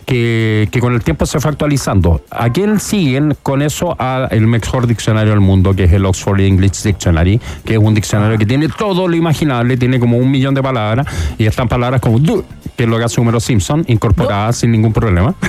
que, 0.08 0.70
que 0.72 0.80
con 0.80 0.94
el 0.94 1.04
tiempo 1.04 1.26
se 1.26 1.38
fue 1.38 1.50
actualizando. 1.50 2.22
¿A 2.30 2.50
quién 2.50 2.80
siguen 2.80 3.36
con 3.42 3.60
eso? 3.60 3.94
A 3.98 4.26
el 4.30 4.46
mejor 4.46 4.86
diccionario 4.86 5.32
del 5.32 5.40
mundo, 5.40 5.74
que 5.76 5.84
es 5.84 5.92
el 5.92 6.06
Oxford 6.06 6.40
English 6.40 6.82
Dictionary, 6.82 7.38
que 7.62 7.74
es 7.74 7.78
un 7.78 7.92
diccionario 7.92 8.38
que 8.38 8.46
tiene 8.46 8.68
todo 8.70 9.06
lo 9.06 9.14
imaginable, 9.14 9.76
tiene 9.76 10.00
como 10.00 10.16
un 10.16 10.30
millón 10.30 10.54
de 10.54 10.62
palabras, 10.62 11.06
y 11.36 11.44
están 11.44 11.68
palabras 11.68 12.00
como 12.00 12.18
do, 12.18 12.42
que 12.74 12.84
es 12.84 12.88
lo 12.88 12.96
que 12.96 13.04
hace 13.04 13.20
Homero 13.20 13.38
Simpson, 13.38 13.84
incorporada 13.86 14.50
sin 14.54 14.72
ningún 14.72 14.94
problema. 14.94 15.34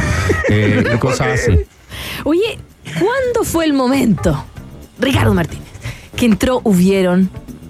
Eh, 0.51 0.83
y 0.95 0.97
cosas 0.97 1.27
así. 1.39 1.59
Oye, 2.23 2.57
¿cuándo 2.83 3.43
fue 3.43 3.65
el 3.65 3.73
momento, 3.73 4.43
Ricardo 4.97 5.35
Martínez, 5.35 5.67
que 6.15 6.25
entró 6.25 6.59
Hubieron? 6.63 7.29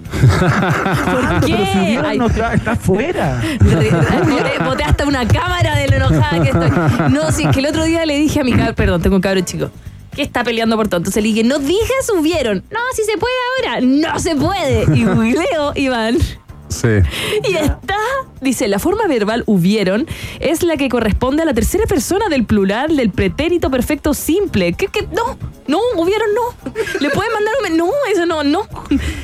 ¿Por 0.09 1.39
qué? 1.45 1.99
Ay, 2.03 2.17
no 2.17 2.27
está, 2.27 2.53
está 2.53 2.75
fuera. 2.75 3.41
Boté, 3.59 4.63
boté 4.63 4.83
hasta 4.83 5.05
una 5.05 5.27
cámara 5.27 5.77
de 5.77 5.87
lo 5.87 5.95
enojada 5.97 6.43
que 6.43 6.49
estoy. 6.49 6.71
No, 7.11 7.31
sí, 7.31 7.43
es 7.43 7.49
que 7.53 7.59
el 7.59 7.67
otro 7.67 7.83
día 7.83 8.05
le 8.05 8.17
dije 8.17 8.39
a 8.41 8.43
mi 8.43 8.51
cabrón, 8.51 8.75
perdón, 8.75 9.01
tengo 9.01 9.15
un 9.15 9.21
cabrón 9.21 9.45
chico, 9.45 9.69
que 10.15 10.21
está 10.21 10.43
peleando 10.43 10.75
por 10.75 10.87
todo. 10.87 10.97
Entonces 10.97 11.21
le 11.23 11.29
dije, 11.29 11.43
no 11.43 11.59
digas 11.59 12.09
hubieron. 12.17 12.63
No, 12.71 12.79
si 12.95 13.03
se 13.03 13.17
puede 13.17 13.33
ahora. 13.67 13.81
No 13.81 14.19
se 14.19 14.35
puede. 14.35 14.97
Y 14.97 15.05
googleo, 15.05 15.73
Iván. 15.75 16.17
Sí. 16.69 16.87
Y 17.49 17.55
está, 17.55 17.97
dice, 18.41 18.67
la 18.67 18.79
forma 18.79 19.05
verbal 19.07 19.43
hubieron 19.47 20.05
es 20.39 20.63
la 20.63 20.77
que 20.77 20.87
corresponde 20.87 21.41
a 21.43 21.45
la 21.45 21.53
tercera 21.53 21.85
persona 21.87 22.29
del 22.29 22.45
plural 22.45 22.95
del 22.95 23.09
pretérito 23.09 23.69
perfecto 23.69 24.13
simple. 24.13 24.73
¿Qué, 24.73 24.87
qué? 24.87 25.07
No, 25.11 25.37
no, 25.67 25.79
hubieron 25.97 26.27
no. 26.33 26.71
¿Le 26.99 27.09
pueden 27.09 27.31
mandar 27.33 27.53
un... 27.71 27.77
No, 27.77 27.89
eso 28.13 28.25
no, 28.25 28.43
no. 28.43 28.61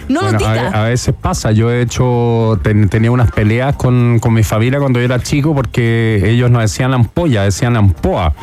No 0.09 0.21
Bueno, 0.21 0.39
lo 0.39 0.45
a, 0.75 0.83
veces 0.85 1.13
pasa. 1.19 1.51
Yo 1.51 1.71
he 1.71 1.81
hecho, 1.81 2.59
ten- 2.63 2.89
tenía 2.89 3.11
unas 3.11 3.31
peleas 3.31 3.75
con, 3.75 4.19
con 4.19 4.33
mi 4.33 4.43
familia 4.43 4.79
cuando 4.79 4.99
yo 4.99 5.05
era 5.05 5.19
chico 5.21 5.53
porque 5.55 6.21
ellos 6.25 6.49
no 6.51 6.59
decían 6.59 6.93
ampolla, 6.93 7.43
decían 7.43 7.75
ampoa. 7.77 8.33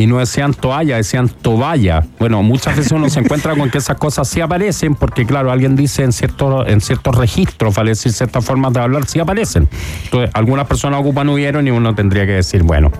Y 0.00 0.06
no 0.06 0.16
decían 0.16 0.54
toalla, 0.54 0.96
decían 0.96 1.28
toballa. 1.28 2.06
Bueno, 2.18 2.42
muchas 2.42 2.74
veces 2.74 2.90
uno 2.90 3.10
se 3.10 3.20
encuentra 3.20 3.54
con 3.54 3.68
que 3.68 3.76
esas 3.76 3.98
cosas 3.98 4.26
sí 4.26 4.40
aparecen 4.40 4.94
porque, 4.94 5.26
claro, 5.26 5.52
alguien 5.52 5.76
dice 5.76 6.04
en, 6.04 6.12
cierto, 6.12 6.66
en 6.66 6.80
ciertos 6.80 7.14
registros, 7.14 7.74
vale 7.74 7.90
decir, 7.90 8.10
ciertas 8.10 8.42
formas 8.42 8.72
de 8.72 8.80
hablar, 8.80 9.04
sí 9.04 9.20
aparecen. 9.20 9.68
Entonces, 10.04 10.30
algunas 10.32 10.66
personas 10.66 11.00
ocupan 11.00 11.28
hubieron 11.28 11.68
y 11.68 11.70
uno 11.70 11.94
tendría 11.94 12.24
que 12.24 12.32
decir, 12.32 12.62
bueno, 12.62 12.90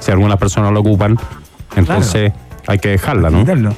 si 0.00 0.10
algunas 0.10 0.36
personas 0.36 0.70
lo 0.74 0.80
ocupan, 0.80 1.16
entonces 1.76 2.30
hay 2.66 2.78
que 2.78 2.88
dejarla, 2.90 3.30
¿no? 3.30 3.40
Quitarlo. 3.40 3.76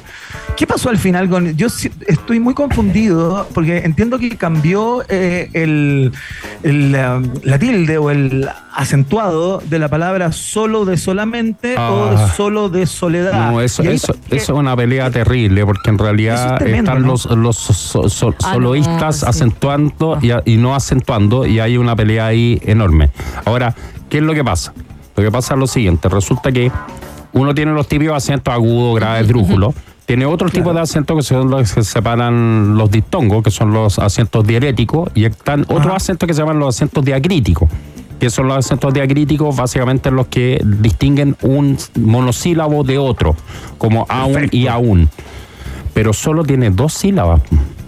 ¿Qué 0.55 0.65
pasó 0.65 0.89
al 0.89 0.97
final 0.97 1.27
con.? 1.29 1.55
Yo 1.57 1.67
estoy 2.07 2.39
muy 2.39 2.53
confundido 2.53 3.47
porque 3.53 3.79
entiendo 3.79 4.17
que 4.19 4.37
cambió 4.37 5.03
eh, 5.09 5.49
el, 5.53 6.13
el, 6.63 6.91
la, 6.93 7.21
la 7.43 7.59
tilde 7.59 7.97
o 7.97 8.09
el 8.09 8.47
acentuado 8.73 9.61
de 9.65 9.79
la 9.79 9.89
palabra 9.89 10.31
solo 10.31 10.85
de 10.85 10.97
solamente 10.97 11.77
o 11.77 12.09
de 12.11 12.15
Ah. 12.15 12.33
solo 12.37 12.69
de 12.69 12.85
soledad. 12.85 13.51
No, 13.51 13.59
eso, 13.61 13.83
es 14.29 14.49
una 14.49 14.75
pelea 14.77 15.09
terrible, 15.11 15.65
porque 15.65 15.89
en 15.89 15.97
realidad 15.97 16.53
es 16.53 16.59
tremendo, 16.59 16.91
están 16.91 17.01
¿no? 17.01 17.07
los, 17.09 17.25
los 17.25 17.57
so- 17.57 18.07
so- 18.09 18.33
Ah, 18.43 18.53
soloístas 18.53 19.01
no, 19.01 19.11
sí. 19.13 19.25
acentuando 19.27 20.19
y 20.45 20.55
no 20.57 20.73
acentuando, 20.75 21.45
y 21.45 21.59
hay 21.59 21.77
una 21.77 21.95
pelea 21.95 22.27
ahí 22.27 22.61
enorme. 22.63 23.09
Ahora, 23.43 23.75
¿qué 24.09 24.17
es 24.19 24.23
lo 24.23 24.33
que 24.33 24.43
pasa? 24.43 24.73
Lo 25.17 25.23
que 25.23 25.31
pasa 25.31 25.53
es 25.55 25.59
lo 25.59 25.67
siguiente: 25.67 26.07
resulta 26.09 26.51
que 26.51 26.71
uno 27.35 27.53
tiene 27.53 27.73
los 27.73 27.87
típicos 27.87 28.15
acentos 28.15 28.53
agudos, 28.53 28.95
graves, 28.95 29.27
drújulos. 29.27 29.75
Tiene 30.05 30.25
otro 30.25 30.49
tipo 30.49 30.73
de 30.73 30.79
acentos 30.79 31.17
que 31.17 31.23
son 31.23 31.49
los 31.49 31.73
que 31.73 31.83
separan 31.83 32.77
los 32.77 32.89
diptongos, 32.89 33.43
que 33.43 33.51
son 33.51 33.73
los 33.73 33.99
acentos 33.99 34.45
diaréticos, 34.47 35.09
y 35.15 35.25
están 35.25 35.61
otros 35.63 35.87
Ajá. 35.87 35.95
acentos 35.97 36.27
que 36.27 36.33
se 36.33 36.41
llaman 36.41 36.59
los 36.59 36.75
acentos 36.75 37.03
diacríticos, 37.03 37.69
que 38.19 38.29
son 38.29 38.47
los 38.47 38.57
acentos 38.57 38.93
diacríticos 38.93 39.53
básicamente 39.55 40.11
los 40.11 40.27
que 40.27 40.61
distinguen 40.63 41.35
un 41.41 41.77
monosílabo 41.95 42.83
de 42.83 42.99
otro, 42.99 43.35
como 43.77 44.05
aún 44.07 44.47
y 44.51 44.67
aún. 44.67 45.09
Pero 45.93 46.13
solo 46.13 46.43
tiene 46.43 46.69
dos 46.69 46.93
sílabas. 46.93 47.41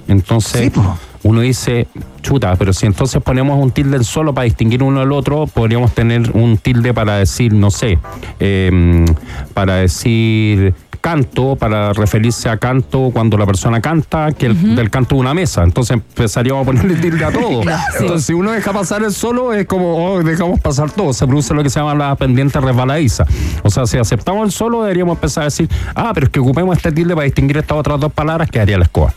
Entonces, 0.10 0.62
Sí, 0.64 0.70
po. 0.72 0.98
Uno 1.28 1.42
dice, 1.42 1.88
chuta, 2.22 2.56
pero 2.56 2.72
si 2.72 2.86
entonces 2.86 3.22
ponemos 3.22 3.62
un 3.62 3.72
tilde 3.72 4.02
solo 4.06 4.34
para 4.34 4.46
distinguir 4.46 4.82
uno 4.82 5.02
del 5.02 5.12
otro, 5.12 5.46
podríamos 5.46 5.94
tener 5.94 6.32
un 6.32 6.58
tilde 6.58 6.94
para 6.94 7.18
decir, 7.18 7.54
no 7.54 7.70
sé, 7.70 8.00
em, 8.40 9.06
para 9.54 9.76
decir 9.76 10.74
canto, 11.02 11.58
para 11.58 11.92
referirse 11.92 12.48
a 12.48 12.58
canto 12.58 13.10
cuando 13.12 13.38
la 13.38 13.46
persona 13.46 13.82
canta, 13.82 14.32
que 14.32 14.46
el, 14.46 14.76
del 14.76 14.90
canto 14.90 15.16
de 15.16 15.22
una 15.22 15.34
mesa. 15.34 15.64
Entonces 15.64 15.96
empezaríamos 15.96 16.64
a 16.64 16.66
ponerle 16.66 16.96
tilde 16.96 17.26
a 17.26 17.32
todo. 17.34 17.62
Entonces, 18.00 18.26
si 18.26 18.34
uno 18.34 18.52
deja 18.52 18.72
pasar 18.72 19.04
el 19.04 19.12
solo, 19.12 19.54
es 19.54 19.68
como, 19.68 20.14
oh, 20.14 20.24
dejamos 20.24 20.62
pasar 20.62 20.90
todo. 20.92 21.12
Se 21.12 21.28
produce 21.28 21.54
lo 21.54 21.62
que 21.62 21.70
se 21.70 21.80
llama 21.80 21.94
la 21.94 22.16
pendiente 22.16 22.60
resbaladiza. 22.62 23.26
O 23.64 23.70
sea, 23.70 23.86
si 23.86 23.98
aceptamos 23.98 24.46
el 24.46 24.52
solo, 24.54 24.84
deberíamos 24.84 25.18
empezar 25.18 25.44
a 25.44 25.46
decir, 25.46 25.70
ah, 25.94 26.12
pero 26.14 26.28
es 26.28 26.32
que 26.32 26.40
ocupemos 26.40 26.78
este 26.78 26.94
tilde 26.94 27.14
para 27.14 27.26
distinguir 27.26 27.58
estas 27.58 27.78
otras 27.78 28.00
dos 28.00 28.14
palabras, 28.14 28.50
que 28.50 28.62
haría 28.62 28.78
la 28.78 28.86
escoba. 28.86 29.14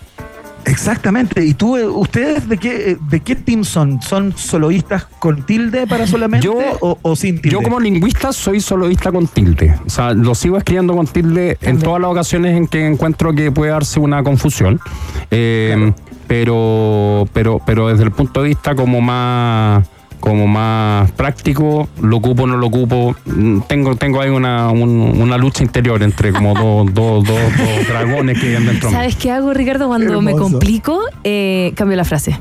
Exactamente. 0.65 1.45
¿Y 1.45 1.55
tú, 1.55 1.77
eh, 1.77 1.87
ustedes 1.87 2.49
de 2.49 2.59
qué, 2.59 2.97
de 3.09 3.21
qué 3.21 3.37
team 3.37 3.65
son? 3.65 4.01
¿Son 4.03 4.33
soloístas 4.37 5.05
con 5.19 5.45
tilde 5.45 5.87
para 5.87 6.07
solamente 6.07 6.47
Yo- 6.47 6.59
o, 6.81 6.99
o 7.03 7.17
sin 7.17 7.41
tilde? 7.41 7.51
Yo 7.57 7.63
como 7.63 7.81
lingüista 7.81 8.33
soy 8.33 8.61
soloísta 8.61 9.11
con 9.13 9.27
tilde. 9.27 9.75
O 9.87 9.91
sea, 9.91 10.13
lo 10.15 10.35
sigo 10.35 10.57
escribiendo 10.59 10.95
con 10.95 11.07
tilde 11.07 11.59
en 11.63 11.79
todas 11.79 12.01
las 12.01 12.11
ocasiones 12.11 12.57
en 12.57 12.67
que 12.67 12.87
encuentro 12.87 13.33
que 13.35 13.51
puede 13.51 13.71
darse 13.73 14.01
una 14.01 14.23
confusión. 14.23 14.81
Eh, 15.31 15.93
pero, 16.27 17.27
pero, 17.33 17.61
pero 17.67 17.89
desde 17.89 18.05
el 18.05 18.13
punto 18.13 18.43
de 18.43 18.49
vista 18.49 18.75
como 18.75 19.01
más 19.01 19.85
como 20.21 20.47
más 20.47 21.11
práctico, 21.13 21.89
lo 22.01 22.19
ocupo 22.19 22.45
o 22.45 22.47
no 22.47 22.57
lo 22.57 22.67
ocupo. 22.67 23.17
Mm, 23.27 23.61
Tengo, 23.67 23.97
tengo 23.97 24.21
ahí 24.21 24.31
una, 24.31 24.71
un- 24.71 25.21
una 25.21 25.37
lucha 25.39 25.63
interior 25.65 26.03
entre 26.03 26.33
como 26.33 26.55
dos, 26.55 26.87
dos, 26.95 27.25
dos, 27.25 27.39
dos 27.59 27.89
dragones 27.89 28.39
que 28.39 28.47
viven 28.49 28.67
dentro. 28.67 28.91
¿Sabes 28.91 29.17
qué 29.17 29.31
hago, 29.31 29.53
Ricardo? 29.55 29.89
Cuando 29.89 30.21
me 30.23 30.33
complico, 30.33 31.01
eh, 31.25 31.73
cambio 31.75 31.97
la 31.97 32.05
frase. 32.05 32.39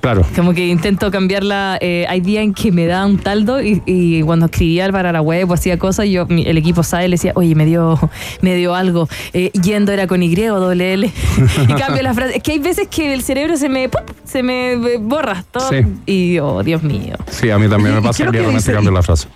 Claro. 0.00 0.24
Como 0.36 0.54
que 0.54 0.66
intento 0.66 1.10
cambiarla. 1.10 1.78
eh, 1.80 2.06
hay 2.08 2.20
días 2.20 2.44
en 2.44 2.54
que 2.54 2.70
me 2.72 2.86
da 2.86 3.04
un 3.06 3.18
taldo 3.18 3.60
y, 3.60 3.82
y 3.86 4.22
cuando 4.22 4.46
escribía 4.46 4.90
para 4.92 5.12
la 5.12 5.20
web 5.20 5.50
o 5.50 5.54
hacía 5.54 5.78
cosas, 5.78 6.06
yo, 6.08 6.26
mi- 6.26 6.46
el 6.46 6.56
equipo 6.58 6.82
sabe, 6.82 7.08
le 7.08 7.14
decía, 7.14 7.32
oye, 7.34 7.54
me 7.54 7.64
dio, 7.66 7.98
me 8.40 8.54
dio 8.54 8.74
algo. 8.74 9.08
Eh, 9.32 9.50
yendo 9.62 9.92
era 9.92 10.06
con 10.06 10.22
Y 10.22 10.30
o 10.48 10.60
doble 10.60 10.94
L. 10.94 11.10
y 11.68 11.72
cambio 11.74 12.02
la 12.02 12.14
frase. 12.14 12.36
Es 12.36 12.42
que 12.42 12.52
hay 12.52 12.58
veces 12.60 12.88
que 12.88 13.12
el 13.12 13.22
cerebro 13.22 13.56
se 13.56 13.68
me, 13.68 13.90
se 14.24 14.42
me 14.42 14.96
borra 14.98 15.44
todo. 15.50 15.68
Sí. 15.68 15.82
Y, 16.06 16.38
oh, 16.38 16.62
Dios 16.62 16.82
mío. 16.82 17.16
Sí, 17.30 17.50
a 17.50 17.58
mí 17.58 17.68
también 17.68 17.94
¿Y- 17.94 18.00
me 18.00 18.02
pasa 18.06 18.18
que 18.24 18.30
que 18.30 18.38
realmente 18.38 18.58
dice- 18.58 18.72
cambio 18.72 18.92
la 18.92 19.02
frase. 19.02 19.28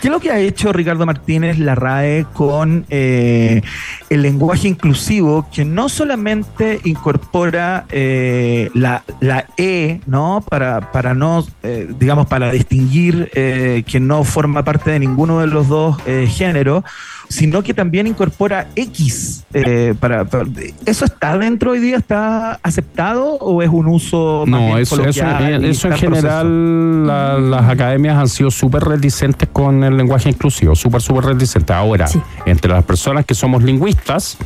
¿Qué 0.00 0.08
es 0.08 0.10
lo 0.10 0.20
que 0.20 0.30
ha 0.30 0.38
hecho 0.38 0.72
Ricardo 0.72 1.04
Martínez 1.06 1.58
la 1.58 1.74
RAE 1.74 2.26
con 2.32 2.86
eh, 2.88 3.62
el 4.08 4.22
lenguaje 4.22 4.68
inclusivo 4.68 5.46
que 5.52 5.64
no 5.64 5.88
solamente 5.88 6.80
incorpora 6.84 7.84
eh, 7.90 8.70
la, 8.74 9.04
la 9.20 9.46
E, 9.56 10.00
¿no? 10.06 10.44
Para, 10.48 10.92
para 10.92 11.14
no, 11.14 11.44
eh, 11.62 11.88
digamos, 11.98 12.26
para 12.26 12.50
distinguir 12.50 13.30
que 13.32 14.00
no 14.00 14.24
forma 14.24 14.64
parte 14.64 14.90
de 14.90 14.98
ninguno 14.98 15.40
de 15.40 15.46
los 15.46 15.68
dos 15.68 15.96
géneros, 16.02 16.84
sino 17.32 17.62
que 17.62 17.72
también 17.74 18.06
incorpora 18.06 18.68
X. 18.76 19.44
eh, 19.54 19.94
para, 19.98 20.24
para- 20.24 20.44
¿Eso 20.86 21.04
está 21.04 21.36
dentro 21.38 21.72
hoy 21.72 21.78
día? 21.80 21.96
¿Está 21.96 22.58
aceptado 22.62 23.34
o 23.34 23.62
es 23.62 23.68
un 23.70 23.86
uso 23.86 24.44
más 24.46 24.60
No, 24.60 24.66
bien 24.68 24.78
eso, 24.78 25.02
eso, 25.04 25.88
en 25.88 25.94
general 25.96 27.06
la- 27.06 27.38
las 27.38 27.68
academias 27.70 28.16
han 28.18 28.28
sido 28.28 28.50
súper 28.50 28.82
reticentes 28.84 29.48
con 29.52 29.82
el 29.84 29.96
lenguaje 29.96 30.28
inclusivo, 30.30 30.74
súper, 30.74 31.00
súper 31.00 31.24
reticentes. 31.24 31.74
Ahora, 31.74 32.06
Sí. 32.06 32.20
entre 32.46 32.70
las 32.72 32.84
personas 32.84 33.24
que 33.24 33.34
somos 33.34 33.62
lingüistas, 33.62 34.36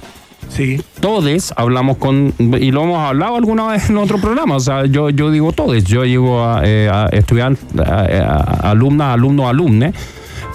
Sí. 0.49 0.81
todos 1.01 1.53
hablamos 1.57 1.97
con, 1.97 2.33
y 2.39 2.71
lo 2.71 2.85
hemos 2.85 3.01
hablado 3.01 3.37
alguna 3.37 3.67
vez 3.69 3.91
en 3.91 3.97
otro 3.97 4.19
programa, 4.19 4.55
o 4.57 4.61
sea, 4.61 4.87
yo, 4.87 5.11
yo 5.11 5.31
digo 5.31 5.51
todos, 5.53 5.83
yo 5.85 6.03
digo 6.03 6.45
a, 6.45 6.63
eh, 6.65 6.89
a 6.93 7.07
estudiantes, 7.13 7.65
a- 7.81 8.05
a- 8.65 8.71
alumnas, 8.71 9.15
alumnos, 9.15 9.47
alumnes, 9.47 9.93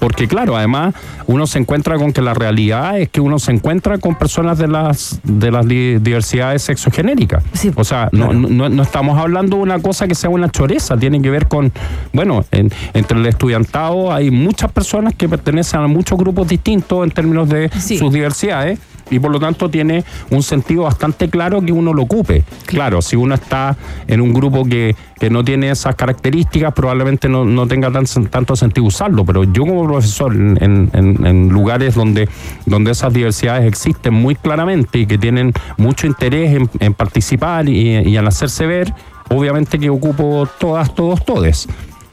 porque 0.02 0.28
claro, 0.28 0.58
además 0.58 0.96
uno 1.28 1.46
se 1.46 1.60
encuentra 1.60 1.96
con 1.98 2.12
que 2.12 2.22
la 2.24 2.34
realidad 2.34 3.00
es 3.00 3.08
que 3.10 3.22
uno 3.22 3.38
se 3.38 3.52
encuentra 3.52 4.00
con 4.00 4.16
personas 4.16 4.58
de 4.58 4.68
las 4.68 5.20
de 5.24 5.52
las 5.52 5.68
di- 5.68 6.00
diversidades 6.00 6.64
sexogenéricas. 6.64 7.44
Sí. 7.54 7.72
O 7.76 7.84
sea, 7.84 8.10
no, 8.12 8.34
no, 8.34 8.68
no 8.68 8.82
estamos 8.84 9.20
hablando 9.20 9.58
de 9.58 9.62
una 9.64 9.80
cosa 9.80 10.08
que 10.08 10.16
sea 10.16 10.32
una 10.32 10.50
choreza, 10.50 10.98
tiene 10.98 11.22
que 11.22 11.30
ver 11.30 11.48
con, 11.48 11.72
bueno, 12.14 12.44
en- 12.50 12.72
entre 12.96 13.20
el 13.20 13.26
estudiantado 13.28 14.12
hay 14.12 14.32
muchas 14.32 14.72
personas 14.72 15.14
que 15.14 15.30
pertenecen 15.30 15.82
a 15.82 15.88
muchos 15.88 16.18
grupos 16.18 16.48
distintos 16.48 17.04
en 17.04 17.12
términos 17.12 17.48
de 17.48 17.70
Sí. 17.80 17.98
sus 18.00 18.12
diversidades 18.12 18.80
y 19.12 19.20
por 19.20 19.32
lo 19.32 19.40
tanto 19.40 19.70
tiene 19.70 20.04
un 20.32 20.42
sentido 20.42 20.84
bastante 20.84 21.30
claro 21.30 21.62
que 21.62 21.72
uno 21.72 21.94
lo 21.94 22.04
ocupe. 22.04 22.44
Claro, 22.66 23.02
si 23.02 23.16
uno 23.16 23.36
está 23.36 23.78
en 24.08 24.22
un 24.22 24.34
grupo 24.34 24.66
que, 24.66 24.96
que 25.20 25.30
no 25.30 25.44
tiene 25.44 25.70
esas 25.70 25.96
características, 25.96 26.74
probablemente 26.74 27.30
no, 27.30 27.46
no 27.46 27.68
tenga 27.68 27.92
tan, 27.92 28.06
tanto 28.30 28.56
sentido 28.56 28.88
usarlo, 28.88 29.24
pero 29.26 29.44
yo 29.44 29.66
como 29.66 29.86
profesor 29.86 30.34
en, 30.34 30.58
en- 30.94 31.50
lugares 31.50 31.96
donde, 31.96 32.30
donde 32.66 32.92
esas 32.92 33.14
diversidades 33.14 33.68
existen 33.68 34.14
muy 34.14 34.36
claramente 34.36 35.00
y 35.00 35.06
que 35.06 35.18
tienen 35.18 35.54
mucho 35.78 36.08
interés 36.08 36.56
en, 36.56 36.70
en 36.80 36.94
participar 36.94 37.68
y, 37.68 37.98
y 38.00 38.18
en 38.18 38.26
hacerse 38.28 38.66
ver, 38.66 38.94
obviamente 39.30 39.78
que 39.78 39.90
ocupo 39.90 40.48
todas, 40.60 40.94
todos, 40.96 41.24
todes. 41.26 41.68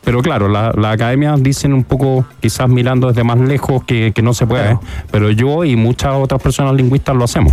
Pero 0.09 0.23
claro, 0.23 0.49
la- 0.49 0.73
las 0.75 0.95
academias 0.95 1.43
dicen 1.43 1.75
un 1.75 1.85
poco, 1.85 2.25
quizás 2.41 2.67
mirando 2.67 3.09
desde 3.09 3.25
más 3.25 3.39
lejos, 3.39 3.85
que, 3.85 4.13
que 4.15 4.23
no 4.23 4.33
se 4.33 4.47
puede, 4.47 4.63
Claro. 4.63 4.81
pero 5.11 5.31
yo 5.31 5.65
y 5.65 5.77
muchas 5.77 6.15
otras 6.15 6.41
personas 6.41 6.73
lingüistas 6.75 7.15
lo 7.15 7.25
hacemos. 7.25 7.53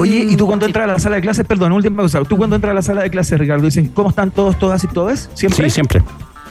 Oye, 0.00 0.22
Em, 0.22 0.30
y 0.30 0.36
tú 0.36 0.46
cuando 0.46 0.64
entras 0.64 0.84
a 0.88 0.92
la 0.92 0.98
sala 1.00 1.16
de 1.16 1.22
clases, 1.22 1.44
perdón, 1.44 1.72
última 1.72 2.02
cosa, 2.02 2.22
tú 2.22 2.36
cuando 2.36 2.54
entras 2.54 2.70
a 2.70 2.74
la 2.74 2.82
sala 2.82 3.02
de 3.02 3.10
clases, 3.10 3.36
Ricardo, 3.40 3.64
dicen, 3.64 3.88
¿cómo 3.88 4.10
están 4.10 4.30
todos, 4.30 4.56
todas 4.60 4.84
y 4.84 4.86
todas? 4.86 5.28
¿Siempre? 5.34 5.68
Sí, 5.68 5.74
siempre. 5.74 6.02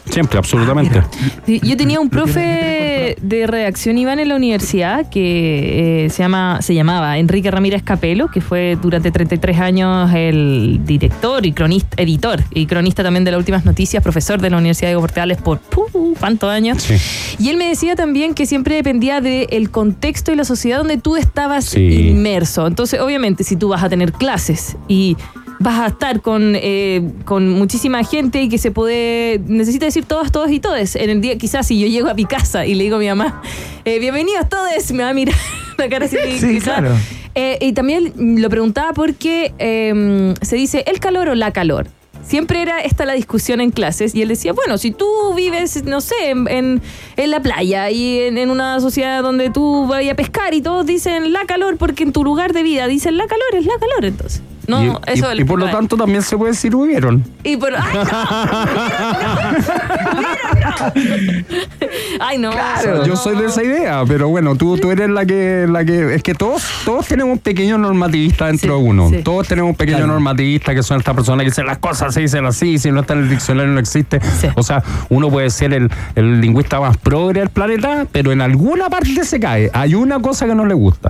Siempre, 0.09 0.37
absolutamente. 0.37 1.01
Sí, 1.45 1.59
Yo 1.63 1.75
tenía 1.75 1.99
un 1.99 2.09
profe 2.09 3.15
de 3.21 3.47
redacción 3.47 3.97
Iván 3.97 4.19
en 4.19 4.29
la 4.29 4.35
universidad 4.35 5.09
que 5.09 6.05
eh, 6.05 6.09
se 6.09 6.19
llama 6.23 6.59
se 6.61 6.73
llamaba 6.75 7.17
Enrique 7.17 7.49
Ramírez 7.51 7.83
Capelo, 7.83 8.29
que 8.29 8.39
fue 8.41 8.77
durante 8.81 9.11
33 9.11 9.59
años 9.59 10.11
el 10.13 10.81
director 10.85 11.45
y 11.45 11.51
cronista, 11.53 12.01
editor 12.01 12.41
y 12.51 12.65
cronista 12.65 13.03
también 13.03 13.23
de 13.25 13.31
las 13.31 13.39
últimas 13.39 13.65
noticias, 13.65 14.01
profesor 14.03 14.39
de 14.41 14.49
la 14.49 14.57
Universidad 14.57 14.89
de 14.91 14.95
Portales 14.95 15.37
por 15.37 15.59
¡puh! 15.59 16.13
cuántos 16.19 16.49
años. 16.49 16.81
Sí. 16.83 16.95
Y 17.39 17.49
él 17.49 17.57
me 17.57 17.67
decía 17.67 17.95
también 17.95 18.33
que 18.33 18.45
siempre 18.45 18.75
dependía 18.75 19.21
del 19.21 19.69
contexto 19.71 20.31
y 20.31 20.35
la 20.35 20.45
sociedad 20.45 20.77
donde 20.79 20.97
tú 20.97 21.15
estabas 21.15 21.65
Sí. 21.65 22.09
inmerso. 22.09 22.67
Entonces, 22.67 22.99
obviamente, 23.01 23.43
si 23.43 23.55
tú 23.55 23.69
vas 23.69 23.83
a 23.83 23.89
tener 23.89 24.13
clases 24.13 24.77
y 24.87 25.17
vas 25.59 25.79
a 25.79 25.87
estar 25.87 26.21
con, 26.21 26.53
eh, 26.55 27.09
con 27.25 27.49
muchísima 27.49 28.03
gente 28.03 28.41
y 28.41 28.49
que 28.49 28.57
se 28.57 28.71
puede, 28.71 29.39
necesita 29.47 29.85
decir 29.85 30.05
todas, 30.05 30.31
todos 30.31 30.51
y 30.51 30.59
todes. 30.59 30.95
En 30.95 31.09
el 31.09 31.21
día, 31.21 31.37
quizás 31.37 31.67
si 31.67 31.79
yo 31.79 31.87
llego 31.87 32.09
a 32.09 32.13
mi 32.13 32.25
casa 32.25 32.65
y 32.65 32.75
le 32.75 32.83
digo 32.85 32.97
a 32.97 32.99
mi 32.99 33.07
mamá, 33.07 33.41
eh, 33.85 33.99
bienvenidos 33.99 34.47
todos, 34.49 34.91
me 34.93 35.03
va 35.03 35.09
a 35.09 35.13
mirar 35.13 35.35
la 35.77 35.89
cara 35.89 36.05
así. 36.05 36.17
Sí, 36.39 36.47
quizás. 36.55 36.63
claro. 36.79 36.91
Eh, 37.35 37.57
y 37.61 37.73
también 37.73 38.13
lo 38.41 38.49
preguntaba 38.49 38.93
porque 38.93 39.53
eh, 39.59 40.33
se 40.41 40.55
dice 40.55 40.83
el 40.87 40.99
calor 40.99 41.29
o 41.29 41.35
la 41.35 41.51
calor. 41.51 41.87
Siempre 42.25 42.61
era 42.63 42.79
esta 42.79 43.05
la 43.05 43.13
discusión 43.13 43.61
en 43.61 43.69
clases 43.69 44.15
y 44.15 44.23
él 44.23 44.29
decía, 44.29 44.51
bueno, 44.51 44.79
si 44.79 44.89
tú 44.89 45.05
vives, 45.35 45.83
no 45.83 46.01
sé, 46.01 46.15
en, 46.29 46.47
en- 46.47 46.81
en 47.17 47.29
la 47.29 47.39
playa 47.39 47.91
y 47.91 48.19
en, 48.21 48.39
en 48.39 48.49
una 48.49 48.79
sociedad 48.79 49.21
donde 49.21 49.51
tú 49.51 49.85
vayas 49.85 50.13
a 50.13 50.15
pescar 50.15 50.53
y 50.55 50.61
todos 50.61 50.87
dicen 50.87 51.33
la 51.33 51.45
calor 51.45 51.77
porque 51.77 52.01
en 52.03 52.13
tu 52.13 52.23
lugar 52.23 52.51
de 52.53 52.63
vida 52.63 52.87
dicen 52.87 53.17
la 53.17 53.27
calor, 53.27 53.45
es 53.53 53.65
la 53.67 53.73
calor 53.79 54.05
entonces. 54.05 54.41
No, 54.67 54.83
y, 54.83 54.91
eso 55.13 55.33
y- 55.33 55.41
y 55.41 55.43
por 55.43 55.59
lo 55.59 55.69
tanto 55.69 55.95
también 55.97 56.21
se 56.21 56.37
puede 56.37 56.51
decir 56.53 56.73
hubieron. 56.75 57.23
Y 57.43 57.57
por. 57.57 57.71
¡Ay, 62.19 62.37
no! 62.37 62.51
¡Ay, 62.51 62.85
no! 62.87 63.05
Yo 63.05 63.15
soy 63.15 63.35
de 63.37 63.45
esa 63.45 63.63
idea, 63.63 64.03
pero 64.07 64.29
bueno, 64.29 64.55
tú, 64.55 64.77
tú 64.77 64.91
eres 64.91 65.09
la 65.09 65.25
que, 65.25 65.65
la 65.69 65.83
que. 65.85 66.15
Es 66.15 66.23
que 66.23 66.33
todos, 66.33 66.63
todos 66.85 67.05
tenemos 67.07 67.33
un 67.33 67.39
pequeño 67.39 67.77
normativista 67.77 68.47
dentro 68.47 68.77
Sí, 68.77 68.83
de 68.83 68.89
uno. 68.89 69.09
sí. 69.09 69.21
Todos 69.23 69.47
tenemos 69.47 69.69
un 69.71 69.75
pequeño 69.75 69.97
Claro. 69.97 70.13
normativista 70.13 70.73
que 70.73 70.83
son 70.83 70.97
estas 70.97 71.15
personas 71.15 71.43
que 71.43 71.49
dicen 71.51 71.65
las 71.65 71.77
cosas 71.77 72.13
se 72.13 72.21
dicen 72.21 72.45
así, 72.45 72.77
si 72.79 72.91
no 72.91 73.01
está 73.01 73.13
en 73.13 73.19
el 73.23 73.29
diccionario 73.29 73.71
no 73.71 73.79
existe. 73.79 74.19
Sí. 74.39 74.47
O 74.55 74.63
sea, 74.63 74.83
uno 75.09 75.29
puede 75.29 75.49
ser 75.49 75.73
el, 75.73 75.89
el 76.15 76.41
lingüista 76.41 76.79
más 76.79 76.97
progre 76.97 77.39
del 77.41 77.49
planeta, 77.49 78.05
pero 78.11 78.31
en 78.31 78.41
alguna 78.41 78.89
parte 78.89 79.23
se 79.23 79.39
cae. 79.39 79.69
Hay 79.73 79.95
una 79.95 80.19
cosa 80.19 80.45
que 80.45 80.55
no 80.55 80.65
le 80.65 80.73
gusta. 80.73 81.09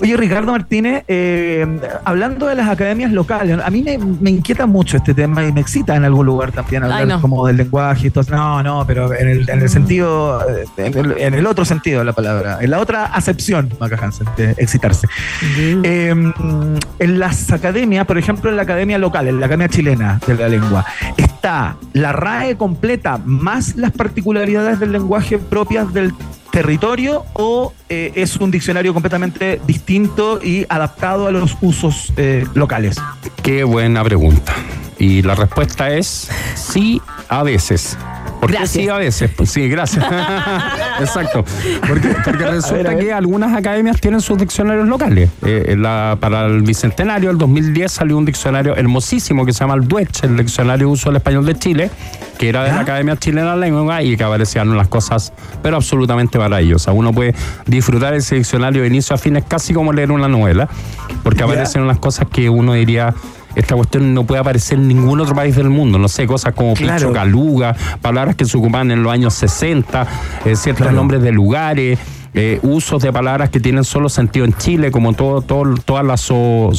Oye, 0.00 0.16
Ricardo 0.16 0.52
Martínez, 0.52 1.04
eh, 1.08 1.66
hablando 2.04 2.46
de 2.46 2.54
las 2.54 2.68
academias 2.68 3.10
locales, 3.12 3.58
a 3.64 3.70
mí 3.70 3.82
me, 3.82 3.98
me 3.98 4.30
inquieta 4.30 4.66
mucho 4.66 4.96
este 4.96 5.12
tema 5.12 5.44
y 5.44 5.52
me 5.52 5.60
excita 5.60 5.96
en 5.96 6.04
algún 6.04 6.26
lugar 6.26 6.52
también 6.52 6.84
hablar 6.84 7.00
Ay, 7.00 7.06
no. 7.06 7.20
como 7.20 7.46
del 7.46 7.56
lenguaje 7.56 8.06
y 8.06 8.10
todo. 8.10 8.24
No, 8.30 8.62
no, 8.62 8.84
pero 8.86 9.12
en 9.14 9.28
el, 9.28 9.50
en 9.50 9.60
el 9.60 9.68
sentido, 9.68 10.40
eh, 10.48 10.64
en 10.76 10.96
el, 10.98 11.18
en 11.18 11.34
el 11.34 11.46
otro 11.46 11.64
sentido 11.64 11.98
de 12.00 12.04
la 12.04 12.12
palabra, 12.12 12.58
en 12.60 12.70
la 12.70 12.78
otra 12.78 13.06
acepción, 13.06 13.70
Maca 13.80 13.96
Hansen, 14.00 14.28
de 14.36 14.52
excitarse. 14.52 15.08
Eh, 15.56 16.14
en 16.98 17.18
las 17.18 17.50
academias, 17.50 18.06
por 18.06 18.18
ejemplo, 18.18 18.50
en 18.50 18.56
la 18.56 18.62
academia 18.62 18.98
local, 18.98 19.26
en 19.26 19.40
la 19.40 19.46
academia 19.46 19.68
chilena 19.68 20.20
de 20.26 20.34
la 20.34 20.48
lengua, 20.48 20.84
está 21.16 21.76
la 21.92 22.12
RAE 22.12 22.56
completa 22.56 23.18
más 23.24 23.76
las 23.76 23.92
particularidades 23.92 24.78
del 24.78 24.92
lenguaje 24.92 25.38
propias 25.38 25.92
del 25.92 26.12
territorio 26.50 27.24
o 27.34 27.72
eh, 27.88 28.12
es 28.14 28.36
un 28.36 28.50
diccionario 28.50 28.92
completamente 28.92 29.60
distinto 29.66 30.40
y 30.42 30.66
adaptado 30.68 31.26
a 31.26 31.30
los 31.30 31.56
usos 31.60 32.12
eh, 32.16 32.46
locales? 32.54 32.96
Qué 33.42 33.64
buena 33.64 34.02
pregunta. 34.04 34.54
Y 34.98 35.22
la 35.22 35.34
respuesta 35.34 35.90
es 35.90 36.28
sí 36.54 37.00
a 37.28 37.42
veces. 37.42 37.96
¿Por 38.40 38.50
qué 38.50 38.58
Gracias. 38.58 38.84
sí 38.84 38.88
a 38.88 38.94
veces? 38.96 39.30
Pues 39.36 39.50
sí, 39.50 39.68
gracias. 39.68 40.04
Exacto. 41.00 41.44
Porque, 41.88 42.14
porque 42.24 42.44
resulta 42.46 42.90
a 42.90 42.94
ver. 42.94 42.98
que 43.04 43.12
algunas 43.12 43.56
academias 43.56 44.00
tienen 44.00 44.20
sus 44.20 44.38
diccionarios 44.38 44.86
locales. 44.86 45.28
Eh, 45.44 45.64
en 45.68 45.82
la- 45.82 46.16
para 46.20 46.46
el 46.46 46.62
Bicentenario, 46.62 47.30
el 47.30 47.38
2010, 47.38 47.90
salió 47.90 48.16
un 48.16 48.24
diccionario 48.24 48.76
hermosísimo 48.76 49.44
que 49.44 49.52
se 49.52 49.60
llama 49.60 49.74
el 49.74 49.88
Duech, 49.88 50.22
el 50.22 50.36
Diccionario 50.36 50.86
de 50.86 50.92
Uso 50.92 51.08
del 51.10 51.16
Español 51.16 51.46
de 51.46 51.54
Chile, 51.56 51.90
que 52.38 52.48
era 52.48 52.62
de 52.62 52.68
la 52.70 52.76
¿Ya? 52.76 52.80
Academia 52.82 53.16
Chilena 53.16 53.54
de 53.54 53.56
la 53.60 53.66
Lengua 53.66 54.02
y 54.02 54.16
que 54.16 54.22
aparecían 54.22 54.76
las 54.76 54.86
cosas, 54.86 55.32
pero 55.62 55.74
absolutamente 55.76 56.38
maravillosas. 56.38 56.94
Uno 56.96 57.12
puede 57.12 57.34
disfrutar 57.66 58.14
ese 58.14 58.36
diccionario 58.36 58.82
de 58.82 58.88
inicio 58.88 59.14
a 59.16 59.18
fin, 59.18 59.34
es 59.36 59.44
casi 59.46 59.74
como 59.74 59.92
leer 59.92 60.12
una 60.12 60.28
novela, 60.28 60.68
porque 61.24 61.40
¿Ya? 61.40 61.44
aparecen 61.46 61.82
unas 61.82 61.98
cosas 61.98 62.28
que 62.32 62.48
uno 62.48 62.74
diría 62.74 63.14
esta 63.58 63.74
cuestión 63.74 64.14
no 64.14 64.24
puede 64.24 64.40
aparecer 64.40 64.78
en 64.78 64.86
ningún 64.88 65.20
otro 65.20 65.34
país 65.34 65.56
del 65.56 65.68
mundo. 65.68 65.98
No 65.98 66.08
sé, 66.08 66.26
cosas 66.26 66.54
como 66.54 66.74
Claro. 66.74 66.94
picho 67.08 67.12
caluga, 67.12 67.74
palabras 68.00 68.36
que 68.36 68.44
se 68.44 68.56
ocupaban 68.56 68.90
en 68.92 69.02
los 69.02 69.12
años 69.12 69.34
60, 69.34 70.06
eh, 70.44 70.54
ciertos 70.56 70.84
Claro. 70.86 70.96
nombres 70.96 71.22
de 71.22 71.32
lugares. 71.32 71.98
Eh, 72.34 72.58
usos 72.62 73.02
de 73.02 73.12
palabras 73.12 73.50
que 73.50 73.60
tienen 73.60 73.84
solo 73.84 74.08
sentido 74.08 74.44
en 74.44 74.52
Chile, 74.54 74.90
como 74.90 75.12
todo, 75.12 75.40
todo, 75.42 75.74
toda 75.84 76.02
la 76.02 76.16
so- 76.16 76.70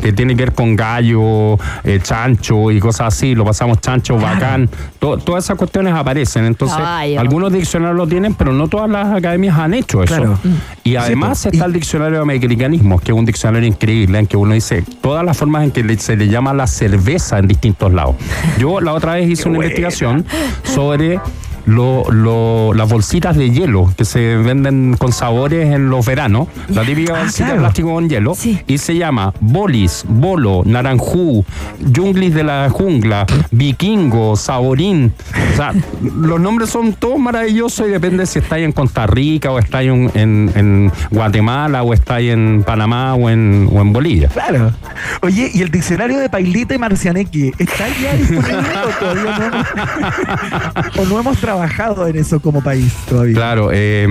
que 0.00 0.12
tiene 0.12 0.36
que 0.36 0.44
ver 0.44 0.52
con 0.52 0.76
gallo, 0.76 1.58
eh, 1.84 1.98
chancho 2.02 2.70
y 2.70 2.80
cosas 2.80 3.14
así, 3.14 3.34
lo 3.34 3.44
pasamos 3.44 3.80
chancho, 3.80 4.16
bacán, 4.16 4.68
to- 4.98 5.18
todas 5.18 5.44
esas 5.44 5.56
cuestiones 5.56 5.94
aparecen. 5.94 6.44
Entonces, 6.44 6.76
Caballo. 6.76 7.20
algunos 7.20 7.52
diccionarios 7.52 7.96
lo 7.96 8.06
tienen, 8.06 8.34
pero 8.34 8.52
no 8.52 8.68
todas 8.68 8.90
las 8.90 9.12
academias 9.14 9.58
han 9.58 9.74
hecho 9.74 10.02
eso. 10.02 10.14
Claro. 10.14 10.38
Y 10.84 10.96
además 10.96 11.38
Sí, 11.38 11.48
está 11.48 11.64
Y- 11.64 11.66
el 11.68 11.72
diccionario 11.72 12.16
de 12.18 12.22
americanismos, 12.22 13.00
que 13.00 13.12
es 13.12 13.18
un 13.18 13.24
diccionario 13.24 13.66
increíble, 13.68 14.18
en 14.18 14.26
que 14.26 14.36
uno 14.36 14.54
dice 14.54 14.84
todas 15.00 15.24
las 15.24 15.36
formas 15.36 15.64
en 15.64 15.70
que 15.70 15.82
le- 15.82 15.98
se 15.98 16.16
le 16.16 16.28
llama 16.28 16.52
la 16.52 16.66
cerveza 16.66 17.38
en 17.38 17.48
distintos 17.48 17.92
lados. 17.92 18.16
Yo 18.58 18.80
la 18.80 18.92
otra 18.92 19.14
vez 19.14 19.28
hice 19.30 19.44
Qué 19.44 19.48
una 19.48 19.56
buena. 19.58 19.70
investigación 19.70 20.24
sobre 20.64 21.20
lo- 21.66 22.04
lo- 22.10 22.74
las 22.74 22.88
bolsitas 22.88 23.36
de 23.36 23.50
hielo 23.50 23.92
que 23.96 24.04
se 24.04 24.36
venden 24.36 24.96
con 24.98 25.12
sabores 25.12 25.72
en 25.72 25.88
los 25.90 26.04
veranos, 26.04 26.48
la 26.68 26.82
típica 26.82 27.14
Ah, 27.16 27.20
bolsita 27.20 27.52
de 27.52 27.58
plástico 27.58 27.94
con 27.94 28.08
hielo, 28.08 28.34
Sí. 28.34 28.58
y 28.66 28.78
se 28.78 28.96
llama 28.96 29.32
bolis, 29.40 30.04
bolo, 30.08 30.62
naranjú, 30.64 31.44
junglis 31.94 32.34
de 32.34 32.42
la 32.44 32.68
jungla, 32.70 33.26
vikingo, 33.50 34.36
saborín. 34.36 35.12
O 35.52 35.56
sea, 35.56 35.72
los 36.02 36.40
nombres 36.40 36.70
son 36.70 36.92
todos 36.94 37.18
maravillosos 37.18 37.86
y 37.86 37.90
depende 37.90 38.26
si 38.26 38.38
estáis 38.40 38.64
en 38.64 38.72
Costa 38.72 39.06
Rica 39.06 39.50
o 39.50 39.58
estáis 39.58 39.90
en, 39.90 40.10
en- 40.14 40.52
en 40.56 40.92
Guatemala 41.10 41.82
o 41.82 41.94
estáis 41.94 42.32
en 42.32 42.64
Panamá 42.66 43.14
o 43.14 43.30
en, 43.30 43.68
o 43.72 43.80
en 43.80 43.92
Bolivia. 43.92 44.28
Claro. 44.28 44.72
Oye, 45.22 45.50
¿y 45.54 45.62
el 45.62 45.70
diccionario 45.70 46.18
de 46.18 46.28
Pailita 46.28 46.74
y 46.74 46.78
Marcianeque 46.78 47.52
está 47.58 47.84
ya 48.00 48.14
disponible 48.14 48.56
o 48.84 48.98
todavía 48.98 49.38
no 49.38 49.44
hemos, 49.46 49.66
o 50.98 51.04
no 51.06 51.20
hemos 51.20 51.38
trabajado 51.38 51.51
en 52.08 52.16
eso 52.16 52.40
como 52.40 52.62
país 52.62 52.92
todavía? 53.08 53.34
Claro, 53.34 53.70
eh, 53.72 54.06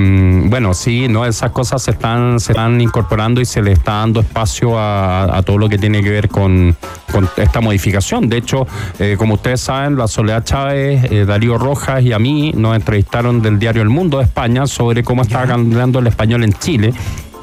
bueno, 0.46 0.74
sí, 0.74 1.08
no, 1.08 1.26
esas 1.26 1.52
cosas 1.52 1.82
se 1.82 1.92
están, 1.92 2.40
se 2.40 2.52
están 2.52 2.80
incorporando 2.80 3.42
y 3.42 3.46
se 3.46 3.62
le 3.62 3.72
está 3.72 3.94
dando 3.94 4.22
espacio 4.22 4.78
a, 4.78 5.38
a 5.38 5.42
todo 5.44 5.58
lo 5.58 5.68
que 5.68 5.78
tiene 5.78 6.04
que 6.04 6.10
ver 6.10 6.30
con, 6.30 6.76
con 7.12 7.30
esta 7.38 7.62
modificación. 7.62 8.30
De 8.30 8.38
hecho, 8.38 8.68
eh, 9.00 9.16
como 9.18 9.36
ustedes 9.36 9.62
saben, 9.62 9.98
la 9.98 10.08
Soledad 10.08 10.44
Chávez, 10.44 11.12
eh, 11.12 11.26
Darío 11.26 11.58
Rojas 11.58 12.04
y 12.04 12.14
a 12.14 12.20
mí 12.20 12.52
nos 12.56 12.76
entrevistaron 12.76 13.42
del 13.42 13.60
diario 13.60 13.82
El 13.82 13.90
Mundo 13.90 14.20
de 14.20 14.26
España 14.26 14.68
sobre 14.68 15.04
cómo 15.04 15.24
estaba 15.24 15.48
cambiando 15.48 16.00
el 16.00 16.08
español 16.08 16.44
en 16.44 16.54
Chile 16.54 16.94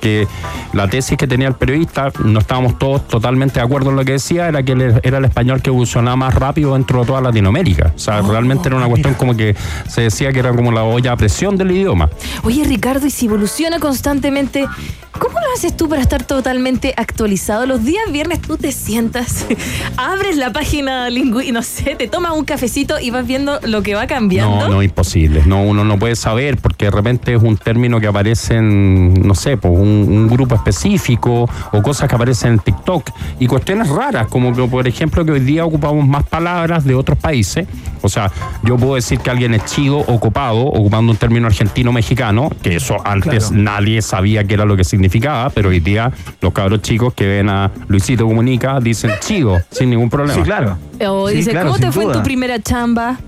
que 0.00 0.26
la 0.72 0.88
tesis 0.88 1.16
que 1.16 1.26
tenía 1.26 1.48
el 1.48 1.54
periodista, 1.54 2.10
no 2.24 2.38
estábamos 2.40 2.78
todos 2.78 3.06
totalmente 3.08 3.60
de 3.60 3.66
acuerdo 3.66 3.90
en 3.90 3.96
lo 3.96 4.04
que 4.04 4.12
decía, 4.12 4.48
era 4.48 4.62
que 4.62 4.72
el- 4.72 5.00
era 5.02 5.18
el 5.18 5.24
español 5.24 5.62
que 5.62 5.70
evolucionaba 5.70 6.16
más 6.16 6.34
rápido 6.34 6.74
dentro 6.74 7.00
de 7.00 7.06
toda 7.06 7.20
Latinoamérica. 7.20 7.92
O 7.94 7.98
sea, 7.98 8.20
realmente 8.22 8.68
era 8.68 8.76
una 8.76 8.86
cuestión 8.88 9.14
como 9.14 9.36
que 9.36 9.54
se 9.88 10.02
decía 10.02 10.32
que 10.32 10.38
era 10.40 10.52
como 10.54 10.72
la 10.72 10.84
olla 10.84 11.12
a 11.12 11.16
presión 11.16 11.56
del 11.56 11.70
idioma. 11.70 12.10
Oye, 12.44 12.64
Ricardo, 12.64 13.06
y 13.06 13.10
si 13.10 13.26
evoluciona 13.26 13.78
constantemente, 13.78 14.66
¿cómo 15.12 15.34
lo 15.40 15.46
haces 15.54 15.76
tú 15.76 15.88
para 15.88 16.02
estar 16.02 16.22
totalmente 16.24 16.94
actualizado? 16.96 17.66
Los 17.66 17.84
días 17.84 18.04
viernes 18.12 18.40
tú 18.40 18.56
te 18.56 18.72
sientas, 18.72 19.46
abres 19.96 20.36
la 20.36 20.52
página 20.52 21.08
lingüística, 21.10 21.48
y 21.48 21.52
no 21.52 21.62
sé, 21.62 21.94
te 21.96 22.08
tomas 22.08 22.32
un 22.32 22.44
cafecito 22.44 22.98
y 23.00 23.10
vas 23.10 23.26
viendo 23.26 23.58
lo 23.64 23.82
que 23.82 23.94
va 23.94 24.06
cambiando. 24.06 24.56
No, 24.60 24.68
no, 24.68 24.82
imposible. 24.82 25.42
No, 25.46 25.62
uno 25.62 25.84
no 25.84 25.98
puede 25.98 26.16
saber 26.16 26.56
porque 26.58 26.86
de 26.86 26.90
repente 26.90 27.34
es 27.34 27.42
un 27.42 27.56
término 27.56 28.00
que 28.00 28.06
aparece 28.06 28.56
en, 28.56 29.14
no 29.26 29.34
sé, 29.34 29.56
pues 29.56 29.72
un, 29.74 29.87
un 29.88 30.28
grupo 30.28 30.54
específico 30.54 31.48
o 31.72 31.82
cosas 31.82 32.08
que 32.08 32.14
aparecen 32.14 32.52
en 32.54 32.58
TikTok 32.60 33.10
y 33.38 33.46
cuestiones 33.46 33.88
raras, 33.88 34.28
como 34.28 34.54
que, 34.54 34.62
por 34.66 34.86
ejemplo, 34.86 35.24
que 35.24 35.32
hoy 35.32 35.40
día 35.40 35.64
ocupamos 35.64 36.06
más 36.06 36.24
palabras 36.24 36.84
de 36.84 36.94
otros 36.94 37.18
países. 37.18 37.66
O 38.02 38.08
sea, 38.08 38.30
yo 38.62 38.76
puedo 38.76 38.94
decir 38.94 39.18
que 39.18 39.30
alguien 39.30 39.54
es 39.54 39.64
chido 39.64 39.98
o 39.98 40.20
copado, 40.20 40.58
ocupando 40.66 41.10
un 41.12 41.18
término 41.18 41.46
argentino-mexicano, 41.48 42.50
que 42.62 42.76
eso 42.76 42.96
antes 43.04 43.48
Claro. 43.48 43.62
nadie 43.62 44.02
sabía 44.02 44.44
qué 44.44 44.54
era 44.54 44.64
lo 44.64 44.76
que 44.76 44.84
significaba, 44.84 45.50
pero 45.50 45.70
hoy 45.70 45.80
día 45.80 46.12
los 46.40 46.52
cabros 46.52 46.82
chicos 46.82 47.14
que 47.14 47.26
ven 47.26 47.48
a 47.48 47.70
Luisito 47.88 48.26
Comunica 48.26 48.78
dicen 48.80 49.10
chido, 49.20 49.60
sin 49.70 49.90
ningún 49.90 50.10
problema. 50.10 50.34
Sí, 50.34 50.42
claro. 50.42 50.78
O 51.08 51.28
Sí, 51.28 51.36
dice, 51.36 51.50
claro, 51.50 51.68
¿cómo 51.68 51.78
te 51.80 51.92
fue 51.92 52.04
en 52.04 52.12
tu 52.12 52.22
primera 52.22 52.60
chamba? 52.60 53.18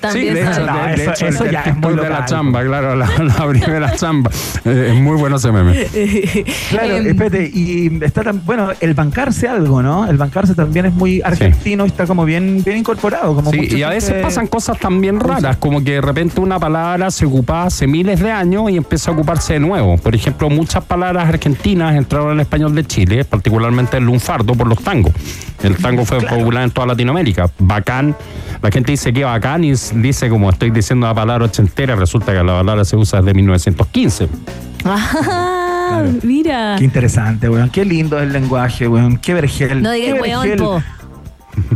También 0.00 0.34
de 0.34 0.42
hecho, 0.42 0.66
No, 0.66 0.82
de, 0.86 0.88
de 0.96 1.02
eso- 1.02 1.10
hecho, 1.12 1.26
eso 1.26 1.44
el 1.44 1.50
ya 1.52 1.60
es 1.62 1.76
muy 1.76 1.94
de 1.94 2.08
la 2.08 2.24
chamba, 2.24 2.62
claro, 2.64 2.94
la, 2.96 3.08
la 3.18 3.46
primera 3.48 3.94
chamba. 3.96 4.30
Eh, 4.64 4.90
es 4.94 5.00
muy 5.00 5.16
bueno 5.16 5.36
ese 5.36 5.50
meme. 5.52 5.86
Claro, 6.70 6.96
Em, 6.96 7.06
espérate, 7.06 7.50
y 7.52 7.98
está 8.02 8.22
tan, 8.22 8.44
bueno, 8.44 8.70
el 8.80 8.94
bancarse 8.94 9.48
algo, 9.48 9.82
¿no? 9.82 10.06
El 10.08 10.16
bancarse 10.16 10.54
también 10.54 10.86
es 10.86 10.92
muy 10.94 11.22
argentino 11.22 11.84
y 11.84 11.88
está 11.88 12.06
como 12.06 12.24
bien, 12.24 12.62
bien 12.64 12.78
incorporado. 12.78 13.34
Como 13.34 13.50
Sí, 13.50 13.76
y 13.76 13.82
a 13.82 13.88
veces 13.90 14.22
pasan 14.22 14.46
cosas 14.46 14.78
también 14.78 15.20
raras, 15.20 15.56
como 15.56 15.82
que 15.82 15.92
de 15.92 16.00
repente 16.00 16.40
una 16.40 16.58
palabra 16.58 17.10
se 17.10 17.26
ocupaba 17.26 17.64
hace 17.64 17.86
miles 17.86 18.20
de 18.20 18.30
años 18.30 18.70
y 18.70 18.76
empieza 18.76 19.10
a 19.10 19.14
ocuparse 19.14 19.54
de 19.54 19.60
nuevo. 19.60 19.96
Por 19.98 20.14
ejemplo, 20.14 20.50
muchas 20.50 20.84
palabras 20.84 21.28
argentinas 21.28 21.94
entraron 21.94 22.30
al 22.32 22.40
español 22.40 22.74
de 22.74 22.84
Chile, 22.84 23.24
particularmente 23.24 23.96
el 23.96 24.04
lunfardo 24.04 24.54
por 24.54 24.66
los 24.66 24.78
tangos. 24.82 25.12
El 25.62 25.76
tango 25.76 26.04
fue 26.04 26.20
popular 26.20 26.64
en 26.64 26.70
toda 26.70 26.86
Latinoamérica. 26.88 27.50
Bacán. 27.58 28.14
La 28.64 28.70
gente 28.70 28.92
dice 28.92 29.12
que 29.12 29.24
bacán 29.24 29.62
y 29.62 29.74
dice 29.96 30.30
como 30.30 30.48
estoy 30.48 30.70
diciendo 30.70 31.06
la 31.06 31.12
palabra 31.14 31.44
ochentera, 31.44 31.96
resulta 31.96 32.32
que 32.32 32.42
la 32.42 32.60
palabra 32.60 32.82
se 32.86 32.96
usa 32.96 33.20
desde 33.20 33.34
1915. 33.34 34.28
Ah, 35.86 36.02
mira. 36.22 36.76
Qué 36.78 36.84
interesante, 36.84 37.46
weón. 37.48 37.68
Qué 37.68 37.84
lindo 37.84 38.16
es 38.16 38.24
el 38.24 38.32
lenguaje, 38.32 38.88
weón. 38.88 39.18
Qué 39.18 39.34
vergel. 39.34 39.82
No 39.82 39.90
qué 39.90 39.96
digas 39.96 40.20
weón, 40.22 40.40
vergel. 40.40 40.58
po. 40.58 40.82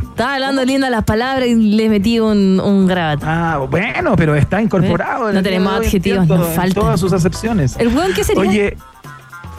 Estaba 0.08 0.34
hablando 0.34 0.64
lindas 0.64 0.90
las 0.90 1.04
palabras 1.04 1.46
y 1.46 1.54
le 1.54 1.90
metí 1.90 2.18
un, 2.18 2.58
un 2.58 2.86
grabato. 2.86 3.26
Ah, 3.28 3.66
bueno, 3.70 4.16
pero 4.16 4.34
está 4.34 4.62
incorporado. 4.62 5.26
Eh, 5.26 5.30
en 5.30 5.36
no 5.36 5.42
tenemos 5.42 5.72
adjetivos, 5.74 6.26
nos 6.26 6.48
en 6.48 6.54
faltan. 6.54 6.82
Todas 6.82 6.98
sus 6.98 7.12
acepciones. 7.12 7.76
¿El 7.78 7.88
weón 7.88 8.12
qué 8.14 8.24
sería? 8.24 8.40
Oye, 8.40 8.76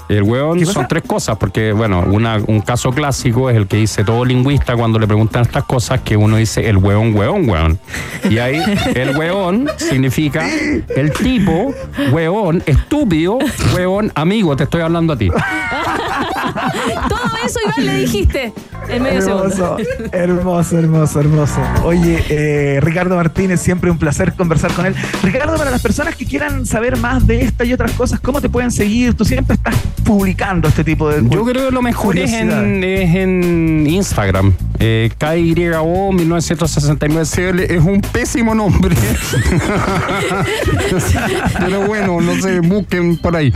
El 0.10 0.24
hueón 0.24 0.58
¿Qué 0.58 0.66
son 0.66 0.88
tres 0.88 1.04
cosas, 1.06 1.38
porque, 1.38 1.72
bueno, 1.72 2.04
una, 2.08 2.38
un 2.48 2.62
caso 2.62 2.90
clásico 2.92 3.50
es 3.52 3.56
el 3.56 3.68
que 3.68 3.78
dice 3.78 4.04
todo 4.04 4.26
lingüista 4.26 4.76
cuando 4.76 4.98
le 4.98 5.06
preguntan 5.06 5.44
estas 5.44 5.66
cosas, 5.66 6.02
que 6.02 6.18
uno 6.18 6.38
dice 6.38 6.68
el 6.68 6.78
hueón, 6.78 7.16
hueón, 7.16 7.48
hueón. 7.48 7.80
Y 8.28 8.40
ahí 8.40 8.60
el 8.96 9.16
hueón 9.16 9.70
significa 9.78 10.50
el 10.50 11.14
tipo, 11.14 11.76
hueón, 12.12 12.64
estúpido, 12.66 13.38
hueón, 13.76 14.12
amigo, 14.16 14.56
te 14.56 14.64
estoy 14.64 14.82
hablando 14.82 15.14
a 15.14 15.18
ti. 15.18 15.30
Todo 17.10 17.30
eso, 17.46 17.60
Iván, 17.66 17.86
le 17.86 17.98
dijiste. 17.98 18.52
En 18.90 19.04
medio 19.04 19.22
segundo. 19.22 19.78
hermoso, 20.12 20.78
hermoso, 20.78 20.80
hermoso, 20.80 21.20
hermoso. 21.20 21.62
Oye, 21.84 22.24
eh, 22.30 22.80
Ricardo 22.82 23.16
Martínez, 23.16 23.62
siempre 23.62 23.92
un 23.92 23.98
placer 23.98 24.34
conversar 24.34 24.72
con 24.74 24.86
él. 24.86 24.96
Ricardo, 25.24 25.58
para 25.58 25.72
las 25.72 25.82
personas 25.82 26.16
que 26.16 26.26
quieran 26.26 26.66
saber 26.66 26.98
más 26.98 27.26
de 27.28 27.44
esta 27.44 27.66
y 27.66 27.74
otras 27.74 27.92
cosas, 27.92 28.20
¿cómo 28.20 28.42
te 28.42 28.50
pueden 28.50 28.72
seguir? 28.72 29.14
Tú 29.14 29.26
siempre 29.26 29.56
estás 29.56 29.76
publicando 30.04 30.68
este 30.68 30.84
tipo 30.84 31.10
de. 31.10 31.28
Yo 31.30 31.44
creo 31.46 31.68
que 31.68 31.72
lo 31.72 31.82
mejor 31.82 32.18
es 32.18 32.32
en, 32.34 32.84
es 32.84 33.16
en 33.16 33.88
Instagram. 33.88 34.54
Eh, 34.82 35.12
KYO 35.18 36.12
1969CL 36.12 37.60
es 37.70 37.84
un 37.84 38.00
pésimo 38.02 38.56
nombre. 38.56 38.96
Pero 41.60 41.82
bueno, 41.86 42.22
no 42.22 42.42
sé, 42.42 42.60
busquen 42.62 43.18
por 43.18 43.36
ahí. 43.36 43.54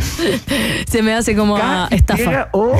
Se 0.89 1.01
me 1.01 1.13
hace 1.13 1.33
como 1.35 1.55
a 1.57 1.87
estafa. 1.91 2.49
O 2.51 2.73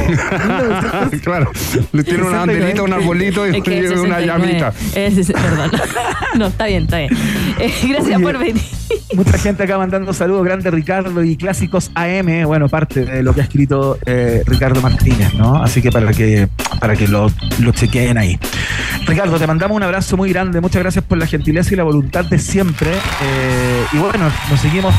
claro, 1.23 1.51
le 1.93 2.03
tiene 2.03 2.23
una 2.23 2.39
banderita, 2.39 2.83
un 2.83 2.93
arbolito 2.93 3.47
y 3.47 3.57
Es 3.57 3.63
que 3.63 3.79
una 3.79 4.17
69. 4.17 4.25
llamita. 4.25 4.73
Es- 4.95 5.31
perdón. 5.31 5.71
No, 6.35 6.47
está 6.47 6.65
bien, 6.65 6.83
está 6.83 6.97
bien. 6.97 7.11
Eh, 7.59 7.73
gracias 7.87 8.17
Oye, 8.17 8.25
por 8.25 8.37
venir. 8.39 8.61
Mucha 9.15 9.37
gente 9.37 9.63
acá 9.63 9.77
mandando 9.77 10.13
saludos, 10.13 10.43
grande 10.43 10.71
Ricardo 10.71 11.23
y 11.23 11.37
clásicos 11.37 11.91
AM, 11.95 12.45
bueno, 12.45 12.67
parte 12.67 13.05
de 13.05 13.23
lo 13.23 13.33
que 13.33 13.41
ha 13.41 13.43
escrito 13.43 13.97
eh, 14.05 14.43
Ricardo 14.45 14.81
Martínez, 14.81 15.33
¿no? 15.35 15.61
Así 15.63 15.81
que 15.81 15.91
para 15.91 16.11
que, 16.11 16.47
para 16.79 16.95
que 16.95 17.07
lo, 17.07 17.27
lo 17.59 17.71
chequeen 17.71 18.17
ahí. 18.17 18.39
Ricardo, 19.05 19.37
te 19.37 19.47
mandamos 19.47 19.75
un 19.75 19.83
abrazo 19.83 20.17
muy 20.17 20.29
grande, 20.29 20.61
muchas 20.61 20.81
gracias 20.81 21.03
por 21.05 21.17
la 21.17 21.27
gentileza 21.27 21.73
y 21.73 21.77
la 21.77 21.83
voluntad 21.83 22.25
de 22.25 22.39
siempre. 22.39 22.91
eh, 22.91 23.85
y 23.93 23.97
bueno, 23.97 24.31
nos 24.49 24.59
seguimos 24.59 24.93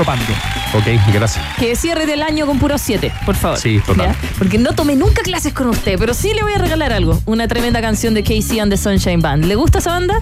topando. 0.00 0.24
Ok, 0.72 0.86
gracias. 1.12 1.44
Que 1.58 1.76
cierre 1.76 2.06
del 2.06 2.22
año 2.22 2.46
con 2.46 2.58
puro 2.58 2.78
7, 2.78 3.12
por 3.26 3.34
favor. 3.36 3.58
Sí, 3.58 3.80
total. 3.84 4.06
¿Ya? 4.06 4.16
Porque 4.38 4.56
no 4.56 4.72
tomé 4.72 4.96
nunca 4.96 5.20
clases 5.20 5.52
con 5.52 5.68
usted, 5.68 5.96
pero 5.98 6.14
sí 6.14 6.32
le 6.32 6.42
voy 6.42 6.54
a 6.54 6.58
regalar 6.58 6.90
algo. 6.94 7.20
Una 7.26 7.46
tremenda 7.48 7.82
canción 7.82 8.14
de 8.14 8.22
Casey 8.22 8.60
and 8.60 8.72
the 8.72 8.78
Sunshine 8.78 9.20
Band. 9.20 9.44
¿Le 9.44 9.56
gusta 9.56 9.78
esa 9.80 9.90
banda? 9.90 10.14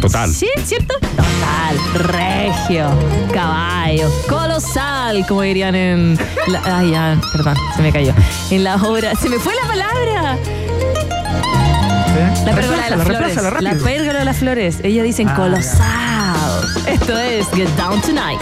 Total. 0.00 0.32
Sí, 0.34 0.48
¿cierto? 0.64 0.94
Total. 0.98 1.78
Regio. 1.94 2.90
Caballo. 3.32 4.10
Colosal, 4.28 5.24
como 5.28 5.42
dirían 5.42 5.76
en. 5.76 6.18
la- 6.48 6.62
ay, 6.78 6.90
ya, 6.90 7.16
perdón, 7.32 7.54
se 7.76 7.82
me 7.82 7.92
cayó. 7.92 8.12
En 8.50 8.64
la 8.64 8.74
obra. 8.76 9.14
¡Se 9.14 9.28
me 9.28 9.38
fue 9.38 9.52
la 9.54 9.68
palabra! 9.68 10.38
La 12.44 12.54
pérgola 12.54 12.82
de 12.84 12.90
las 12.90 13.04
flores. 13.04 13.36
La 13.60 13.74
pérgola 13.74 14.18
de 14.18 14.24
las 14.24 14.36
flores. 14.38 14.76
Ellos 14.82 15.04
dicen 15.04 15.28
Ah, 15.28 15.34
colosal. 15.36 16.86
Esto 16.88 17.16
es 17.18 17.46
Get 17.54 17.68
Down 17.76 18.00
Tonight. 18.00 18.40